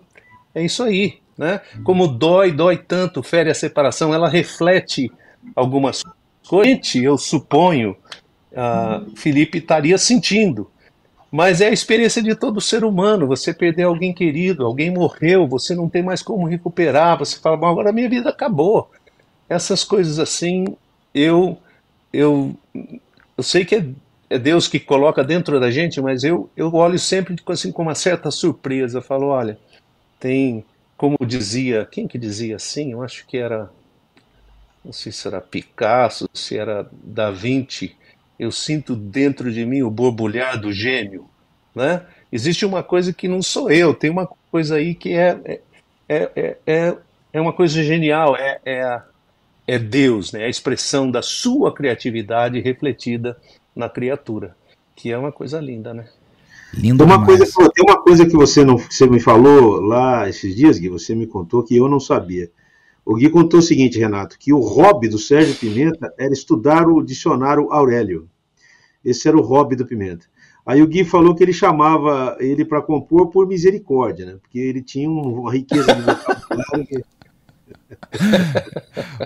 é 0.53 0.63
isso 0.63 0.83
aí, 0.83 1.19
né? 1.37 1.61
Como 1.83 2.07
dói, 2.07 2.51
dói 2.51 2.77
tanto, 2.77 3.23
fere 3.23 3.49
a 3.49 3.55
separação, 3.55 4.13
ela 4.13 4.27
reflete 4.27 5.09
algumas 5.55 6.03
coisas. 6.45 6.95
Eu 6.95 7.17
suponho, 7.17 7.95
uh, 8.51 9.15
Felipe 9.15 9.59
estaria 9.59 9.97
sentindo, 9.97 10.69
mas 11.33 11.61
é 11.61 11.69
a 11.69 11.73
experiência 11.73 12.21
de 12.21 12.35
todo 12.35 12.61
ser 12.61 12.83
humano. 12.83 13.25
Você 13.25 13.51
perdeu 13.51 13.89
alguém 13.89 14.13
querido, 14.13 14.63
alguém 14.63 14.91
morreu, 14.91 15.47
você 15.47 15.73
não 15.73 15.89
tem 15.89 16.03
mais 16.03 16.21
como 16.21 16.45
recuperar. 16.45 17.17
Você 17.17 17.39
fala, 17.39 17.57
bom, 17.57 17.65
agora 17.65 17.91
minha 17.91 18.07
vida 18.07 18.29
acabou. 18.29 18.91
Essas 19.49 19.83
coisas 19.83 20.19
assim, 20.19 20.77
eu, 21.11 21.57
eu, 22.13 22.55
eu 23.35 23.43
sei 23.43 23.65
que 23.65 23.73
é, 23.73 23.85
é 24.29 24.37
Deus 24.37 24.67
que 24.67 24.79
coloca 24.79 25.23
dentro 25.23 25.59
da 25.59 25.71
gente, 25.71 25.99
mas 25.99 26.23
eu, 26.23 26.51
eu 26.55 26.71
olho 26.75 26.99
sempre 26.99 27.35
assim, 27.47 27.71
com 27.71 27.81
uma 27.81 27.95
certa 27.95 28.29
surpresa. 28.29 28.99
Eu 28.99 29.01
falo, 29.01 29.29
olha, 29.29 29.57
tem, 30.19 30.63
como 30.95 31.17
dizia, 31.25 31.83
quem 31.91 32.07
que 32.07 32.19
dizia 32.19 32.57
assim? 32.57 32.91
Eu 32.91 33.01
acho 33.01 33.25
que 33.25 33.37
era, 33.37 33.71
não 34.85 34.93
sei 34.93 35.11
se 35.11 35.27
era 35.27 35.41
Picasso, 35.41 36.29
se 36.31 36.55
era 36.59 36.87
Da 36.91 37.31
Vinci 37.31 37.97
eu 38.39 38.51
sinto 38.51 38.95
dentro 38.95 39.51
de 39.51 39.65
mim 39.65 39.81
o 39.81 39.89
borbulhar 39.89 40.59
do 40.59 40.71
gênio, 40.71 41.25
né? 41.75 42.01
Existe 42.31 42.65
uma 42.65 42.81
coisa 42.81 43.13
que 43.13 43.27
não 43.27 43.41
sou 43.41 43.69
eu, 43.69 43.93
tem 43.93 44.09
uma 44.09 44.27
coisa 44.51 44.75
aí 44.75 44.95
que 44.95 45.13
é, 45.13 45.39
é, 45.45 46.31
é, 46.35 46.57
é, 46.65 46.97
é 47.31 47.41
uma 47.41 47.53
coisa 47.53 47.83
genial, 47.83 48.35
é, 48.35 48.59
é, 48.65 49.01
é 49.67 49.79
Deus, 49.79 50.31
né? 50.31 50.45
a 50.45 50.49
expressão 50.49 51.09
da 51.09 51.21
sua 51.21 51.73
criatividade 51.73 52.59
refletida 52.59 53.37
na 53.75 53.87
criatura, 53.87 54.55
que 54.95 55.11
é 55.11 55.17
uma 55.17 55.31
coisa 55.31 55.59
linda, 55.59 55.93
né? 55.93 56.07
Lindo 56.73 57.05
tem 57.05 57.15
uma, 57.15 57.23
coisa, 57.23 57.45
tem 57.45 57.85
uma 57.85 58.01
coisa 58.01 58.25
que 58.25 58.35
você, 58.35 58.65
não, 58.65 58.77
você 58.77 59.05
me 59.05 59.19
falou 59.19 59.79
lá 59.79 60.27
esses 60.27 60.55
dias, 60.55 60.79
que 60.79 60.89
você 60.89 61.13
me 61.13 61.27
contou, 61.27 61.63
que 61.63 61.75
eu 61.75 61.87
não 61.87 61.99
sabia. 61.99 62.49
O 63.05 63.15
Gui 63.15 63.29
contou 63.29 63.59
o 63.59 63.63
seguinte, 63.63 63.99
Renato, 63.99 64.37
que 64.39 64.53
o 64.53 64.59
hobby 64.59 65.09
do 65.09 65.19
Sérgio 65.19 65.55
Pimenta 65.55 66.13
era 66.17 66.33
estudar 66.33 66.87
o 66.87 67.01
dicionário 67.01 67.71
Aurélio. 67.71 68.29
Esse 69.03 69.27
era 69.27 69.37
o 69.37 69.41
hobby 69.41 69.75
do 69.75 69.85
Pimenta. 69.85 70.25
Aí 70.65 70.81
o 70.81 70.87
Gui 70.87 71.03
falou 71.03 71.35
que 71.35 71.43
ele 71.43 71.51
chamava 71.51 72.37
ele 72.39 72.63
para 72.63 72.81
compor 72.81 73.29
por 73.29 73.45
misericórdia, 73.45 74.25
né? 74.25 74.35
Porque 74.41 74.57
ele 74.57 74.81
tinha 74.81 75.09
uma 75.09 75.51
riqueza 75.51 75.93
de 75.93 76.01
vocabulário 76.01 76.87
que... 76.87 77.03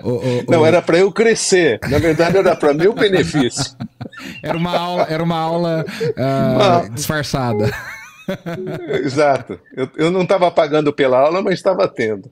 Não, 0.50 0.66
era 0.66 0.82
para 0.82 0.98
eu 0.98 1.12
crescer. 1.12 1.78
Na 1.88 1.98
verdade, 1.98 2.36
era 2.36 2.56
para 2.56 2.74
meu 2.74 2.92
benefício. 2.92 3.76
Era 4.42 4.58
uma 4.58 4.76
aula, 4.76 5.06
era 5.08 5.22
uma 5.22 5.38
aula 5.38 5.84
uh, 5.86 6.90
disfarçada. 6.92 7.70
Exato. 9.04 9.58
Eu, 9.74 9.88
eu 9.96 10.10
não 10.10 10.22
estava 10.22 10.50
pagando 10.50 10.92
pela 10.92 11.18
aula, 11.18 11.42
mas 11.42 11.54
estava 11.54 11.88
tendo. 11.88 12.30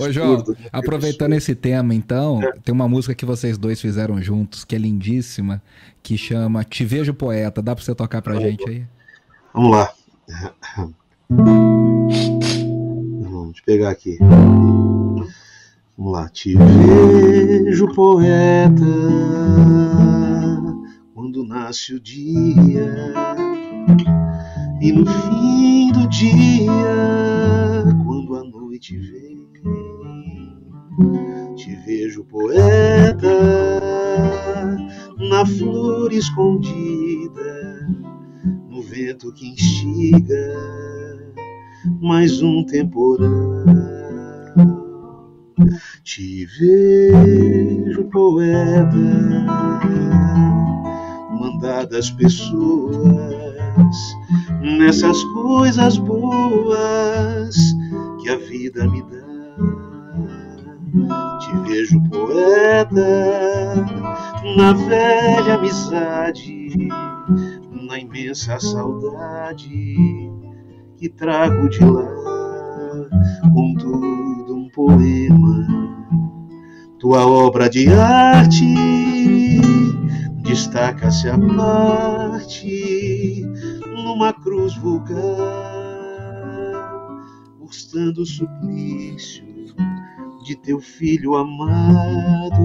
Ô, 0.00 0.10
João, 0.10 0.44
aproveitando 0.72 1.34
esse 1.34 1.54
tema, 1.54 1.94
então, 1.94 2.42
é. 2.42 2.52
tem 2.64 2.72
uma 2.72 2.88
música 2.88 3.14
que 3.14 3.24
vocês 3.24 3.56
dois 3.56 3.80
fizeram 3.80 4.20
juntos, 4.20 4.64
que 4.64 4.74
é 4.74 4.78
lindíssima, 4.78 5.62
que 6.02 6.16
chama 6.16 6.64
Te 6.64 6.84
Vejo 6.84 7.14
Poeta. 7.14 7.62
Dá 7.62 7.74
para 7.74 7.84
você 7.84 7.94
tocar 7.94 8.22
pra 8.22 8.34
Vamos 8.34 8.48
gente 8.48 8.68
aí? 8.68 8.84
Vamos 9.54 9.70
lá. 9.70 9.92
Vamos 13.20 13.60
pegar 13.60 13.90
aqui. 13.90 14.18
Vamos 14.20 16.12
lá. 16.12 16.28
Te 16.28 16.54
vejo 16.56 17.88
poeta 17.94 18.84
quando 21.14 21.44
nasce 21.44 21.94
o 21.94 22.00
dia 22.00 23.12
e 24.80 24.92
no 24.92 25.04
fim 25.04 25.90
do 25.92 26.06
dia, 26.08 26.72
quando 28.04 28.36
a 28.36 28.44
noite 28.44 28.96
vem, 28.96 29.48
te 31.56 31.74
vejo 31.84 32.24
poeta 32.24 33.28
na 35.18 35.44
flor 35.44 36.12
escondida, 36.12 37.88
no 38.68 38.80
vento 38.82 39.32
que 39.32 39.48
instiga 39.48 40.54
mais 42.00 42.40
um 42.40 42.64
temporal. 42.64 43.64
Te 46.04 46.46
vejo 46.46 48.04
poeta, 48.04 48.96
mandadas 51.40 52.10
pessoas 52.12 53.58
nessas 54.60 55.22
coisas 55.24 55.98
boas 55.98 57.56
que 58.20 58.28
a 58.28 58.36
vida 58.36 58.88
me 58.88 59.02
dá. 59.02 59.18
Te 61.38 61.56
vejo 61.68 62.02
poeta 62.10 63.86
na 64.56 64.72
velha 64.72 65.54
amizade, 65.54 66.88
na 67.88 67.98
imensa 67.98 68.58
saudade 68.58 69.94
que 70.96 71.08
trago 71.08 71.68
de 71.68 71.84
lá, 71.84 73.08
contudo 73.54 74.56
um 74.56 74.68
poema, 74.70 75.66
tua 76.98 77.26
obra 77.26 77.70
de 77.70 77.88
arte 77.88 78.74
destaca-se 80.48 81.28
a 81.28 81.38
parte 81.38 83.44
numa 84.08 84.32
cruz 84.32 84.74
vulgar, 84.78 85.18
mostrando 87.60 88.22
o 88.22 88.26
suplício 88.26 89.44
de 90.44 90.56
teu 90.56 90.80
filho 90.80 91.34
amado, 91.34 92.56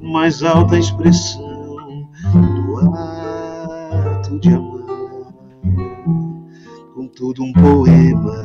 mais 0.00 0.40
alta 0.44 0.78
expressão 0.78 2.08
do 2.32 2.78
ato 2.96 4.38
de 4.38 4.50
amar, 4.50 5.34
contudo 6.94 7.42
um 7.42 7.52
poema, 7.52 8.44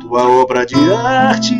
tua 0.00 0.26
obra 0.26 0.64
de 0.64 0.74
arte 0.90 1.54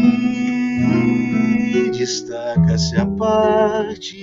destaca-se 1.92 2.96
a 2.96 3.04
parte 3.04 4.22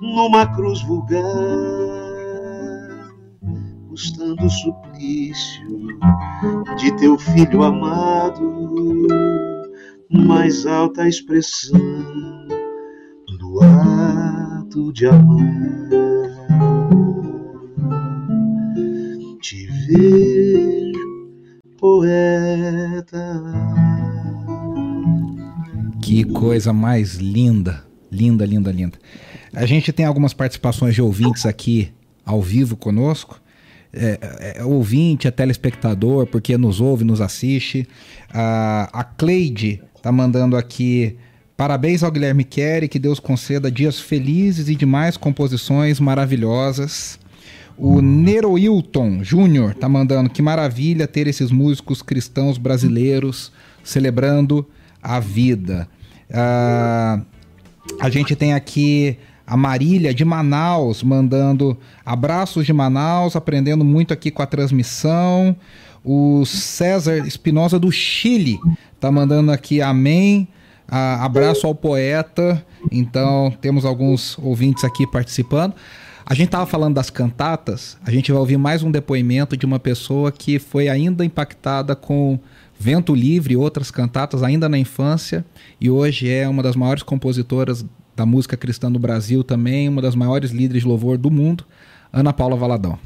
numa 0.00 0.46
cruz 0.54 0.80
vulgar, 0.82 1.95
custando 3.96 4.44
o 4.44 4.50
suplício 4.50 5.66
de 6.76 6.94
teu 6.98 7.18
filho 7.18 7.62
amado, 7.62 9.06
mais 10.10 10.66
alta 10.66 11.08
expressão 11.08 11.80
do 13.38 13.58
ato 13.62 14.92
de 14.92 15.06
amar. 15.06 15.48
Te 19.40 19.66
vejo, 19.88 20.92
poeta. 21.78 23.42
Que 26.02 26.22
coisa 26.22 26.70
mais 26.70 27.14
linda, 27.14 27.82
linda, 28.12 28.44
linda, 28.44 28.70
linda. 28.70 28.98
A 29.54 29.64
gente 29.64 29.90
tem 29.90 30.04
algumas 30.04 30.34
participações 30.34 30.94
de 30.94 31.00
ouvintes 31.00 31.46
aqui 31.46 31.90
ao 32.26 32.42
vivo 32.42 32.76
conosco. 32.76 33.40
É, 33.96 34.18
é, 34.20 34.60
é 34.60 34.64
ouvinte, 34.64 35.26
é 35.26 35.30
telespectador, 35.30 36.26
porque 36.26 36.58
nos 36.58 36.80
ouve, 36.80 37.02
nos 37.02 37.20
assiste. 37.20 37.88
A, 38.30 38.88
a 38.92 39.02
Cleide 39.02 39.82
tá 40.02 40.12
mandando 40.12 40.56
aqui 40.56 41.16
Parabéns 41.56 42.02
ao 42.02 42.10
Guilherme 42.10 42.44
Kerry, 42.44 42.86
que 42.86 42.98
Deus 42.98 43.18
conceda 43.18 43.70
dias 43.70 43.98
felizes 43.98 44.68
e 44.68 44.74
demais 44.74 45.16
composições 45.16 45.98
maravilhosas. 45.98 47.18
O 47.78 48.02
Nero 48.02 48.52
Wilton 48.52 49.24
Júnior 49.24 49.72
tá 49.72 49.88
mandando 49.88 50.28
que 50.28 50.42
maravilha 50.42 51.08
ter 51.08 51.26
esses 51.26 51.50
músicos 51.50 52.02
cristãos 52.02 52.58
brasileiros 52.58 53.50
celebrando 53.82 54.68
a 55.02 55.18
vida. 55.18 55.88
Uh, 56.28 57.24
a 58.00 58.10
gente 58.10 58.36
tem 58.36 58.52
aqui 58.52 59.16
a 59.46 59.56
Marília 59.56 60.12
de 60.12 60.24
Manaus 60.24 61.02
mandando 61.02 61.78
abraços 62.04 62.66
de 62.66 62.72
Manaus, 62.72 63.36
aprendendo 63.36 63.84
muito 63.84 64.12
aqui 64.12 64.30
com 64.30 64.42
a 64.42 64.46
transmissão. 64.46 65.54
O 66.04 66.44
César 66.44 67.26
Espinosa 67.26 67.78
do 67.78 67.90
Chile 67.92 68.58
tá 68.98 69.10
mandando 69.10 69.52
aqui 69.52 69.80
amém. 69.80 70.48
Ah, 70.88 71.24
abraço 71.24 71.66
ao 71.66 71.74
poeta. 71.74 72.64
Então, 72.90 73.52
temos 73.60 73.84
alguns 73.84 74.38
ouvintes 74.38 74.84
aqui 74.84 75.06
participando. 75.06 75.74
A 76.24 76.34
gente 76.34 76.46
estava 76.46 76.66
falando 76.66 76.94
das 76.94 77.08
cantatas, 77.08 77.96
a 78.04 78.10
gente 78.10 78.32
vai 78.32 78.40
ouvir 78.40 78.56
mais 78.56 78.82
um 78.82 78.90
depoimento 78.90 79.56
de 79.56 79.64
uma 79.64 79.78
pessoa 79.78 80.32
que 80.32 80.58
foi 80.58 80.88
ainda 80.88 81.24
impactada 81.24 81.94
com 81.94 82.40
Vento 82.76 83.14
Livre 83.14 83.54
e 83.54 83.56
outras 83.56 83.92
cantatas 83.92 84.42
ainda 84.42 84.68
na 84.68 84.76
infância 84.76 85.44
e 85.80 85.88
hoje 85.88 86.28
é 86.28 86.48
uma 86.48 86.64
das 86.64 86.74
maiores 86.74 87.04
compositoras 87.04 87.84
da 88.16 88.24
música 88.24 88.56
cristã 88.56 88.90
do 88.90 88.98
Brasil 88.98 89.44
também, 89.44 89.88
uma 89.88 90.00
das 90.00 90.14
maiores 90.14 90.50
líderes 90.50 90.82
de 90.82 90.88
louvor 90.88 91.18
do 91.18 91.30
mundo, 91.30 91.64
Ana 92.10 92.32
Paula 92.32 92.56
Valadão. 92.56 92.98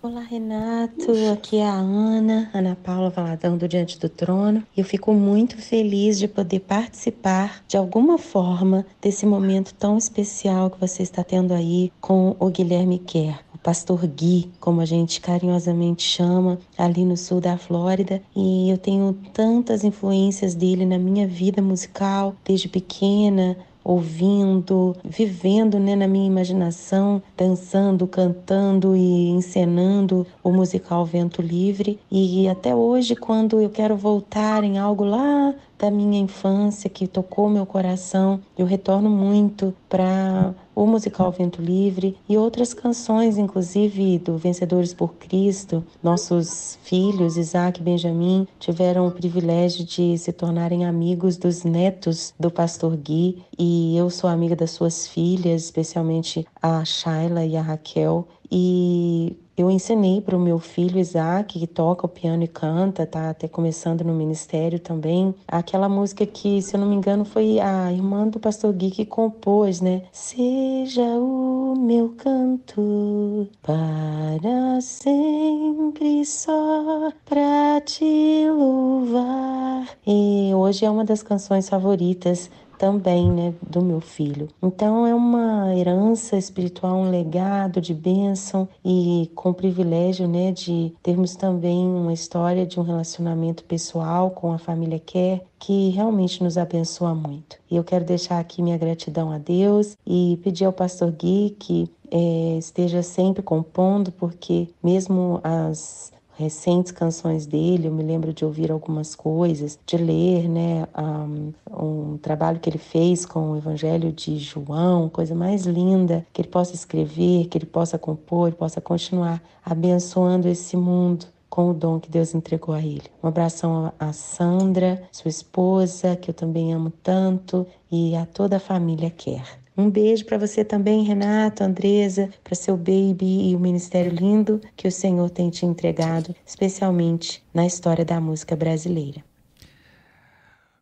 Olá, 0.00 0.20
Renato. 0.20 1.12
Aqui 1.32 1.56
é 1.56 1.66
a 1.66 1.74
Ana, 1.74 2.50
Ana 2.54 2.76
Paula 2.84 3.10
Valadão 3.10 3.56
do 3.56 3.66
Diante 3.66 3.98
do 3.98 4.08
Trono. 4.08 4.62
Eu 4.76 4.84
fico 4.84 5.12
muito 5.12 5.56
feliz 5.56 6.18
de 6.18 6.28
poder 6.28 6.60
participar 6.60 7.62
de 7.66 7.76
alguma 7.76 8.16
forma 8.16 8.86
desse 9.02 9.26
momento 9.26 9.74
tão 9.74 9.98
especial 9.98 10.70
que 10.70 10.80
você 10.80 11.02
está 11.02 11.24
tendo 11.24 11.52
aí 11.52 11.92
com 12.00 12.36
o 12.38 12.48
Guilherme 12.48 13.00
Kerr. 13.00 13.40
O 13.52 13.58
pastor 13.58 14.06
Gui, 14.06 14.50
como 14.60 14.80
a 14.80 14.84
gente 14.84 15.20
carinhosamente 15.20 16.04
chama, 16.04 16.60
ali 16.76 17.04
no 17.04 17.16
sul 17.16 17.40
da 17.40 17.58
Flórida, 17.58 18.22
e 18.36 18.70
eu 18.70 18.78
tenho 18.78 19.12
tantas 19.32 19.82
influências 19.82 20.54
dele 20.54 20.86
na 20.86 20.96
minha 20.96 21.26
vida 21.26 21.60
musical 21.60 22.36
desde 22.44 22.68
pequena, 22.68 23.56
ouvindo, 23.88 24.94
vivendo 25.02 25.78
né, 25.78 25.96
na 25.96 26.06
minha 26.06 26.26
imaginação, 26.26 27.22
dançando, 27.34 28.06
cantando 28.06 28.94
e 28.94 29.30
encenando 29.30 30.26
o 30.44 30.52
musical 30.52 31.06
Vento 31.06 31.40
Livre. 31.40 31.98
E 32.10 32.46
até 32.50 32.74
hoje, 32.74 33.16
quando 33.16 33.58
eu 33.58 33.70
quero 33.70 33.96
voltar 33.96 34.62
em 34.62 34.78
algo 34.78 35.04
lá 35.04 35.54
da 35.78 35.90
minha 35.90 36.20
infância 36.20 36.90
que 36.90 37.06
tocou 37.06 37.48
meu 37.48 37.64
coração, 37.64 38.40
eu 38.58 38.66
retorno 38.66 39.08
muito 39.08 39.74
para 39.88 40.52
o 40.78 40.86
musical 40.86 41.32
Vento 41.32 41.60
Livre 41.60 42.16
e 42.28 42.38
outras 42.38 42.72
canções, 42.72 43.36
inclusive 43.36 44.16
do 44.20 44.38
Vencedores 44.38 44.94
por 44.94 45.14
Cristo. 45.14 45.84
Nossos 46.00 46.78
filhos, 46.84 47.36
Isaac 47.36 47.80
e 47.80 47.82
Benjamin, 47.82 48.46
tiveram 48.60 49.08
o 49.08 49.10
privilégio 49.10 49.84
de 49.84 50.16
se 50.16 50.32
tornarem 50.32 50.86
amigos 50.86 51.36
dos 51.36 51.64
netos 51.64 52.32
do 52.38 52.48
pastor 52.48 52.96
Gui 52.96 53.42
e 53.58 53.96
eu 53.96 54.08
sou 54.08 54.30
amiga 54.30 54.54
das 54.54 54.70
suas 54.70 55.08
filhas, 55.08 55.64
especialmente 55.64 56.46
a 56.62 56.84
Shaila 56.84 57.44
e 57.44 57.56
a 57.56 57.62
Raquel. 57.62 58.28
E 58.50 59.36
eu 59.56 59.68
ensinei 59.70 60.20
para 60.20 60.36
o 60.36 60.40
meu 60.40 60.58
filho 60.60 61.00
Isaac, 61.00 61.58
que 61.58 61.66
toca 61.66 62.06
o 62.06 62.08
piano 62.08 62.44
e 62.44 62.48
canta, 62.48 63.04
tá 63.04 63.30
até 63.30 63.48
começando 63.48 64.04
no 64.04 64.14
ministério 64.14 64.78
também, 64.78 65.34
aquela 65.48 65.88
música 65.88 66.24
que, 66.24 66.62
se 66.62 66.76
eu 66.76 66.80
não 66.80 66.88
me 66.88 66.94
engano, 66.94 67.24
foi 67.24 67.58
a 67.58 67.92
irmã 67.92 68.28
do 68.28 68.38
pastor 68.38 68.72
Gui 68.72 68.90
que 68.90 69.04
compôs, 69.04 69.80
né? 69.80 70.02
Seja 70.12 71.02
o 71.02 71.74
meu 71.76 72.10
canto 72.10 73.48
para 73.60 74.80
sempre 74.80 76.24
só 76.24 77.12
para 77.24 77.80
te 77.80 78.46
louvar. 78.48 79.88
E 80.06 80.52
hoje 80.54 80.84
é 80.84 80.90
uma 80.90 81.04
das 81.04 81.22
canções 81.22 81.68
favoritas 81.68 82.48
também, 82.78 83.30
né, 83.30 83.52
do 83.60 83.82
meu 83.82 84.00
filho. 84.00 84.48
Então 84.62 85.06
é 85.06 85.14
uma 85.14 85.74
herança 85.74 86.36
espiritual, 86.36 86.96
um 86.96 87.10
legado 87.10 87.80
de 87.80 87.92
bênção 87.92 88.68
e 88.84 89.30
com 89.34 89.50
o 89.50 89.54
privilégio, 89.54 90.28
né, 90.28 90.52
de 90.52 90.92
termos 91.02 91.34
também 91.36 91.84
uma 91.84 92.12
história 92.12 92.64
de 92.64 92.78
um 92.78 92.82
relacionamento 92.82 93.64
pessoal 93.64 94.30
com 94.30 94.52
a 94.52 94.58
família 94.58 94.98
Kerr 94.98 95.40
que 95.58 95.88
realmente 95.90 96.42
nos 96.42 96.56
abençoa 96.56 97.14
muito. 97.14 97.58
E 97.68 97.76
eu 97.76 97.82
quero 97.82 98.04
deixar 98.04 98.38
aqui 98.38 98.62
minha 98.62 98.78
gratidão 98.78 99.32
a 99.32 99.38
Deus 99.38 99.96
e 100.06 100.38
pedir 100.42 100.64
ao 100.64 100.72
pastor 100.72 101.10
Gui 101.10 101.56
que 101.58 101.90
é, 102.10 102.56
esteja 102.58 103.02
sempre 103.02 103.42
compondo, 103.42 104.12
porque 104.12 104.68
mesmo 104.82 105.40
as 105.42 106.12
recentes 106.38 106.92
canções 106.92 107.46
dele, 107.46 107.88
eu 107.88 107.92
me 107.92 108.04
lembro 108.04 108.32
de 108.32 108.44
ouvir 108.44 108.70
algumas 108.70 109.16
coisas, 109.16 109.76
de 109.84 109.96
ler, 109.96 110.48
né, 110.48 110.86
um, 110.96 111.52
um, 111.68 112.18
trabalho 112.18 112.60
que 112.60 112.70
ele 112.70 112.78
fez 112.78 113.26
com 113.26 113.50
o 113.50 113.56
Evangelho 113.56 114.12
de 114.12 114.38
João, 114.38 115.08
coisa 115.08 115.34
mais 115.34 115.66
linda, 115.66 116.24
que 116.32 116.40
ele 116.40 116.48
possa 116.48 116.74
escrever, 116.74 117.48
que 117.48 117.58
ele 117.58 117.66
possa 117.66 117.98
compor, 117.98 118.52
possa 118.52 118.80
continuar 118.80 119.42
abençoando 119.64 120.46
esse 120.46 120.76
mundo 120.76 121.26
com 121.50 121.70
o 121.70 121.74
dom 121.74 121.98
que 121.98 122.08
Deus 122.08 122.32
entregou 122.34 122.72
a 122.72 122.80
ele. 122.80 123.02
Um 123.20 123.26
abração 123.26 123.92
a 123.98 124.12
Sandra, 124.12 125.02
sua 125.10 125.28
esposa, 125.28 126.14
que 126.14 126.30
eu 126.30 126.34
também 126.34 126.72
amo 126.72 126.92
tanto, 127.02 127.66
e 127.90 128.14
a 128.14 128.24
toda 128.24 128.58
a 128.58 128.60
família 128.60 129.10
Quer. 129.10 129.57
Um 129.78 129.88
beijo 129.88 130.24
para 130.24 130.36
você 130.36 130.64
também, 130.64 131.04
Renato, 131.04 131.62
Andresa, 131.62 132.30
para 132.42 132.56
seu 132.56 132.76
baby 132.76 133.50
e 133.50 133.54
o 133.54 133.60
ministério 133.60 134.12
lindo 134.12 134.60
que 134.76 134.88
o 134.88 134.90
Senhor 134.90 135.30
tem 135.30 135.50
te 135.50 135.64
entregado, 135.64 136.34
especialmente 136.44 137.40
na 137.54 137.64
história 137.64 138.04
da 138.04 138.20
música 138.20 138.56
brasileira. 138.56 139.22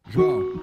João, 0.08 0.62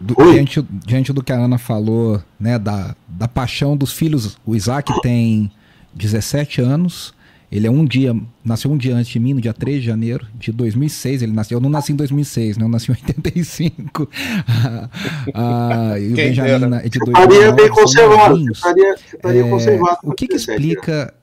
do, 0.00 0.14
diante, 0.14 0.62
diante, 0.62 1.12
do 1.12 1.24
que 1.24 1.32
a 1.32 1.36
Ana 1.36 1.58
falou, 1.58 2.22
né, 2.38 2.56
da, 2.56 2.94
da 3.08 3.26
paixão 3.26 3.76
dos 3.76 3.92
filhos, 3.92 4.38
o 4.46 4.54
Isaac 4.54 5.00
tem 5.00 5.50
17 5.92 6.60
anos, 6.60 7.12
ele 7.50 7.66
é 7.66 7.70
um 7.70 7.84
dia, 7.84 8.14
nasceu 8.44 8.70
um 8.70 8.76
dia 8.76 8.94
antes 8.96 9.10
de 9.10 9.20
mim, 9.20 9.34
no 9.34 9.40
dia 9.40 9.52
3 9.52 9.80
de 9.80 9.86
janeiro 9.86 10.26
de 10.34 10.50
2006. 10.50 11.22
Ele 11.22 11.32
nasceu, 11.32 11.56
eu 11.56 11.60
não 11.62 11.70
nasci 11.70 11.92
em 11.92 11.96
2006, 11.96 12.56
né? 12.56 12.64
Eu 12.64 12.68
nasci 12.68 12.90
em 12.90 12.94
85. 12.94 14.08
ah, 15.32 15.94
e 15.98 16.12
o 16.12 16.16
Benjamin 16.16 16.76
é 16.76 16.88
de 16.88 16.98
2009. 16.98 17.34
Estaria 17.34 17.52
bem 17.52 17.68
conservado. 17.68 18.50
Estaria, 18.50 18.94
estaria 18.94 19.46
é, 19.46 19.48
conservado. 19.48 19.98
O 20.02 20.12
que, 20.12 20.26
que 20.26 20.36
explica 20.36 21.14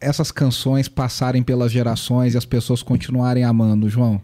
essas 0.00 0.30
canções 0.32 0.88
passarem 0.88 1.42
pelas 1.42 1.70
gerações 1.70 2.34
e 2.34 2.38
as 2.38 2.44
pessoas 2.44 2.82
continuarem 2.82 3.44
amando, 3.44 3.88
João? 3.88 4.20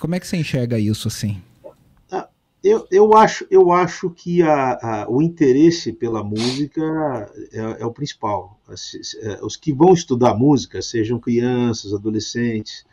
Como 0.00 0.14
é 0.14 0.20
que 0.20 0.26
você 0.26 0.36
enxerga 0.36 0.78
isso 0.78 1.06
assim? 1.08 1.40
Eu, 2.64 2.86
eu, 2.90 3.14
acho, 3.14 3.46
eu 3.50 3.70
acho 3.70 4.08
que 4.08 4.40
a, 4.40 4.72
a, 4.80 5.06
o 5.06 5.20
interesse 5.20 5.92
pela 5.92 6.24
música 6.24 7.30
é, 7.52 7.82
é 7.82 7.84
o 7.86 7.92
principal. 7.92 8.58
É, 9.20 9.44
os 9.44 9.54
que 9.54 9.70
vão 9.70 9.92
estudar 9.92 10.34
música, 10.34 10.80
sejam 10.80 11.18
crianças, 11.18 11.92
adolescentes, 11.92 12.86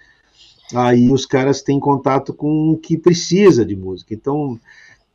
aí 0.74 1.09
os 1.09 1.26
caras 1.26 1.61
têm 1.61 1.80
contato 1.80 2.34
com 2.34 2.72
o 2.72 2.78
que 2.78 2.97
precisa 2.97 3.65
de 3.65 3.74
música. 3.78 4.13
Então 4.13 4.59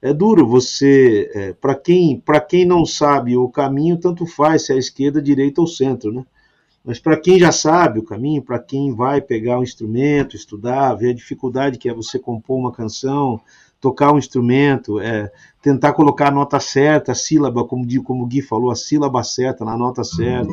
é 0.00 0.14
duro 0.14 0.46
você, 0.46 1.30
é, 1.34 1.52
para 1.52 1.74
quem 1.74 2.18
para 2.18 2.40
quem 2.40 2.64
não 2.64 2.86
sabe 2.86 3.36
o 3.36 3.50
caminho, 3.50 3.98
tanto 3.98 4.24
faz 4.24 4.64
se 4.64 4.72
é 4.72 4.78
esquerda, 4.78 5.20
direita 5.20 5.60
ou 5.60 5.66
centro, 5.66 6.10
né? 6.10 6.24
Mas 6.82 6.98
para 6.98 7.18
quem 7.18 7.38
já 7.38 7.52
sabe 7.52 7.98
o 7.98 8.04
caminho, 8.04 8.42
para 8.42 8.58
quem 8.58 8.94
vai 8.94 9.20
pegar 9.20 9.58
um 9.58 9.62
instrumento, 9.62 10.36
estudar, 10.36 10.94
ver 10.94 11.10
a 11.10 11.14
dificuldade 11.14 11.78
que 11.78 11.88
é 11.90 11.92
você 11.92 12.18
compor 12.18 12.58
uma 12.58 12.72
canção, 12.72 13.40
tocar 13.80 14.12
um 14.12 14.18
instrumento, 14.18 15.00
é, 15.00 15.30
tentar 15.62 15.92
colocar 15.92 16.28
a 16.28 16.30
nota 16.30 16.58
certa, 16.60 17.12
a 17.12 17.14
sílaba, 17.14 17.64
como, 17.64 17.86
como 18.02 18.24
o 18.24 18.26
Gui 18.26 18.42
falou, 18.42 18.70
a 18.70 18.76
sílaba 18.76 19.22
certa, 19.22 19.64
na 19.64 19.76
nota 19.76 20.04
certa, 20.04 20.52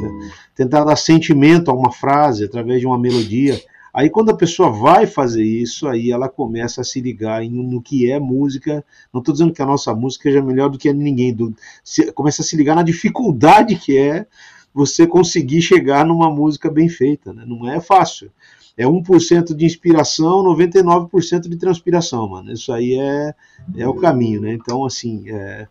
tentar 0.56 0.84
dar 0.84 0.96
sentimento 0.96 1.70
a 1.70 1.74
uma 1.74 1.92
frase 1.92 2.46
através 2.46 2.80
de 2.80 2.88
uma 2.88 2.98
melodia. 2.98 3.60
Aí 3.94 4.10
quando 4.10 4.32
a 4.32 4.36
pessoa 4.36 4.72
vai 4.72 5.06
fazer 5.06 5.44
isso, 5.44 5.88
aí 5.88 6.12
ela 6.12 6.28
começa 6.28 6.82
a 6.82 6.84
se 6.84 7.00
ligar 7.00 7.44
em, 7.44 7.50
no 7.50 7.80
que 7.80 8.12
é 8.12 8.20
música. 8.20 8.84
Não 9.14 9.20
estou 9.20 9.32
dizendo 9.34 9.54
que 9.54 9.62
a 9.62 9.68
nossa 9.68 9.94
música 9.94 10.24
seja 10.24 10.42
melhor 10.42 10.70
do 10.70 10.80
que 10.80 10.90
a 10.90 10.94
de 10.94 10.98
ninguém. 10.98 11.32
Do, 11.32 11.56
se, 11.84 12.12
começa 12.12 12.42
a 12.42 12.46
se 12.46 12.56
ligar 12.58 12.76
na 12.76 12.82
dificuldade 12.82 13.76
que 13.76 13.96
é 13.96 14.26
você 14.74 15.06
conseguir 15.06 15.62
chegar 15.62 16.04
numa 16.04 16.32
música 16.32 16.72
bem 16.72 16.90
feita. 16.90 17.32
Né? 17.32 17.44
Não 17.46 17.70
é 17.70 17.80
fácil. 17.80 18.32
É 18.78 18.86
1% 18.86 19.56
de 19.56 19.66
inspiração, 19.66 20.44
99% 20.44 21.48
de 21.48 21.58
transpiração, 21.58 22.28
mano. 22.28 22.52
Isso 22.52 22.72
aí 22.74 23.00
é, 23.00 23.34
é 23.78 23.88
o 23.88 23.94
caminho, 23.94 24.42
né? 24.42 24.54
Então, 24.54 24.86
assim, 24.86 25.30
é, 25.30 25.68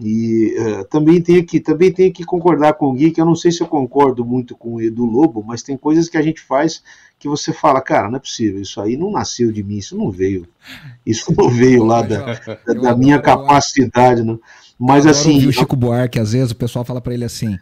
e 0.00 0.56
uh, 0.58 0.84
também 0.86 1.20
tenho 1.20 1.44
que 1.44 1.60
também 1.60 1.92
tenho 1.92 2.12
que 2.12 2.24
concordar 2.24 2.74
com 2.74 2.86
o 2.86 2.92
Gui, 2.94 3.12
que 3.12 3.20
eu 3.20 3.24
não 3.24 3.36
sei 3.36 3.52
se 3.52 3.62
eu 3.62 3.66
concordo 3.66 4.24
muito 4.24 4.56
com 4.56 4.74
o 4.74 4.82
Edu 4.82 5.04
Lobo, 5.04 5.42
mas 5.46 5.62
tem 5.62 5.76
coisas 5.76 6.08
que 6.08 6.16
a 6.16 6.22
gente 6.22 6.40
faz 6.40 6.82
que 7.18 7.28
você 7.28 7.52
fala, 7.52 7.80
cara, 7.80 8.08
não 8.08 8.16
é 8.16 8.20
possível, 8.20 8.60
isso 8.60 8.80
aí 8.80 8.96
não 8.96 9.10
nasceu 9.10 9.52
de 9.52 9.62
mim, 9.62 9.76
isso 9.76 9.96
não 9.96 10.10
veio, 10.10 10.46
isso 11.06 11.32
não 11.36 11.48
veio 11.48 11.84
lá 11.84 12.02
da, 12.02 12.34
da, 12.66 12.74
da 12.74 12.96
minha 12.96 13.20
capacidade, 13.20 14.22
não. 14.22 14.38
Mas 14.78 15.06
assim, 15.06 15.46
o 15.46 15.52
Chico 15.52 15.76
Buarque, 15.76 16.18
às 16.18 16.32
vezes 16.32 16.50
o 16.50 16.56
pessoal 16.56 16.84
fala 16.84 17.00
para 17.00 17.14
ele 17.14 17.24
assim, 17.24 17.56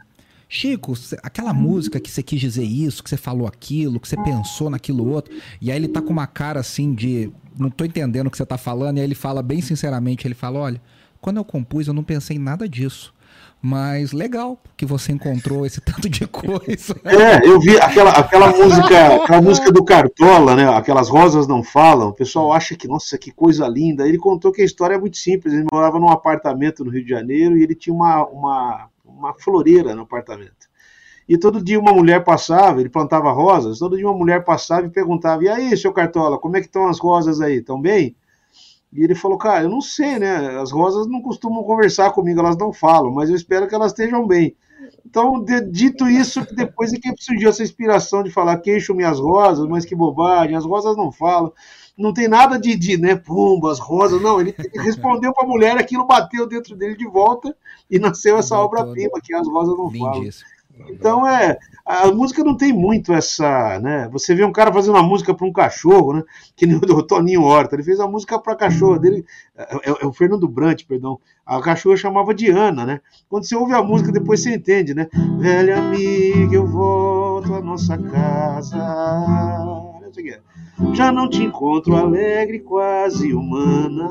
Chico, 0.55 0.93
aquela 1.23 1.55
música 1.55 1.99
que 1.99 2.11
você 2.11 2.23
quis 2.23 2.39
dizer 2.39 2.63
isso, 2.65 3.03
que 3.03 3.09
você 3.09 3.17
falou 3.17 3.49
aquilo, 3.49 3.99
que 3.99 4.07
você 4.07 4.23
pensou 4.23 4.69
naquilo 4.69 5.09
outro, 5.09 5.35
e 5.59 5.73
aí 5.73 5.79
ele 5.79 5.89
tá 5.89 6.03
com 6.03 6.11
uma 6.11 6.27
cara 6.27 6.61
assim 6.61 6.93
de 6.93 7.33
não 7.59 7.71
tô 7.71 7.87
entendendo 7.87 8.27
o 8.27 8.31
que 8.31 8.37
você 8.37 8.45
tá 8.45 8.59
falando, 8.59 8.99
e 8.99 9.01
aí 9.01 9.07
ele 9.07 9.15
fala 9.15 9.43
bem 9.43 9.63
sinceramente, 9.63 10.27
ele 10.27 10.35
fala, 10.35 10.59
olha, 10.59 10.83
quando 11.23 11.39
eu 11.39 11.45
compus, 11.45 11.89
eu 11.89 11.95
não 11.95 12.05
pensei 12.05 12.37
em 12.37 12.39
nada 12.39 12.69
disso. 12.69 13.15
Mas 13.63 14.13
legal 14.13 14.61
que 14.77 14.85
você 14.85 15.13
encontrou 15.13 15.65
esse 15.65 15.81
tanto 15.87 16.07
de 16.11 16.27
coisa. 16.27 17.01
É, 17.03 17.49
eu 17.49 17.59
vi 17.59 17.79
aquela, 17.79 18.11
aquela 18.11 18.49
música, 18.51 19.23
aquela 19.23 19.41
música 19.41 19.73
do 19.73 19.83
Cartola, 19.83 20.55
né? 20.55 20.69
Aquelas 20.69 21.09
rosas 21.09 21.47
não 21.47 21.63
falam. 21.63 22.09
O 22.09 22.13
pessoal 22.13 22.53
acha 22.53 22.77
que, 22.77 22.87
nossa, 22.87 23.17
que 23.17 23.31
coisa 23.31 23.67
linda. 23.69 24.07
Ele 24.07 24.19
contou 24.19 24.53
que 24.53 24.61
a 24.61 24.65
história 24.65 24.97
é 24.97 24.99
muito 24.99 25.17
simples. 25.17 25.55
Ele 25.55 25.67
morava 25.73 25.99
num 25.99 26.11
apartamento 26.11 26.85
no 26.85 26.91
Rio 26.91 27.05
de 27.05 27.11
Janeiro 27.11 27.57
e 27.57 27.63
ele 27.63 27.77
tinha 27.77 27.95
uma, 27.95 28.27
uma, 28.27 28.89
uma 29.23 29.35
floreira 29.35 29.95
no 29.95 30.03
apartamento. 30.03 30.71
E 31.29 31.39
todo 31.39 31.63
dia 31.63 31.79
uma 31.79 31.93
mulher 31.93 32.25
passava, 32.25 32.81
ele 32.81 32.89
plantava 32.89 33.31
rosas, 33.31 33.79
todo 33.79 33.97
dia 33.97 34.09
uma 34.09 34.19
mulher 34.19 34.45
passava 34.45 34.87
e 34.87 34.91
perguntava: 34.91 35.45
E 35.45 35.49
aí, 35.49 35.77
seu 35.77 35.93
Cartola, 35.93 36.39
como 36.39 36.57
é 36.57 36.61
que 36.61 36.67
estão 36.67 36.89
as 36.89 36.99
rosas 36.99 37.41
aí? 37.41 37.59
Estão 37.59 37.81
bem? 37.81 38.17
E 38.93 39.03
ele 39.03 39.15
falou, 39.15 39.39
cara, 39.39 39.65
eu 39.65 39.71
não 39.71 39.81
sei, 39.81 40.19
né? 40.19 40.61
As 40.61 40.71
rosas 40.71 41.07
não 41.07 41.23
costumam 41.23 41.65
conversar 41.65 42.11
comigo, 42.11 42.41
elas 42.41 42.59
não 42.59 42.73
falam, 42.75 43.11
mas 43.11 43.31
eu 43.31 43.37
espero 43.37 43.67
que 43.67 43.75
elas 43.75 43.93
estejam 43.93 44.27
bem. 44.27 44.55
Então, 45.07 45.43
de, 45.43 45.63
dito 45.63 46.07
isso, 46.07 46.47
depois 46.55 46.93
é 46.93 46.99
que 46.99 47.15
surgiu 47.19 47.49
essa 47.49 47.63
inspiração 47.63 48.23
de 48.23 48.31
falar 48.31 48.59
queixo 48.59 48.95
minhas 48.95 49.19
rosas, 49.19 49.67
mas 49.67 49.87
que 49.87 49.95
bobagem, 49.95 50.57
as 50.57 50.67
rosas 50.67 50.95
não 50.95 51.11
falam. 51.11 51.53
Não 51.97 52.13
tem 52.13 52.29
nada 52.29 52.59
de, 52.59 52.77
de 52.77 52.99
né, 52.99 53.15
pumba, 53.17 53.73
as 53.73 53.79
rosas, 53.79 54.21
não. 54.21 54.39
Ele, 54.39 54.55
respondeu 54.75 55.33
para 55.33 55.45
a 55.45 55.49
mulher, 55.49 55.79
aquilo 55.79 56.07
bateu 56.07 56.47
dentro 56.47 56.77
dele 56.77 56.97
de 56.97 57.07
volta 57.07 57.57
e 57.93 57.99
nasceu 57.99 58.39
essa 58.39 58.59
obra-prima, 58.59 59.21
que 59.23 59.35
as 59.35 59.47
rosas 59.47 59.77
não 59.77 59.91
falam. 59.91 60.27
Então 60.89 61.29
é, 61.29 61.59
a 61.85 62.11
música 62.11 62.43
não 62.43 62.57
tem 62.57 62.73
muito 62.73 63.13
essa, 63.13 63.79
né? 63.81 64.09
Você 64.11 64.35
vê 64.35 64.43
um 64.43 64.51
cara 64.51 64.73
fazendo 64.73 64.95
uma 64.95 65.03
música 65.03 65.35
para 65.35 65.47
um 65.47 65.53
cachorro, 65.53 66.15
né? 66.15 66.23
Que 66.57 66.67
nem 66.67 66.77
o 66.77 67.03
Toninho 67.03 67.43
Horta, 67.43 67.77
ele 67.77 67.83
fez 67.83 68.01
a 68.01 68.09
música 68.09 68.39
para 68.39 68.57
cachorro 68.57 68.99
dele, 68.99 69.23
é, 69.55 69.63
é, 69.63 69.91
é, 70.03 70.07
o 70.07 70.13
Fernando 70.13 70.49
Brant, 70.49 70.85
perdão. 70.89 71.21
A 71.45 71.61
cachorra 71.61 71.99
chamava 71.99 72.33
Diana, 72.33 72.87
né? 72.87 73.03
Quando 73.29 73.45
você 73.45 73.55
ouve 73.55 73.75
a 73.75 73.83
música, 73.83 74.11
depois 74.11 74.43
você 74.43 74.55
entende, 74.55 74.95
né? 74.95 75.09
Velha 75.39 75.79
amiga, 75.79 76.55
eu 76.55 76.67
volto 76.67 77.55
à 77.55 77.61
nossa 77.61 77.99
casa. 77.99 78.79
Já 80.95 81.13
não 81.13 81.29
te 81.29 81.43
encontro 81.43 81.95
alegre, 81.95 82.61
quase 82.61 83.35
humana. 83.35 84.09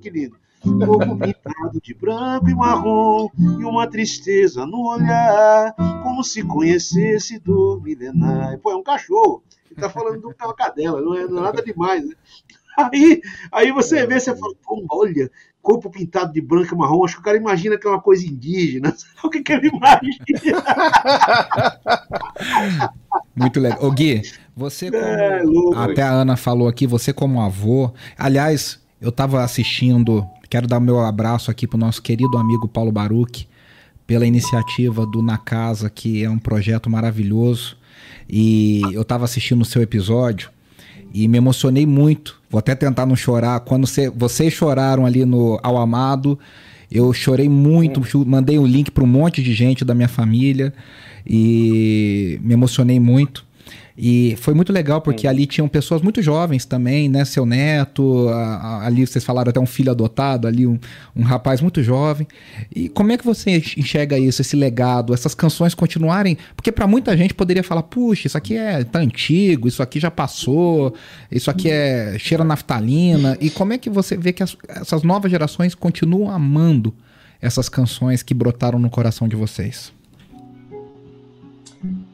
Que 0.00 0.08
lindo 0.08 0.40
corpo 0.60 1.16
pintado 1.16 1.80
de 1.82 1.94
branco 1.94 2.48
e 2.48 2.54
marrom, 2.54 3.28
e 3.38 3.64
uma 3.64 3.86
tristeza 3.86 4.66
no 4.66 4.88
olhar, 4.88 5.74
como 6.02 6.22
se 6.22 6.42
conhecesse 6.42 7.38
do 7.38 7.80
milenar. 7.82 8.58
Pô, 8.58 8.70
é 8.70 8.76
um 8.76 8.82
cachorro. 8.82 9.42
Ele 9.70 9.80
tá 9.80 9.88
falando 9.88 10.20
de 10.20 10.26
uma 10.26 10.54
cadela, 10.54 11.00
não 11.00 11.14
é, 11.14 11.26
não 11.26 11.38
é 11.38 11.42
nada 11.42 11.62
demais, 11.62 12.04
né? 12.06 12.14
Aí, 12.76 13.20
aí 13.52 13.72
você 13.72 14.06
vê, 14.06 14.18
você 14.18 14.34
fala, 14.34 14.54
pô, 14.62 14.84
olha, 14.90 15.30
corpo 15.62 15.90
pintado 15.90 16.32
de 16.32 16.40
branco 16.40 16.74
e 16.74 16.78
marrom, 16.78 17.04
acho 17.04 17.16
que 17.16 17.20
o 17.20 17.24
cara 17.24 17.36
imagina 17.36 17.78
que 17.78 17.86
é 17.86 17.90
uma 17.90 18.00
coisa 18.00 18.26
indígena. 18.26 18.94
o 19.22 19.28
que, 19.28 19.42
que 19.42 19.52
ele 19.52 19.68
imagina? 19.68 20.62
Muito 23.36 23.60
legal. 23.60 23.84
Ô 23.84 23.90
Gui, 23.90 24.22
você 24.56 24.90
como, 24.90 25.04
é, 25.04 25.42
louco, 25.42 25.78
até 25.78 26.02
a 26.02 26.10
Ana 26.10 26.36
falou 26.36 26.68
aqui, 26.68 26.86
você 26.86 27.12
como 27.12 27.40
avô, 27.40 27.92
aliás, 28.16 28.80
eu 29.00 29.10
estava 29.10 29.42
assistindo 29.42 30.26
Quero 30.50 30.66
dar 30.66 30.78
o 30.78 30.80
meu 30.80 30.98
abraço 30.98 31.48
aqui 31.48 31.64
para 31.64 31.76
o 31.76 31.80
nosso 31.80 32.02
querido 32.02 32.36
amigo 32.36 32.66
Paulo 32.66 32.90
Baruch, 32.90 33.46
pela 34.04 34.26
iniciativa 34.26 35.06
do 35.06 35.22
Na 35.22 35.38
Casa, 35.38 35.88
que 35.88 36.24
é 36.24 36.28
um 36.28 36.40
projeto 36.40 36.90
maravilhoso. 36.90 37.76
E 38.28 38.80
eu 38.92 39.02
estava 39.02 39.24
assistindo 39.24 39.62
o 39.62 39.64
seu 39.64 39.80
episódio 39.80 40.50
e 41.14 41.28
me 41.28 41.38
emocionei 41.38 41.86
muito. 41.86 42.36
Vou 42.50 42.58
até 42.58 42.74
tentar 42.74 43.06
não 43.06 43.14
chorar. 43.14 43.60
Quando 43.60 43.86
cê, 43.86 44.10
vocês 44.10 44.52
choraram 44.52 45.06
ali 45.06 45.24
no 45.24 45.60
Ao 45.62 45.78
Amado, 45.78 46.36
eu 46.90 47.12
chorei 47.12 47.48
muito. 47.48 48.02
Mandei 48.26 48.58
um 48.58 48.66
link 48.66 48.90
para 48.90 49.04
um 49.04 49.06
monte 49.06 49.44
de 49.44 49.54
gente 49.54 49.84
da 49.84 49.94
minha 49.94 50.08
família 50.08 50.74
e 51.24 52.40
me 52.42 52.54
emocionei 52.54 52.98
muito. 52.98 53.46
E 54.02 54.34
foi 54.40 54.54
muito 54.54 54.72
legal 54.72 55.02
porque 55.02 55.22
Sim. 55.22 55.26
ali 55.26 55.44
tinham 55.44 55.68
pessoas 55.68 56.00
muito 56.00 56.22
jovens 56.22 56.64
também, 56.64 57.06
né? 57.06 57.22
Seu 57.26 57.44
neto, 57.44 58.30
a, 58.30 58.56
a, 58.56 58.86
ali 58.86 59.06
vocês 59.06 59.22
falaram 59.22 59.50
até 59.50 59.60
um 59.60 59.66
filho 59.66 59.90
adotado, 59.90 60.48
ali 60.48 60.66
um, 60.66 60.78
um 61.14 61.22
rapaz 61.22 61.60
muito 61.60 61.82
jovem. 61.82 62.26
E 62.74 62.88
como 62.88 63.12
é 63.12 63.18
que 63.18 63.24
você 63.26 63.62
enxerga 63.76 64.18
isso, 64.18 64.40
esse 64.40 64.56
legado, 64.56 65.12
essas 65.12 65.34
canções 65.34 65.74
continuarem? 65.74 66.38
Porque 66.56 66.72
para 66.72 66.86
muita 66.86 67.14
gente 67.14 67.34
poderia 67.34 67.62
falar, 67.62 67.82
puxa, 67.82 68.26
isso 68.26 68.38
aqui 68.38 68.56
é 68.56 68.82
tá 68.84 69.00
antigo, 69.00 69.68
isso 69.68 69.82
aqui 69.82 70.00
já 70.00 70.10
passou, 70.10 70.94
isso 71.30 71.50
aqui 71.50 71.68
é 71.68 72.16
cheira 72.18 72.42
naftalina. 72.42 73.36
E 73.38 73.50
como 73.50 73.74
é 73.74 73.78
que 73.78 73.90
você 73.90 74.16
vê 74.16 74.32
que 74.32 74.42
as, 74.42 74.56
essas 74.66 75.02
novas 75.02 75.30
gerações 75.30 75.74
continuam 75.74 76.30
amando 76.30 76.94
essas 77.38 77.68
canções 77.68 78.22
que 78.22 78.32
brotaram 78.32 78.78
no 78.78 78.88
coração 78.88 79.28
de 79.28 79.36
vocês? 79.36 79.92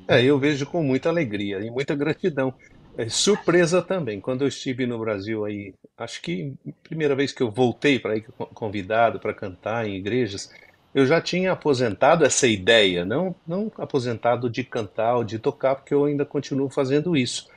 É, 0.08 0.22
eu 0.22 0.38
vejo 0.38 0.66
com 0.66 0.82
muita 0.82 1.08
alegria 1.08 1.58
e 1.58 1.70
muita 1.70 1.94
gratidão. 1.94 2.54
É, 2.96 3.08
surpresa 3.08 3.82
também. 3.82 4.20
Quando 4.20 4.42
eu 4.42 4.48
estive 4.48 4.86
no 4.86 4.98
Brasil 4.98 5.44
aí, 5.44 5.74
acho 5.98 6.22
que 6.22 6.54
primeira 6.82 7.14
vez 7.14 7.32
que 7.32 7.42
eu 7.42 7.50
voltei 7.50 7.98
para 7.98 8.16
ir 8.16 8.24
convidado 8.54 9.18
para 9.18 9.34
cantar 9.34 9.86
em 9.86 9.96
igrejas, 9.96 10.50
eu 10.94 11.04
já 11.04 11.20
tinha 11.20 11.52
aposentado 11.52 12.24
essa 12.24 12.46
ideia, 12.46 13.04
não, 13.04 13.34
não 13.46 13.70
aposentado 13.76 14.48
de 14.48 14.64
cantar 14.64 15.16
ou 15.16 15.24
de 15.24 15.38
tocar, 15.38 15.74
porque 15.74 15.92
eu 15.92 16.04
ainda 16.06 16.24
continuo 16.24 16.70
fazendo 16.70 17.16
isso 17.16 17.48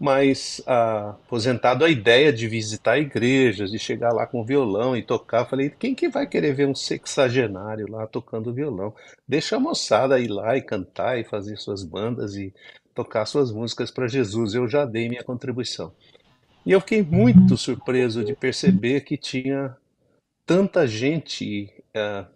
mas 0.00 0.62
ah, 0.66 1.10
aposentado 1.10 1.84
a 1.84 1.90
ideia 1.90 2.32
de 2.32 2.48
visitar 2.48 2.98
igrejas, 2.98 3.70
de 3.70 3.78
chegar 3.78 4.14
lá 4.14 4.26
com 4.26 4.42
violão 4.42 4.96
e 4.96 5.02
tocar. 5.02 5.44
Falei, 5.44 5.68
quem 5.68 5.94
que 5.94 6.08
vai 6.08 6.26
querer 6.26 6.54
ver 6.54 6.66
um 6.66 6.74
sexagenário 6.74 7.86
lá 7.86 8.06
tocando 8.06 8.54
violão? 8.54 8.94
Deixa 9.28 9.56
a 9.56 9.60
moçada 9.60 10.18
ir 10.18 10.28
lá 10.28 10.56
e 10.56 10.62
cantar 10.62 11.18
e 11.20 11.24
fazer 11.24 11.58
suas 11.58 11.84
bandas 11.84 12.34
e 12.34 12.50
tocar 12.94 13.26
suas 13.26 13.52
músicas 13.52 13.90
para 13.90 14.08
Jesus. 14.08 14.54
Eu 14.54 14.66
já 14.66 14.86
dei 14.86 15.06
minha 15.06 15.22
contribuição. 15.22 15.92
E 16.64 16.72
eu 16.72 16.80
fiquei 16.80 17.02
muito 17.02 17.54
surpreso 17.58 18.24
de 18.24 18.34
perceber 18.34 19.02
que 19.02 19.18
tinha 19.18 19.76
tanta 20.46 20.86
gente. 20.86 21.70
Ah, 21.94 22.26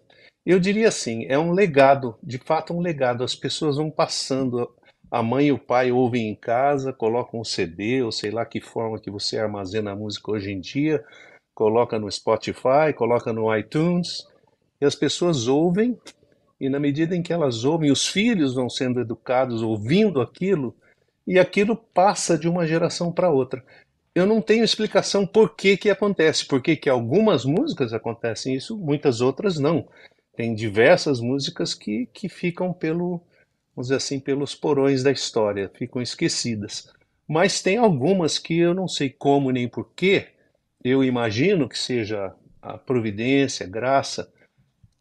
eu 0.45 0.59
diria 0.59 0.89
assim, 0.89 1.25
é 1.27 1.39
um 1.39 1.51
legado, 1.51 2.15
de 2.21 2.37
fato 2.37 2.75
um 2.75 2.79
legado. 2.79 3.23
As 3.23 3.33
pessoas 3.33 3.77
vão 3.77 3.89
passando 3.89 4.71
a 5.15 5.23
mãe 5.23 5.47
e 5.47 5.51
o 5.53 5.57
pai 5.57 5.93
ouvem 5.93 6.27
em 6.27 6.35
casa, 6.35 6.91
colocam 6.91 7.39
um 7.39 7.43
CD, 7.45 8.03
ou 8.03 8.11
sei 8.11 8.31
lá 8.31 8.45
que 8.45 8.59
forma 8.59 8.99
que 8.99 9.09
você 9.09 9.39
armazena 9.39 9.93
a 9.93 9.95
música 9.95 10.29
hoje 10.29 10.51
em 10.51 10.59
dia, 10.59 11.01
coloca 11.53 11.97
no 11.97 12.11
Spotify, 12.11 12.91
coloca 12.93 13.31
no 13.31 13.55
iTunes, 13.55 14.27
e 14.81 14.83
as 14.83 14.93
pessoas 14.93 15.47
ouvem, 15.47 15.97
e 16.59 16.67
na 16.67 16.81
medida 16.81 17.15
em 17.15 17.21
que 17.23 17.31
elas 17.31 17.63
ouvem, 17.63 17.91
os 17.91 18.05
filhos 18.05 18.55
vão 18.55 18.69
sendo 18.69 18.99
educados 18.99 19.61
ouvindo 19.61 20.19
aquilo, 20.19 20.75
e 21.25 21.39
aquilo 21.39 21.77
passa 21.77 22.37
de 22.37 22.49
uma 22.49 22.67
geração 22.67 23.09
para 23.09 23.29
outra. 23.29 23.63
Eu 24.13 24.25
não 24.25 24.41
tenho 24.41 24.65
explicação 24.65 25.25
por 25.25 25.55
que, 25.55 25.77
que 25.77 25.89
acontece, 25.89 26.45
porque 26.45 26.75
que 26.75 26.89
algumas 26.89 27.45
músicas 27.45 27.93
acontecem 27.93 28.53
isso, 28.53 28.77
muitas 28.77 29.21
outras 29.21 29.57
não. 29.57 29.87
Tem 30.35 30.53
diversas 30.53 31.21
músicas 31.21 31.73
que, 31.73 32.05
que 32.07 32.27
ficam 32.27 32.73
pelo, 32.73 33.21
vamos 33.75 33.87
dizer 33.87 33.95
assim, 33.95 34.19
pelos 34.19 34.55
porões 34.55 35.03
da 35.03 35.11
história, 35.11 35.69
ficam 35.75 36.01
esquecidas. 36.01 36.93
Mas 37.27 37.61
tem 37.61 37.77
algumas 37.77 38.39
que 38.39 38.57
eu 38.57 38.73
não 38.73 38.87
sei 38.87 39.09
como 39.09 39.51
nem 39.51 39.67
porquê, 39.67 40.29
eu 40.83 41.03
imagino 41.03 41.67
que 41.67 41.77
seja 41.77 42.33
a 42.61 42.77
providência, 42.77 43.67
graça 43.67 44.31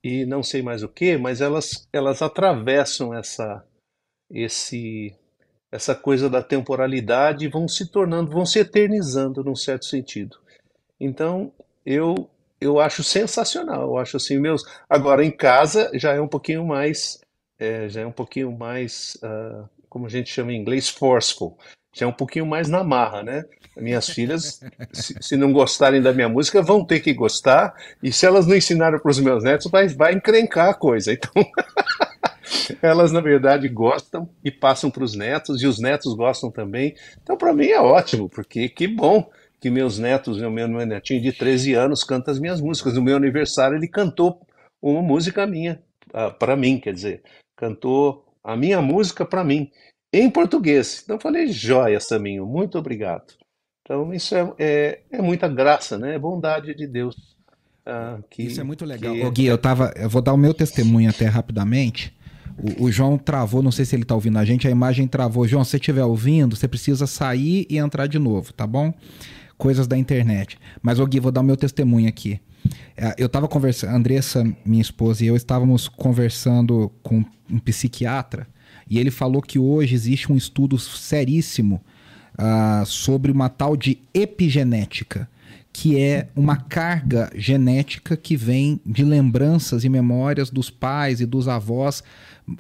e 0.03 0.25
não 0.27 0.43
sei 0.43 0.63
mais 0.63 0.83
o 0.83 0.89
que, 0.89 1.17
mas 1.17 1.41
elas, 1.41 1.89
elas 1.93 2.23
atravessam 2.23 3.15
essa, 3.15 3.65
esse, 4.31 5.15
essa 5.71 5.95
coisa 5.95 6.29
da 6.29 6.43
temporalidade 6.43 7.45
e 7.45 7.49
vão 7.49 7.69
se 7.69 7.91
tornando, 7.91 8.31
vão 8.31 8.45
se 8.45 8.59
eternizando 8.59 9.45
num 9.45 9.55
certo 9.55 9.85
sentido. 9.85 10.39
Então, 10.99 11.53
eu 11.85 12.29
eu 12.61 12.81
acho 12.81 13.03
sensacional, 13.03 13.83
eu 13.83 13.99
acho 13.99 14.17
assim, 14.17 14.39
meus. 14.39 14.65
Agora, 14.89 15.25
em 15.25 15.31
casa 15.31 15.91
já 15.95 16.15
é 16.15 16.21
um 16.21 16.29
pouquinho 16.29 16.65
mais 16.67 17.21
é, 17.59 17.89
já 17.89 18.01
é 18.03 18.07
um 18.07 18.13
pouquinho 18.13 18.53
mais 18.53 19.17
uh, 19.23 19.69
como 19.95 20.07
a 20.07 20.11
gente 20.11 20.29
chama 20.29 20.53
em 20.53 20.61
inglês, 20.61 20.89
forceful. 20.89 21.57
Já 21.95 22.07
é 22.07 22.09
um 22.09 22.13
pouquinho 22.13 22.45
mais 22.45 22.69
na 22.69 22.83
marra, 22.83 23.23
né? 23.23 23.45
Minhas 23.77 24.09
filhas, 24.09 24.61
se, 24.93 25.15
se, 25.21 25.37
não 25.37 25.53
gostarem 25.53 26.03
da 26.03 26.13
minha 26.13 26.29
música, 26.29 26.61
vão 26.61 26.85
ter 26.85 26.99
que 26.99 27.15
gostar, 27.15 27.73
e 28.03 28.13
se 28.13 28.27
elas 28.27 28.45
não 28.45 28.57
ensinaram 28.57 28.99
para 28.99 29.11
os 29.11 29.21
meus 29.21 29.45
netos, 29.45 29.71
vai, 29.71 29.87
vai 29.87 30.13
encrencar 30.13 30.71
a 30.71 30.75
coisa. 30.75 31.13
Então, 31.13 31.33
elas 32.83 33.13
na 33.13 33.21
verdade 33.21 33.69
gostam 33.69 34.29
e 34.45 34.51
passam 34.51 34.91
para 34.91 35.05
os 35.05 35.15
netos, 35.15 35.63
e 35.63 35.67
os 35.67 35.79
netos 35.79 36.15
gostam 36.15 36.51
também. 36.51 36.97
Então, 37.23 37.37
para 37.37 37.55
mim 37.55 37.69
é 37.69 37.81
ótimo, 37.81 38.29
porque 38.29 38.69
que 38.69 38.89
bom 38.89 39.31
que 39.61 39.71
meus 39.71 39.97
netos, 39.97 40.41
o 40.41 40.51
meu 40.51 40.69
netinho 40.69 41.23
de 41.23 41.33
13 41.33 41.75
anos 41.75 42.03
canta 42.03 42.33
as 42.33 42.41
minhas 42.41 42.61
músicas. 42.61 42.95
No 42.95 43.03
meu 43.03 43.17
aniversário, 43.17 43.77
ele 43.77 43.89
cantou 43.89 44.45
uma 44.83 45.01
música 45.01 45.47
minha, 45.47 45.81
uh, 46.11 46.37
para 46.37 46.57
mim, 46.57 46.79
quer 46.79 46.93
dizer, 46.93 47.23
cantou 47.57 48.25
a 48.43 48.57
minha 48.57 48.81
música 48.83 49.25
para 49.25 49.45
mim, 49.45 49.71
em 50.13 50.31
português. 50.31 51.03
Então, 51.05 51.19
falei, 51.19 51.49
joia, 51.49 51.99
Saminho, 52.01 52.47
muito 52.47 52.79
obrigado. 52.79 53.35
Então, 53.83 54.15
isso 54.15 54.35
é, 54.35 54.53
é, 54.59 55.01
é 55.11 55.23
muita 55.23 55.49
graça, 55.49 55.99
né? 55.99 56.15
É 56.15 56.19
bondade 56.19 56.75
de 56.75 56.87
Deus. 56.87 57.37
Ah, 57.85 58.19
que, 58.31 58.43
isso 58.43 58.61
é 58.61 58.65
muito 58.65 58.85
legal. 58.85 59.15
Que... 59.15 59.25
Ô, 59.25 59.31
Gui, 59.31 59.47
eu, 59.47 59.59
tava, 59.59 59.93
eu 59.97 60.09
vou 60.09 60.23
dar 60.23 60.33
o 60.33 60.39
meu 60.39 60.55
testemunho 60.55 61.11
até 61.11 61.27
rapidamente. 61.27 62.17
O, 62.57 62.85
o, 62.85 62.93
João 62.93 63.19
travou, 63.19 63.63
não 63.63 63.73
sei 63.73 63.85
se 63.85 63.95
ele 63.95 64.05
está 64.05 64.15
ouvindo 64.15 64.39
a 64.39 64.45
gente, 64.45 64.67
a 64.67 64.71
imagem 64.71 65.07
travou. 65.07 65.47
João, 65.47 65.65
se 65.65 65.73
você 65.73 65.77
estiver 65.77 66.05
ouvindo, 66.05 66.57
você 66.57 66.69
precisa 66.69 67.07
sair 67.07 67.67
e 67.69 67.77
entrar 67.77 68.07
de 68.07 68.19
novo, 68.19 68.53
tá 68.53 68.67
bom? 68.67 68.95
Coisas 69.57 69.87
da 69.87 69.97
internet. 69.97 70.59
Mas, 70.83 70.99
Gui, 70.99 71.21
vou 71.21 71.33
dar 71.33 71.41
o 71.41 71.45
meu 71.45 71.57
testemunho 71.57 72.09
aqui. 72.09 72.41
É, 72.97 73.15
eu 73.19 73.27
estava 73.27 73.49
conversando, 73.49 73.95
Andressa, 73.95 74.45
minha 74.65 74.83
esposa, 74.83 75.25
e 75.25 75.29
eu 75.29 75.37
estávamos 75.37 75.89
conversando 75.89 76.91
com 77.03 77.25
um 77.51 77.59
psiquiatra, 77.59 78.47
e 78.89 78.99
ele 78.99 79.11
falou 79.11 79.43
que 79.43 79.59
hoje 79.59 79.95
existe 79.95 80.31
um 80.33 80.37
estudo 80.37 80.79
seríssimo 80.79 81.81
uh, 82.39 82.85
sobre 82.87 83.31
uma 83.31 83.49
tal 83.49 83.77
de 83.77 83.99
epigenética, 84.13 85.29
que 85.73 85.99
é 85.99 86.29
uma 86.37 86.57
carga 86.57 87.31
genética 87.35 88.17
que 88.17 88.37
vem 88.37 88.81
de 88.87 89.05
lembranças 89.05 89.85
e 89.85 89.89
memórias 89.89 90.51
dos 90.51 90.71
pais 90.71 91.21
e 91.21 91.27
dos 91.27 91.49
avós, 91.49 92.03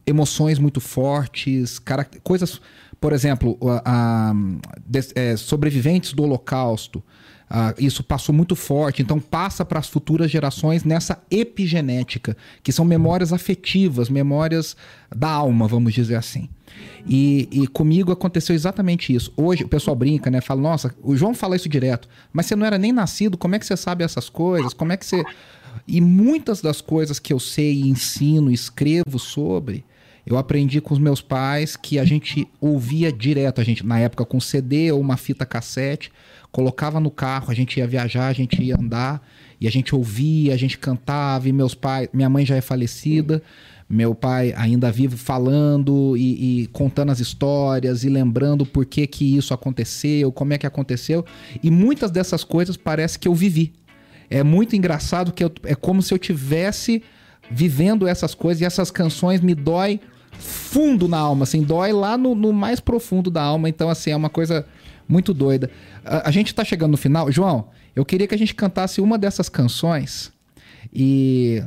emoções 0.06 0.58
muito 0.58 0.80
fortes, 0.80 1.80
coisas, 2.24 2.60
por 3.04 3.12
exemplo, 3.12 3.58
a, 3.84 4.30
a, 4.30 4.34
é, 5.14 5.36
sobreviventes 5.36 6.14
do 6.14 6.22
Holocausto. 6.22 7.00
Uh, 7.50 7.78
isso 7.78 8.02
passou 8.02 8.34
muito 8.34 8.56
forte, 8.56 9.02
então 9.02 9.20
passa 9.20 9.62
para 9.62 9.78
as 9.78 9.86
futuras 9.86 10.30
gerações 10.30 10.84
nessa 10.84 11.22
epigenética, 11.30 12.34
que 12.62 12.72
são 12.72 12.82
memórias 12.82 13.30
afetivas, 13.30 14.08
memórias 14.08 14.74
da 15.14 15.28
alma, 15.28 15.68
vamos 15.68 15.92
dizer 15.92 16.14
assim. 16.14 16.48
E, 17.06 17.46
e, 17.52 17.66
comigo 17.66 18.10
aconteceu 18.10 18.54
exatamente 18.54 19.14
isso. 19.14 19.30
Hoje 19.36 19.64
o 19.64 19.68
pessoal 19.68 19.94
brinca, 19.94 20.30
né? 20.30 20.40
Fala, 20.40 20.62
nossa, 20.62 20.94
o 21.02 21.14
João 21.14 21.34
fala 21.34 21.56
isso 21.56 21.68
direto, 21.68 22.08
mas 22.32 22.46
você 22.46 22.56
não 22.56 22.64
era 22.64 22.78
nem 22.78 22.90
nascido, 22.90 23.36
como 23.36 23.54
é 23.54 23.58
que 23.58 23.66
você 23.66 23.76
sabe 23.76 24.02
essas 24.02 24.30
coisas? 24.30 24.72
Como 24.72 24.94
é 24.94 24.96
que 24.96 25.04
você. 25.04 25.22
E 25.86 26.00
muitas 26.00 26.62
das 26.62 26.80
coisas 26.80 27.18
que 27.18 27.34
eu 27.34 27.38
sei, 27.38 27.82
ensino, 27.82 28.50
escrevo 28.50 29.18
sobre, 29.18 29.84
eu 30.26 30.36
aprendi 30.36 30.80
com 30.80 30.94
os 30.94 31.00
meus 31.00 31.20
pais 31.20 31.76
que 31.76 31.98
a 31.98 32.04
gente 32.04 32.48
ouvia 32.60 33.12
direto, 33.12 33.60
a 33.60 33.64
gente, 33.64 33.84
na 33.84 33.98
época 33.98 34.24
com 34.24 34.40
CD 34.40 34.90
ou 34.90 35.00
uma 35.00 35.16
fita 35.16 35.44
cassete, 35.44 36.10
colocava 36.50 37.00
no 37.00 37.10
carro, 37.10 37.50
a 37.50 37.54
gente 37.54 37.78
ia 37.78 37.86
viajar, 37.86 38.28
a 38.28 38.32
gente 38.32 38.62
ia 38.62 38.76
andar, 38.76 39.26
e 39.60 39.66
a 39.66 39.70
gente 39.70 39.94
ouvia, 39.94 40.54
a 40.54 40.56
gente 40.56 40.78
cantava, 40.78 41.48
e 41.48 41.52
meus 41.52 41.74
pais, 41.74 42.08
minha 42.12 42.28
mãe 42.28 42.46
já 42.46 42.56
é 42.56 42.60
falecida 42.60 43.42
meu 43.88 44.14
pai 44.14 44.52
ainda 44.56 44.90
vivo 44.90 45.16
falando 45.16 46.16
e, 46.16 46.62
e, 46.62 46.66
contando 46.68 47.12
as 47.12 47.20
histórias 47.20 48.02
e 48.02 48.08
lembrando 48.08 48.64
por 48.64 48.84
que 48.86 49.06
que 49.06 49.36
isso 49.36 49.52
aconteceu, 49.52 50.32
como 50.32 50.52
é 50.52 50.58
que 50.58 50.66
aconteceu. 50.66 51.24
E 51.62 51.70
muitas 51.70 52.10
dessas 52.10 52.42
coisas 52.42 52.76
parece 52.76 53.18
que 53.18 53.28
eu 53.28 53.34
vivi. 53.34 53.72
É 54.30 54.42
muito 54.42 54.74
engraçado 54.74 55.32
que 55.32 55.44
eu, 55.44 55.52
é 55.64 55.74
como 55.74 56.02
se 56.02 56.12
eu 56.12 56.18
tivesse 56.18 57.02
vivendo 57.50 58.06
essas 58.08 58.34
coisas 58.34 58.62
e 58.62 58.64
essas 58.64 58.90
canções 58.90 59.40
me 59.40 59.54
dói 59.54 60.00
fundo 60.38 61.08
na 61.08 61.18
alma, 61.18 61.44
assim, 61.44 61.62
dói 61.62 61.92
lá 61.92 62.16
no, 62.16 62.34
no 62.34 62.52
mais 62.52 62.80
profundo 62.80 63.30
da 63.30 63.42
alma. 63.42 63.68
Então, 63.68 63.88
assim, 63.88 64.10
é 64.10 64.16
uma 64.16 64.30
coisa 64.30 64.66
muito 65.08 65.34
doida. 65.34 65.70
A, 66.04 66.28
a 66.28 66.30
gente 66.30 66.54
tá 66.54 66.64
chegando 66.64 66.92
no 66.92 66.96
final. 66.96 67.30
João, 67.30 67.68
eu 67.94 68.04
queria 68.04 68.26
que 68.26 68.34
a 68.34 68.38
gente 68.38 68.54
cantasse 68.54 69.00
uma 69.00 69.16
dessas 69.18 69.48
canções 69.48 70.32
e 70.92 71.62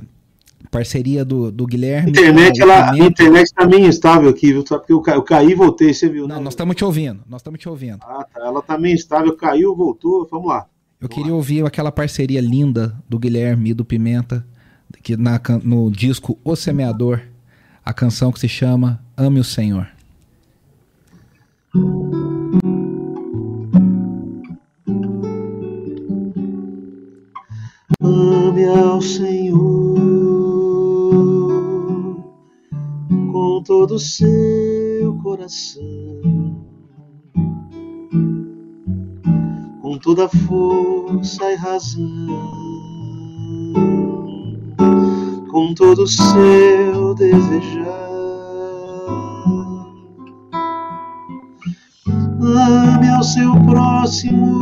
Parceria 0.70 1.24
do, 1.24 1.52
do 1.52 1.66
Guilherme. 1.66 2.10
Internet, 2.10 2.62
ela, 2.62 2.92
a 2.92 2.98
internet 2.98 3.54
tá 3.54 3.66
meio 3.66 3.88
instável 3.88 4.30
aqui, 4.30 4.52
viu? 4.52 4.64
Porque 4.64 4.92
eu, 4.92 5.04
eu 5.08 5.24
caí 5.24 5.52
e 5.52 5.56
voltei, 5.56 5.94
você 5.94 6.10
viu? 6.10 6.28
Não, 6.28 6.38
né? 6.38 6.42
nós 6.42 6.54
estamos 6.54 6.76
te 6.76 6.84
ouvindo. 6.84 7.22
Nós 7.28 7.40
estamos 7.40 7.60
te 7.60 7.70
ouvindo. 7.70 8.00
Ah, 8.02 8.26
tá. 8.32 8.46
Ela 8.46 8.62
tá 8.62 8.78
meio 8.78 8.96
instável, 8.96 9.36
caiu, 9.36 9.76
voltou. 9.76 10.28
Vamos 10.30 10.48
lá. 10.48 10.66
Eu 11.00 11.08
queria 11.08 11.32
lá. 11.32 11.38
ouvir 11.38 11.66
aquela 11.66 11.92
parceria 11.92 12.42
linda 12.42 12.96
do 13.08 13.18
Guilherme 13.18 13.70
e 13.70 13.74
do 13.74 13.86
Pimenta, 13.86 14.46
que 15.02 15.16
na, 15.16 15.40
no 15.64 15.90
disco 15.92 16.38
O 16.44 16.56
Semeador, 16.56 17.22
a 17.88 17.94
canção 17.94 18.34
que 18.34 18.40
se 18.42 18.50
chama 18.50 19.02
Ame 19.16 19.40
o 19.40 19.46
Senhor. 19.46 19.88
Ame 28.02 28.66
ao 28.66 29.02
Senhor 29.02 29.96
com 33.32 33.64
todo 33.64 33.96
o 33.96 34.00
seu 34.00 35.18
coração, 35.24 35.82
com 39.82 39.98
toda 39.98 40.28
força 40.28 41.54
e 41.54 41.56
razão, 41.56 42.77
com 45.58 45.74
todo 45.74 46.04
o 46.04 46.08
seu 46.08 47.16
desejar. 47.16 48.08
Ame 52.40 53.10
ao 53.10 53.24
seu 53.24 53.52
próximo 53.66 54.62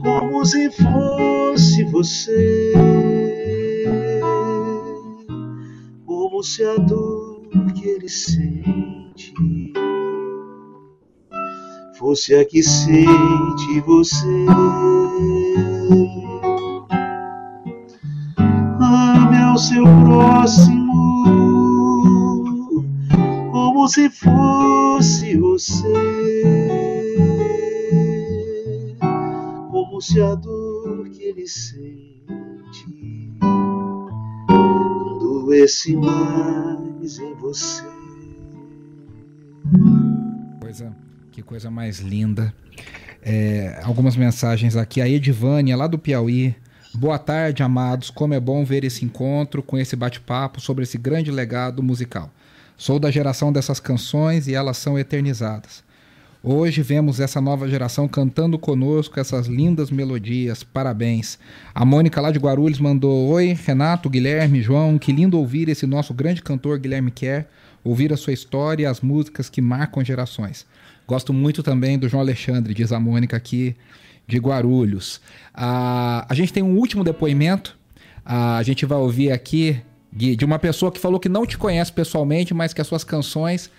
como 0.00 0.46
se 0.46 0.70
fosse 0.70 1.82
você 1.86 2.72
como 6.04 6.40
se 6.44 6.64
a 6.64 6.76
dor 6.76 7.48
que 7.74 7.88
ele 7.88 8.08
sente 8.08 9.34
fosse 11.98 12.32
a 12.36 12.44
que 12.44 12.62
sente 12.62 13.80
você. 13.84 14.46
Próximo 20.06 21.24
como 23.50 23.88
se 23.88 24.08
fosse 24.08 25.36
você, 25.36 25.82
como 29.70 30.00
se 30.00 30.20
a 30.20 30.34
dor 30.36 31.08
que 31.10 31.24
ele 31.24 31.48
sente 31.48 33.36
doesse 35.18 35.96
mais 35.96 37.18
em 37.18 37.34
você. 37.34 37.84
Coisa, 40.60 40.96
que 41.32 41.42
coisa 41.42 41.68
mais 41.70 41.98
linda. 41.98 42.54
É, 43.22 43.80
algumas 43.82 44.16
mensagens 44.16 44.76
aqui. 44.76 45.00
A 45.00 45.08
Edivânia, 45.08 45.76
lá 45.76 45.88
do 45.88 45.98
Piauí. 45.98 46.54
Boa 46.98 47.18
tarde, 47.18 47.62
amados. 47.62 48.08
Como 48.08 48.32
é 48.32 48.40
bom 48.40 48.64
ver 48.64 48.82
esse 48.82 49.04
encontro 49.04 49.62
com 49.62 49.76
esse 49.76 49.94
bate-papo 49.94 50.62
sobre 50.62 50.82
esse 50.82 50.96
grande 50.96 51.30
legado 51.30 51.82
musical. 51.82 52.30
Sou 52.74 52.98
da 52.98 53.10
geração 53.10 53.52
dessas 53.52 53.78
canções 53.78 54.48
e 54.48 54.54
elas 54.54 54.78
são 54.78 54.98
eternizadas. 54.98 55.84
Hoje 56.42 56.80
vemos 56.80 57.20
essa 57.20 57.38
nova 57.38 57.68
geração 57.68 58.08
cantando 58.08 58.58
conosco 58.58 59.20
essas 59.20 59.46
lindas 59.46 59.90
melodias. 59.90 60.62
Parabéns. 60.62 61.38
A 61.74 61.84
Mônica 61.84 62.18
lá 62.18 62.30
de 62.30 62.38
Guarulhos 62.38 62.80
mandou: 62.80 63.28
Oi, 63.28 63.54
Renato, 63.66 64.08
Guilherme, 64.08 64.62
João. 64.62 64.98
Que 64.98 65.12
lindo 65.12 65.38
ouvir 65.38 65.68
esse 65.68 65.86
nosso 65.86 66.14
grande 66.14 66.40
cantor 66.40 66.78
Guilherme 66.78 67.10
Kerr, 67.10 67.44
ouvir 67.84 68.10
a 68.10 68.16
sua 68.16 68.32
história 68.32 68.84
e 68.84 68.86
as 68.86 69.02
músicas 69.02 69.50
que 69.50 69.60
marcam 69.60 70.02
gerações. 70.02 70.64
Gosto 71.06 71.30
muito 71.34 71.62
também 71.62 71.98
do 71.98 72.08
João 72.08 72.22
Alexandre, 72.22 72.72
diz 72.72 72.90
a 72.90 72.98
Mônica 72.98 73.36
aqui 73.36 73.76
de 74.26 74.38
Guarulhos. 74.38 75.20
Ah, 75.54 76.26
a 76.28 76.34
gente 76.34 76.52
tem 76.52 76.62
um 76.62 76.76
último 76.76 77.04
depoimento. 77.04 77.76
Ah, 78.24 78.56
a 78.56 78.62
gente 78.62 78.84
vai 78.84 78.98
ouvir 78.98 79.30
aqui 79.30 79.80
de 80.12 80.44
uma 80.44 80.58
pessoa 80.58 80.90
que 80.90 80.98
falou 80.98 81.20
que 81.20 81.28
não 81.28 81.44
te 81.44 81.58
conhece 81.58 81.92
pessoalmente, 81.92 82.54
mas 82.54 82.72
que 82.72 82.80
as 82.80 82.86
suas 82.86 83.04
canções 83.04 83.70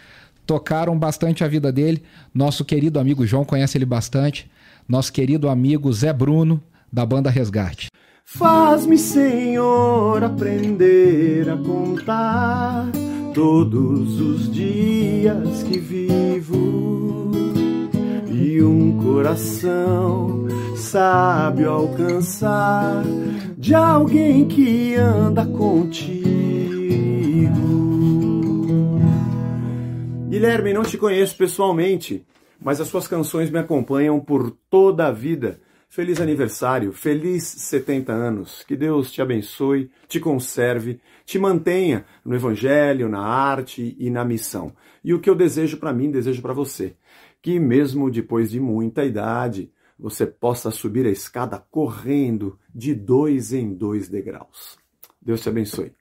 tocaram 0.45 0.97
bastante 0.97 1.43
a 1.43 1.47
vida 1.47 1.71
dele. 1.71 2.03
Nosso 2.33 2.63
querido 2.63 2.99
amigo 2.99 3.25
João 3.25 3.43
conhece 3.43 3.77
ele 3.77 3.85
bastante. 3.85 4.49
Nosso 4.87 5.11
querido 5.11 5.49
amigo 5.49 5.91
Zé 5.91 6.13
Bruno, 6.13 6.63
da 6.91 7.05
banda 7.05 7.29
Resgate. 7.29 7.89
Faz-me, 8.23 8.97
Senhor, 8.97 10.23
aprender 10.23 11.49
a 11.49 11.57
contar 11.57 12.89
todos 13.33 14.19
os 14.19 14.51
dias 14.51 15.63
que 15.63 15.79
vivo 15.79 17.56
e 18.39 18.61
um 18.61 18.97
coração 19.03 20.45
sábio 20.75 21.71
alcançar 21.71 23.03
de 23.57 23.73
alguém 23.73 24.47
que 24.47 24.93
anda 24.95 25.43
contigo. 25.45 26.27
Guilherme, 30.29 30.71
não 30.71 30.83
te 30.83 30.97
conheço 30.99 31.35
pessoalmente, 31.35 32.23
mas 32.61 32.79
as 32.79 32.87
suas 32.87 33.07
canções 33.07 33.49
me 33.49 33.57
acompanham 33.57 34.19
por 34.19 34.51
toda 34.69 35.07
a 35.07 35.11
vida. 35.11 35.59
Feliz 35.89 36.21
aniversário, 36.21 36.91
feliz 36.91 37.43
70 37.43 38.11
anos. 38.11 38.63
Que 38.67 38.75
Deus 38.75 39.11
te 39.11 39.19
abençoe, 39.19 39.89
te 40.07 40.19
conserve, 40.19 40.99
te 41.25 41.39
mantenha 41.39 42.05
no 42.23 42.35
evangelho, 42.35 43.09
na 43.09 43.21
arte 43.21 43.95
e 43.97 44.11
na 44.11 44.23
missão. 44.23 44.73
E 45.03 45.13
o 45.13 45.19
que 45.19 45.29
eu 45.29 45.35
desejo 45.35 45.77
para 45.77 45.93
mim, 45.93 46.11
desejo 46.11 46.41
para 46.41 46.53
você, 46.53 46.95
que 47.47 47.61
mesmo 47.61 48.11
depois 48.11 48.51
de 48.51 48.59
muita 48.59 49.05
idade, 49.05 49.71
você 49.97 50.27
possa 50.27 50.69
subir 50.69 51.05
a 51.05 51.09
escada 51.09 51.57
correndo 51.71 52.59
de 52.75 52.93
dois 52.93 53.53
em 53.53 53.73
dois 53.73 54.09
degraus. 54.09 54.77
Deus 55.21 55.39
te 55.39 55.47
abençoe. 55.47 55.93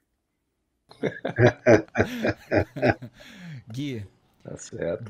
Gui, 3.72 4.04
tá 4.42 4.56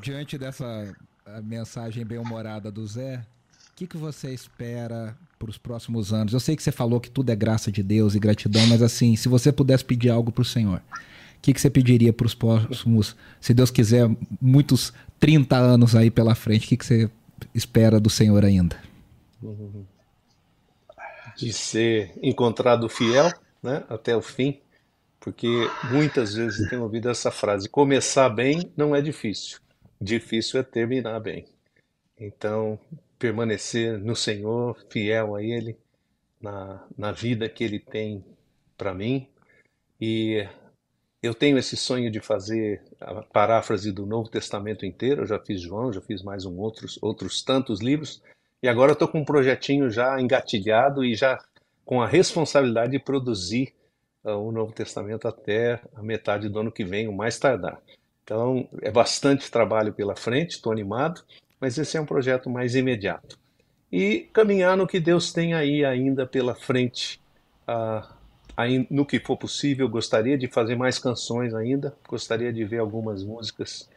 diante 0.03 0.37
dessa 0.37 0.95
mensagem 1.43 2.05
bem-humorada 2.05 2.71
do 2.71 2.87
Zé, 2.87 3.25
o 3.71 3.75
que, 3.75 3.87
que 3.87 3.97
você 3.97 4.31
espera 4.31 5.17
para 5.39 5.49
os 5.49 5.57
próximos 5.57 6.13
anos? 6.13 6.35
Eu 6.35 6.41
sei 6.41 6.55
que 6.55 6.63
você 6.63 6.71
falou 6.71 7.01
que 7.01 7.11
tudo 7.11 7.33
é 7.33 7.35
graça 7.35 7.73
de 7.73 7.83
Deus 7.83 8.15
e 8.15 8.19
gratidão, 8.19 8.67
mas 8.67 8.83
assim, 8.83 9.17
se 9.17 9.27
você 9.27 9.51
pudesse 9.51 9.87
pedir 9.87 10.11
algo 10.11 10.31
para 10.31 10.43
o 10.43 10.45
Senhor, 10.45 10.83
que, 11.47 11.55
que 11.55 11.61
você 11.61 11.71
pediria 11.71 12.13
para 12.13 12.27
os 12.27 12.35
próximos, 12.35 13.17
se 13.41 13.55
Deus 13.55 13.71
quiser, 13.71 14.09
muitos 14.41 14.93
30 15.21 15.57
anos 15.57 15.95
aí 15.95 16.11
pela 16.11 16.35
frente? 16.35 16.67
O 16.67 16.69
que, 16.71 16.77
que 16.77 16.85
você 16.85 17.11
espera 17.55 18.01
do 18.01 18.11
Senhor 18.11 18.45
ainda? 18.45 18.77
De 21.37 21.53
ser 21.53 22.13
encontrado 22.21 22.89
fiel 22.89 23.33
né, 23.63 23.85
até 23.89 24.17
o 24.17 24.21
fim, 24.21 24.61
porque 25.21 25.47
muitas 25.93 26.35
vezes 26.35 26.69
tenho 26.69 26.83
ouvido 26.83 27.09
essa 27.09 27.31
frase: 27.31 27.69
começar 27.69 28.29
bem 28.29 28.73
não 28.77 28.95
é 28.97 29.01
difícil, 29.01 29.61
difícil 30.01 30.59
é 30.59 30.65
terminar 30.65 31.21
bem. 31.21 31.47
Então, 32.19 32.77
permanecer 33.21 33.99
no 33.99 34.17
Senhor, 34.17 34.77
fiel 34.91 35.37
a 35.37 35.43
Ele, 35.45 35.77
na, 36.41 36.85
na 36.99 37.13
vida 37.13 37.49
que 37.49 37.63
Ele 37.63 37.79
tem 37.79 38.25
para 38.77 38.93
mim. 38.93 39.29
E 40.01 40.45
eu 41.27 41.35
tenho 41.35 41.59
esse 41.59 41.77
sonho 41.77 42.11
de 42.11 42.21
fazer 42.21 42.83
a 43.01 43.23
paráfrase 43.23 43.93
do 43.93 44.07
Novo 44.07 44.31
Testamento 44.31 44.87
inteiro. 44.87 45.23
Eu 45.23 45.27
já 45.27 45.39
fiz 45.39 45.61
João, 45.61 45.93
já 45.93 46.01
fiz 46.01 46.23
mais 46.23 46.45
um 46.45 46.57
outros, 46.59 46.99
outros 47.03 47.43
tantos 47.43 47.81
livros. 47.81 48.23
E 48.63 48.69
agora 48.69 48.93
estou 48.93 49.07
com 49.07 49.21
um 49.21 49.25
projetinho 49.25 49.91
já 49.91 50.21
engatilhado 50.21 51.05
e 51.05 51.15
já 51.15 51.39
com 51.85 52.03
a 52.03 52.07
responsabilidade 52.07 52.93
de 52.93 52.99
produzir 52.99 53.73
uh, 54.25 54.31
o 54.31 54.51
Novo 54.51 54.73
Testamento 54.73 55.29
até 55.29 55.81
a 55.95 56.03
metade 56.03 56.49
do 56.49 56.59
ano 56.59 56.73
que 56.73 56.85
vem, 56.85 57.07
o 57.07 57.13
mais 57.13 57.39
tardar. 57.39 57.81
Então 58.25 58.69
é 58.83 58.91
bastante 58.91 59.51
trabalho 59.51 59.93
pela 59.93 60.17
frente, 60.17 60.53
estou 60.53 60.73
animado, 60.73 61.23
mas 61.61 61.79
esse 61.79 61.97
é 61.97 62.01
um 62.01 62.07
projeto 62.07 62.51
mais 62.51 62.75
imediato. 62.75 63.39
E 63.91 64.29
caminhar 64.33 64.77
no 64.77 64.87
que 64.87 64.99
Deus 64.99 65.33
tem 65.33 65.55
aí 65.55 65.85
ainda 65.85 66.27
pela 66.27 66.55
frente, 66.55 67.21
uh, 67.69 68.16
no 68.91 69.05
que 69.05 69.21
for 69.21 69.37
possível. 69.37 69.89
Gostaria 69.89 70.39
de 70.39 70.49
fazer 70.49 70.77
mais 70.77 70.99
canções 70.99 71.55
ainda, 71.55 71.95
gostaria 72.09 72.53
de 72.53 72.65
ver 72.65 72.79
algumas 72.79 73.23
músicas 73.23 73.89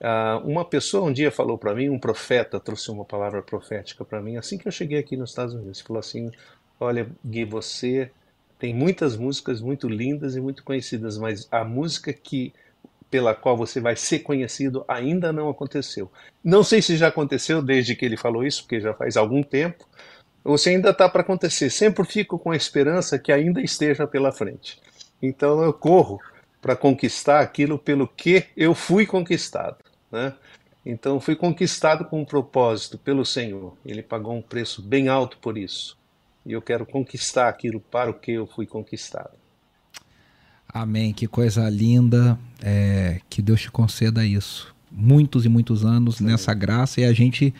Uh, 0.00 0.40
uma 0.48 0.64
pessoa 0.64 1.06
um 1.06 1.12
dia 1.12 1.30
falou 1.30 1.58
para 1.58 1.74
mim, 1.74 1.90
um 1.90 1.98
profeta 1.98 2.58
trouxe 2.58 2.90
uma 2.90 3.04
palavra 3.04 3.42
profética 3.42 4.02
para 4.02 4.22
mim, 4.22 4.38
assim 4.38 4.56
que 4.56 4.66
eu 4.66 4.72
cheguei 4.72 4.98
aqui 4.98 5.14
nos 5.14 5.28
Estados 5.28 5.54
Unidos. 5.54 5.82
Falou 5.82 6.00
assim: 6.00 6.30
Olha, 6.78 7.06
Gui, 7.24 7.44
você 7.44 8.10
tem 8.58 8.74
muitas 8.74 9.14
músicas 9.14 9.60
muito 9.60 9.88
lindas 9.88 10.36
e 10.36 10.40
muito 10.40 10.64
conhecidas, 10.64 11.18
mas 11.18 11.46
a 11.52 11.64
música 11.64 12.14
que 12.14 12.52
pela 13.10 13.34
qual 13.34 13.56
você 13.56 13.80
vai 13.80 13.94
ser 13.94 14.20
conhecido 14.20 14.84
ainda 14.88 15.32
não 15.32 15.50
aconteceu. 15.50 16.10
Não 16.42 16.62
sei 16.62 16.80
se 16.80 16.96
já 16.96 17.08
aconteceu 17.08 17.60
desde 17.60 17.94
que 17.94 18.04
ele 18.04 18.16
falou 18.16 18.44
isso, 18.44 18.62
porque 18.62 18.80
já 18.80 18.94
faz 18.94 19.16
algum 19.16 19.42
tempo, 19.42 19.84
se 20.56 20.70
ainda 20.70 20.90
está 20.90 21.08
para 21.08 21.22
acontecer. 21.22 21.70
Sempre 21.70 22.04
fico 22.04 22.38
com 22.38 22.50
a 22.50 22.56
esperança 22.56 23.18
que 23.18 23.32
ainda 23.32 23.60
esteja 23.60 24.06
pela 24.06 24.32
frente. 24.32 24.80
Então 25.22 25.62
eu 25.62 25.72
corro 25.72 26.18
para 26.60 26.76
conquistar 26.76 27.40
aquilo 27.40 27.78
pelo 27.78 28.06
que 28.06 28.44
eu 28.56 28.74
fui 28.74 29.06
conquistado. 29.06 29.78
Né? 30.10 30.34
Então 30.84 31.20
fui 31.20 31.36
conquistado 31.36 32.04
com 32.04 32.20
um 32.20 32.24
propósito 32.24 32.98
pelo 32.98 33.24
Senhor. 33.24 33.74
Ele 33.84 34.02
pagou 34.02 34.34
um 34.34 34.42
preço 34.42 34.82
bem 34.82 35.08
alto 35.08 35.38
por 35.38 35.58
isso. 35.58 35.96
E 36.44 36.52
eu 36.52 36.62
quero 36.62 36.86
conquistar 36.86 37.48
aquilo 37.48 37.80
para 37.80 38.10
o 38.10 38.14
que 38.14 38.32
eu 38.32 38.46
fui 38.46 38.66
conquistado. 38.66 39.32
Amém. 40.66 41.12
Que 41.12 41.26
coisa 41.26 41.68
linda. 41.68 42.38
É, 42.62 43.20
que 43.28 43.42
Deus 43.42 43.60
te 43.60 43.70
conceda 43.70 44.24
isso. 44.24 44.74
Muitos 44.90 45.44
e 45.44 45.48
muitos 45.48 45.84
anos 45.84 46.20
nessa 46.20 46.52
graça 46.52 47.00
e 47.00 47.04
a 47.04 47.12
gente 47.12 47.54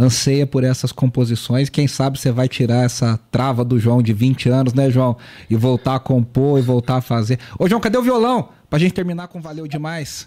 anseia 0.00 0.46
por 0.46 0.64
essas 0.64 0.90
composições. 0.92 1.68
Quem 1.68 1.86
sabe 1.86 2.18
você 2.18 2.32
vai 2.32 2.48
tirar 2.48 2.84
essa 2.84 3.20
trava 3.30 3.64
do 3.64 3.78
João 3.78 4.02
de 4.02 4.12
20 4.12 4.48
anos, 4.48 4.72
né, 4.72 4.90
João? 4.90 5.16
E 5.48 5.56
voltar 5.56 5.96
a 5.96 6.00
compor 6.00 6.58
e 6.58 6.62
voltar 6.62 6.96
a 6.96 7.00
fazer. 7.00 7.38
Ô, 7.58 7.68
João, 7.68 7.80
cadê 7.80 7.98
o 7.98 8.02
violão? 8.02 8.48
Pra 8.68 8.78
gente 8.78 8.94
terminar 8.94 9.28
com 9.28 9.40
Valeu 9.40 9.66
Demais. 9.66 10.26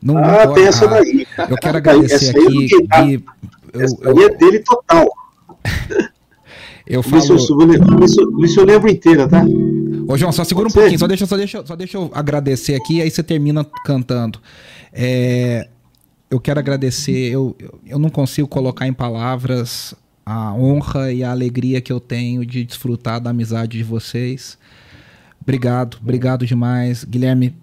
Não, 0.00 0.16
ah, 0.18 0.46
não 0.46 0.56
essa 0.56 0.86
daí. 0.86 1.26
Eu 1.48 1.56
quero 1.56 1.78
agradecer 1.78 2.14
essa 2.14 2.30
aqui. 2.30 2.68
Gui, 2.68 3.24
eu, 3.72 4.14
eu, 4.14 4.26
é 4.26 4.36
dele 4.36 4.60
total. 4.60 5.08
eu 6.86 7.02
falo... 7.02 7.22
Isso, 7.22 7.36
isso, 7.36 8.44
isso 8.44 8.60
eu 8.60 8.64
lembro 8.64 8.90
inteira, 8.90 9.28
tá? 9.28 9.44
Ô, 10.06 10.16
João, 10.16 10.32
só 10.32 10.44
segura 10.44 10.68
um 10.68 10.72
pouquinho, 10.72 10.98
só 10.98 11.06
deixa, 11.06 11.26
só, 11.26 11.36
deixa, 11.36 11.64
só 11.64 11.76
deixa 11.76 11.96
eu 11.96 12.10
agradecer 12.12 12.74
aqui, 12.74 13.00
aí 13.00 13.10
você 13.10 13.22
termina 13.22 13.64
cantando. 13.84 14.40
É, 14.92 15.68
eu 16.32 16.40
quero 16.40 16.58
agradecer, 16.58 17.30
eu, 17.30 17.54
eu 17.86 17.98
não 17.98 18.08
consigo 18.08 18.48
colocar 18.48 18.88
em 18.88 18.92
palavras 18.92 19.94
a 20.24 20.54
honra 20.54 21.12
e 21.12 21.22
a 21.22 21.30
alegria 21.30 21.78
que 21.78 21.92
eu 21.92 22.00
tenho 22.00 22.46
de 22.46 22.64
desfrutar 22.64 23.20
da 23.20 23.28
amizade 23.28 23.76
de 23.76 23.84
vocês. 23.84 24.56
Obrigado, 25.42 25.98
obrigado 26.00 26.46
demais. 26.46 27.04
Guilherme, 27.04 27.54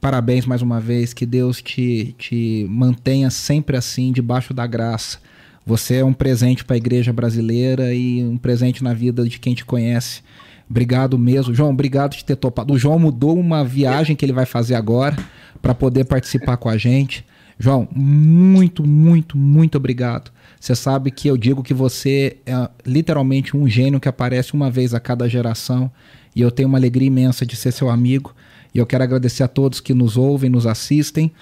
parabéns 0.00 0.44
mais 0.44 0.60
uma 0.60 0.80
vez, 0.80 1.14
que 1.14 1.24
Deus 1.24 1.62
te, 1.62 2.16
te 2.18 2.66
mantenha 2.68 3.30
sempre 3.30 3.76
assim, 3.76 4.10
debaixo 4.10 4.52
da 4.52 4.66
graça. 4.66 5.18
Você 5.64 5.98
é 5.98 6.04
um 6.04 6.12
presente 6.12 6.64
para 6.64 6.74
a 6.74 6.78
igreja 6.78 7.12
brasileira 7.12 7.94
e 7.94 8.24
um 8.24 8.36
presente 8.36 8.82
na 8.82 8.92
vida 8.92 9.24
de 9.28 9.38
quem 9.38 9.54
te 9.54 9.64
conhece. 9.64 10.20
Obrigado 10.68 11.16
mesmo. 11.16 11.54
João, 11.54 11.70
obrigado 11.70 12.16
de 12.16 12.24
ter 12.24 12.34
topado. 12.34 12.74
O 12.74 12.78
João 12.78 12.98
mudou 12.98 13.38
uma 13.38 13.64
viagem 13.64 14.16
que 14.16 14.24
ele 14.24 14.32
vai 14.32 14.46
fazer 14.46 14.74
agora 14.74 15.16
para 15.62 15.72
poder 15.72 16.06
participar 16.06 16.56
com 16.56 16.68
a 16.68 16.76
gente. 16.76 17.24
João, 17.58 17.88
muito, 17.94 18.86
muito, 18.86 19.36
muito 19.36 19.76
obrigado. 19.76 20.30
Você 20.60 20.74
sabe 20.74 21.10
que 21.10 21.28
eu 21.28 21.36
digo 21.36 21.62
que 21.62 21.74
você 21.74 22.38
é 22.44 22.68
literalmente 22.84 23.56
um 23.56 23.68
gênio 23.68 24.00
que 24.00 24.08
aparece 24.08 24.54
uma 24.54 24.70
vez 24.70 24.94
a 24.94 25.00
cada 25.00 25.28
geração 25.28 25.90
e 26.34 26.40
eu 26.40 26.50
tenho 26.50 26.68
uma 26.68 26.78
alegria 26.78 27.06
imensa 27.06 27.46
de 27.46 27.56
ser 27.56 27.72
seu 27.72 27.88
amigo. 27.88 28.34
E 28.74 28.78
eu 28.78 28.84
quero 28.84 29.04
agradecer 29.04 29.42
a 29.42 29.48
todos 29.48 29.80
que 29.80 29.94
nos 29.94 30.18
ouvem, 30.18 30.50
nos 30.50 30.66
assistem. 30.66 31.32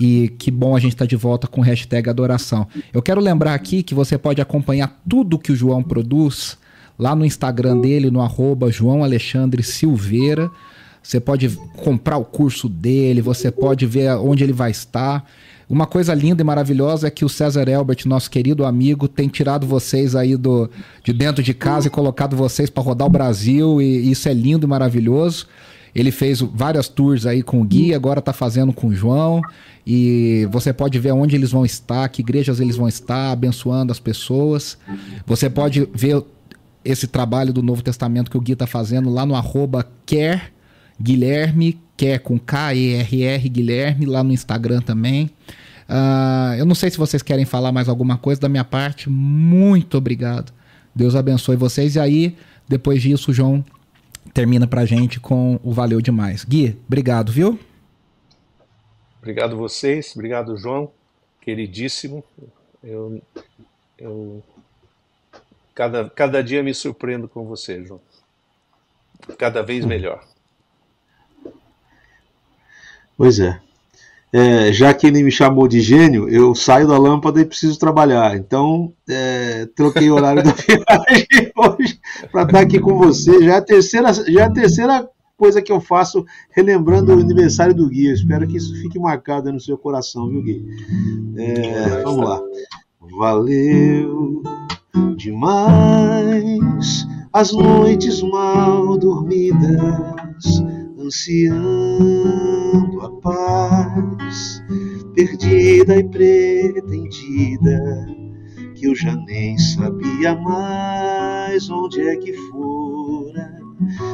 E 0.00 0.32
que 0.38 0.50
bom 0.50 0.74
a 0.74 0.80
gente 0.80 0.92
estar 0.92 1.04
tá 1.04 1.08
de 1.08 1.14
volta 1.14 1.46
com 1.46 1.60
o 1.60 1.64
hashtag 1.64 2.10
Adoração. 2.10 2.66
Eu 2.92 3.00
quero 3.00 3.20
lembrar 3.20 3.54
aqui 3.54 3.82
que 3.84 3.94
você 3.94 4.18
pode 4.18 4.40
acompanhar 4.40 5.00
tudo 5.08 5.38
que 5.38 5.52
o 5.52 5.56
João 5.56 5.84
produz 5.84 6.58
lá 6.98 7.14
no 7.14 7.24
Instagram 7.24 7.78
dele, 7.78 8.10
no 8.10 8.20
arroba 8.20 8.72
João 8.72 9.04
Alexandre 9.04 9.62
Silveira. 9.62 10.50
Você 11.00 11.20
pode 11.20 11.48
comprar 11.76 12.16
o 12.16 12.24
curso 12.24 12.68
dele, 12.68 13.22
você 13.22 13.52
pode 13.52 13.86
ver 13.86 14.10
onde 14.16 14.42
ele 14.42 14.52
vai 14.52 14.72
estar. 14.72 15.24
Uma 15.70 15.86
coisa 15.86 16.12
linda 16.12 16.42
e 16.42 16.44
maravilhosa 16.44 17.06
é 17.06 17.10
que 17.12 17.24
o 17.24 17.28
César 17.28 17.68
Elbert, 17.68 17.98
nosso 18.04 18.28
querido 18.28 18.66
amigo, 18.66 19.06
tem 19.06 19.28
tirado 19.28 19.64
vocês 19.68 20.16
aí 20.16 20.36
do, 20.36 20.68
de 21.04 21.12
dentro 21.12 21.44
de 21.44 21.54
casa 21.54 21.86
e 21.86 21.90
colocado 21.90 22.34
vocês 22.34 22.68
para 22.68 22.82
rodar 22.82 23.06
o 23.06 23.10
Brasil, 23.10 23.80
e 23.80 24.10
isso 24.10 24.28
é 24.28 24.34
lindo 24.34 24.66
e 24.66 24.68
maravilhoso. 24.68 25.46
Ele 25.94 26.10
fez 26.10 26.40
várias 26.40 26.88
tours 26.88 27.24
aí 27.24 27.40
com 27.40 27.60
o 27.60 27.64
Gui, 27.64 27.94
agora 27.94 28.18
está 28.18 28.32
fazendo 28.32 28.72
com 28.72 28.88
o 28.88 28.94
João. 28.94 29.40
E 29.86 30.48
você 30.50 30.72
pode 30.72 30.98
ver 30.98 31.12
onde 31.12 31.36
eles 31.36 31.52
vão 31.52 31.64
estar, 31.64 32.08
que 32.08 32.20
igrejas 32.20 32.58
eles 32.58 32.74
vão 32.74 32.88
estar, 32.88 33.30
abençoando 33.30 33.92
as 33.92 34.00
pessoas. 34.00 34.76
Você 35.24 35.48
pode 35.48 35.88
ver 35.94 36.20
esse 36.84 37.06
trabalho 37.06 37.52
do 37.52 37.62
Novo 37.62 37.80
Testamento 37.80 38.28
que 38.28 38.36
o 38.36 38.40
Gui 38.40 38.54
está 38.54 38.66
fazendo 38.66 39.08
lá 39.08 39.24
no 39.24 39.36
arroba 39.36 39.88
quer 40.04 40.52
Guilherme, 41.00 41.78
quer 42.00 42.18
com 42.20 42.38
K-E-R-R 42.38 43.46
Guilherme, 43.50 44.06
lá 44.06 44.24
no 44.24 44.32
Instagram 44.32 44.80
também. 44.80 45.26
Uh, 45.86 46.54
eu 46.58 46.64
não 46.64 46.74
sei 46.74 46.90
se 46.90 46.96
vocês 46.96 47.22
querem 47.22 47.44
falar 47.44 47.72
mais 47.72 47.90
alguma 47.90 48.16
coisa 48.16 48.40
da 48.40 48.48
minha 48.48 48.64
parte. 48.64 49.10
Muito 49.10 49.98
obrigado. 49.98 50.50
Deus 50.94 51.14
abençoe 51.14 51.56
vocês. 51.56 51.96
E 51.96 52.00
aí, 52.00 52.38
depois 52.66 53.02
disso, 53.02 53.30
o 53.30 53.34
João 53.34 53.62
termina 54.32 54.66
pra 54.66 54.86
gente 54.86 55.20
com 55.20 55.60
o 55.62 55.72
valeu 55.72 56.00
demais. 56.00 56.42
Gui, 56.42 56.74
obrigado, 56.86 57.30
viu? 57.30 57.60
Obrigado 59.18 59.54
vocês, 59.58 60.12
obrigado 60.14 60.56
João, 60.56 60.90
queridíssimo. 61.42 62.24
Eu, 62.82 63.20
eu 63.98 64.42
cada, 65.74 66.08
cada 66.08 66.42
dia 66.42 66.62
me 66.62 66.72
surpreendo 66.72 67.28
com 67.28 67.44
você, 67.44 67.84
João. 67.84 68.00
Cada 69.36 69.62
vez 69.62 69.84
melhor. 69.84 70.29
Pois 73.20 73.38
é. 73.38 73.60
é. 74.32 74.72
já 74.72 74.94
que 74.94 75.06
ele 75.06 75.22
me 75.22 75.30
chamou 75.30 75.68
de 75.68 75.78
gênio, 75.82 76.26
eu 76.26 76.54
saio 76.54 76.88
da 76.88 76.96
lâmpada 76.96 77.38
e 77.38 77.44
preciso 77.44 77.78
trabalhar. 77.78 78.34
Então, 78.34 78.94
é, 79.06 79.68
troquei 79.76 80.10
o 80.10 80.14
horário 80.14 80.42
da 80.42 80.52
viagem 80.56 81.52
hoje 81.54 82.00
para 82.32 82.44
estar 82.44 82.60
aqui 82.60 82.80
com 82.80 82.96
você. 82.96 83.44
Já 83.44 83.56
é 83.56 83.58
a 83.58 83.62
terceira, 83.62 84.10
já 84.10 84.40
é 84.40 84.44
a 84.44 84.50
terceira 84.50 85.06
coisa 85.36 85.60
que 85.60 85.70
eu 85.70 85.82
faço 85.82 86.24
relembrando 86.50 87.14
o 87.14 87.20
aniversário 87.20 87.74
do 87.74 87.90
Gui. 87.90 88.06
Eu 88.06 88.14
espero 88.14 88.48
que 88.48 88.56
isso 88.56 88.74
fique 88.80 88.98
marcado 88.98 89.52
no 89.52 89.60
seu 89.60 89.76
coração, 89.76 90.26
viu, 90.30 90.42
Gui? 90.42 90.64
É, 91.36 92.02
vamos 92.02 92.24
lá. 92.24 92.40
Valeu 93.18 94.42
demais 95.14 97.06
as 97.34 97.52
noites 97.52 98.22
mal 98.22 98.96
dormidas 98.96 100.62
ansiando 101.10 103.00
a 103.02 103.10
paz, 103.20 104.62
perdida 105.12 105.96
e 105.96 106.04
pretendida, 106.04 107.80
que 108.76 108.86
eu 108.86 108.94
já 108.94 109.16
nem 109.26 109.58
sabia 109.58 110.36
mais 110.36 111.68
onde 111.68 112.00
é 112.00 112.16
que 112.16 112.32
fora 112.32 113.60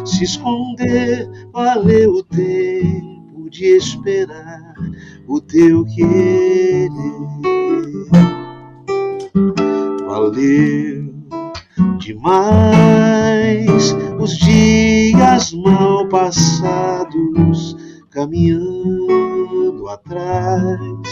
se 0.06 0.24
esconder. 0.24 1.28
Valeu 1.52 2.14
o 2.14 2.22
tempo 2.22 3.50
de 3.50 3.76
esperar 3.76 4.74
o 5.28 5.38
teu 5.38 5.84
querer. 5.84 6.88
Valeu 10.06 11.15
demais 11.98 12.76
os 14.18 14.36
dias 14.38 15.52
mal 15.52 16.08
passados 16.08 17.76
caminhando 18.10 19.88
atrás 19.88 21.06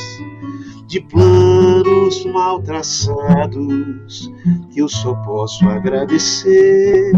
de 0.86 1.00
planos 1.00 2.24
mal 2.26 2.62
traçados 2.62 4.32
que 4.70 4.80
eu 4.80 4.88
só 4.88 5.14
posso 5.22 5.68
agradecer. 5.68 7.12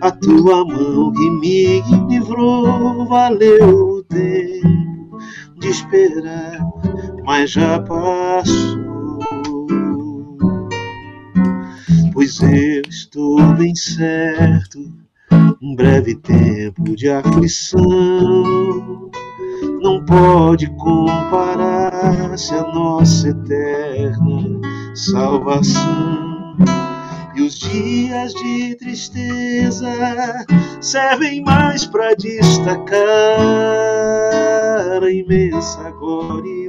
A 0.00 0.10
tua 0.10 0.64
mão 0.64 1.12
que 1.12 1.30
me 1.30 1.82
livrou 2.08 3.06
valeu 3.06 3.98
o 3.98 4.02
tempo 4.04 5.18
de 5.58 5.68
esperar 5.68 6.58
mas 7.28 7.50
já 7.50 7.78
passou 7.80 8.97
pois 12.28 12.40
eu 12.42 12.82
estou 12.88 13.40
bem 13.54 13.74
certo. 13.74 14.78
Um 15.62 15.74
breve 15.74 16.14
tempo 16.14 16.94
de 16.94 17.08
aflição 17.08 19.10
não 19.80 20.04
pode 20.04 20.66
comparar-se 20.76 22.54
a 22.54 22.62
nossa 22.62 23.28
eterna 23.28 24.60
salvação. 24.94 26.56
E 27.34 27.40
os 27.40 27.58
dias 27.58 28.34
de 28.34 28.74
tristeza 28.76 29.90
servem 30.80 31.42
mais 31.42 31.86
para 31.86 32.14
destacar 32.14 32.98
a 35.02 35.10
imensa 35.10 35.90
glória 35.92 36.68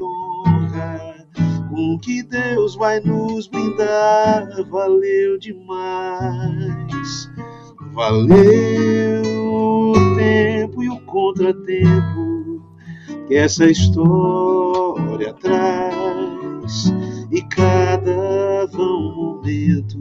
com 1.79 1.97
que 1.97 2.21
Deus 2.23 2.75
vai 2.75 2.99
nos 2.99 3.47
brindar. 3.47 4.49
Valeu 4.69 5.39
demais, 5.39 7.31
valeu 7.93 9.23
o 9.53 9.93
tempo 10.17 10.83
e 10.83 10.89
o 10.89 10.99
contratempo 11.05 12.61
que 13.27 13.35
essa 13.35 13.65
história 13.65 15.33
traz. 15.35 16.93
E 17.31 17.41
cada 17.43 18.65
vão 18.73 19.15
momento 19.15 19.97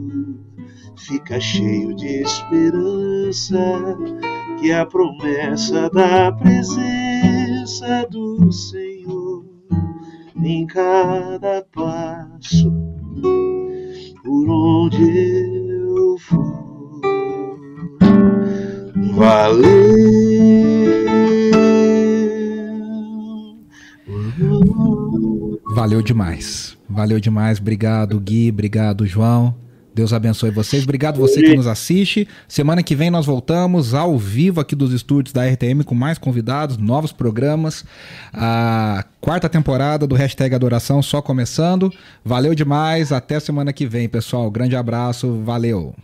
fica 0.97 1.39
cheio 1.39 1.95
de 1.95 2.23
esperança, 2.23 3.97
que 4.59 4.69
é 4.69 4.79
a 4.79 4.85
promessa 4.85 5.89
da 5.91 6.29
presença 6.33 8.05
do 8.09 8.51
Senhor 8.51 9.18
em 10.43 10.65
cada 10.67 11.65
passo 11.73 12.71
por 14.23 14.49
onde 14.49 15.03
eu 15.03 16.17
for. 16.19 16.69
Valeu. 19.13 19.69
Valeu 25.75 26.01
demais. 26.01 26.77
Valeu 26.89 27.19
demais. 27.19 27.59
Obrigado, 27.59 28.19
Gui. 28.19 28.49
Obrigado, 28.49 29.05
João. 29.05 29.55
Deus 29.93 30.13
abençoe 30.13 30.51
vocês. 30.51 30.83
Obrigado 30.83 31.19
você 31.19 31.41
que 31.41 31.55
nos 31.55 31.67
assiste. 31.67 32.27
Semana 32.47 32.83
que 32.83 32.95
vem 32.95 33.09
nós 33.09 33.25
voltamos 33.25 33.93
ao 33.93 34.17
vivo 34.17 34.61
aqui 34.61 34.75
dos 34.75 34.93
estúdios 34.93 35.33
da 35.33 35.45
RTM 35.45 35.83
com 35.83 35.95
mais 35.95 36.17
convidados, 36.17 36.77
novos 36.77 37.11
programas. 37.11 37.83
A 38.33 39.03
quarta 39.19 39.49
temporada 39.49 40.05
do 40.05 40.15
Hashtag 40.15 40.53
Adoração 40.55 41.01
só 41.01 41.21
começando. 41.21 41.91
Valeu 42.23 42.53
demais. 42.53 43.11
Até 43.11 43.39
semana 43.39 43.73
que 43.73 43.85
vem, 43.85 44.07
pessoal. 44.07 44.49
Grande 44.49 44.75
abraço. 44.75 45.41
Valeu. 45.43 45.95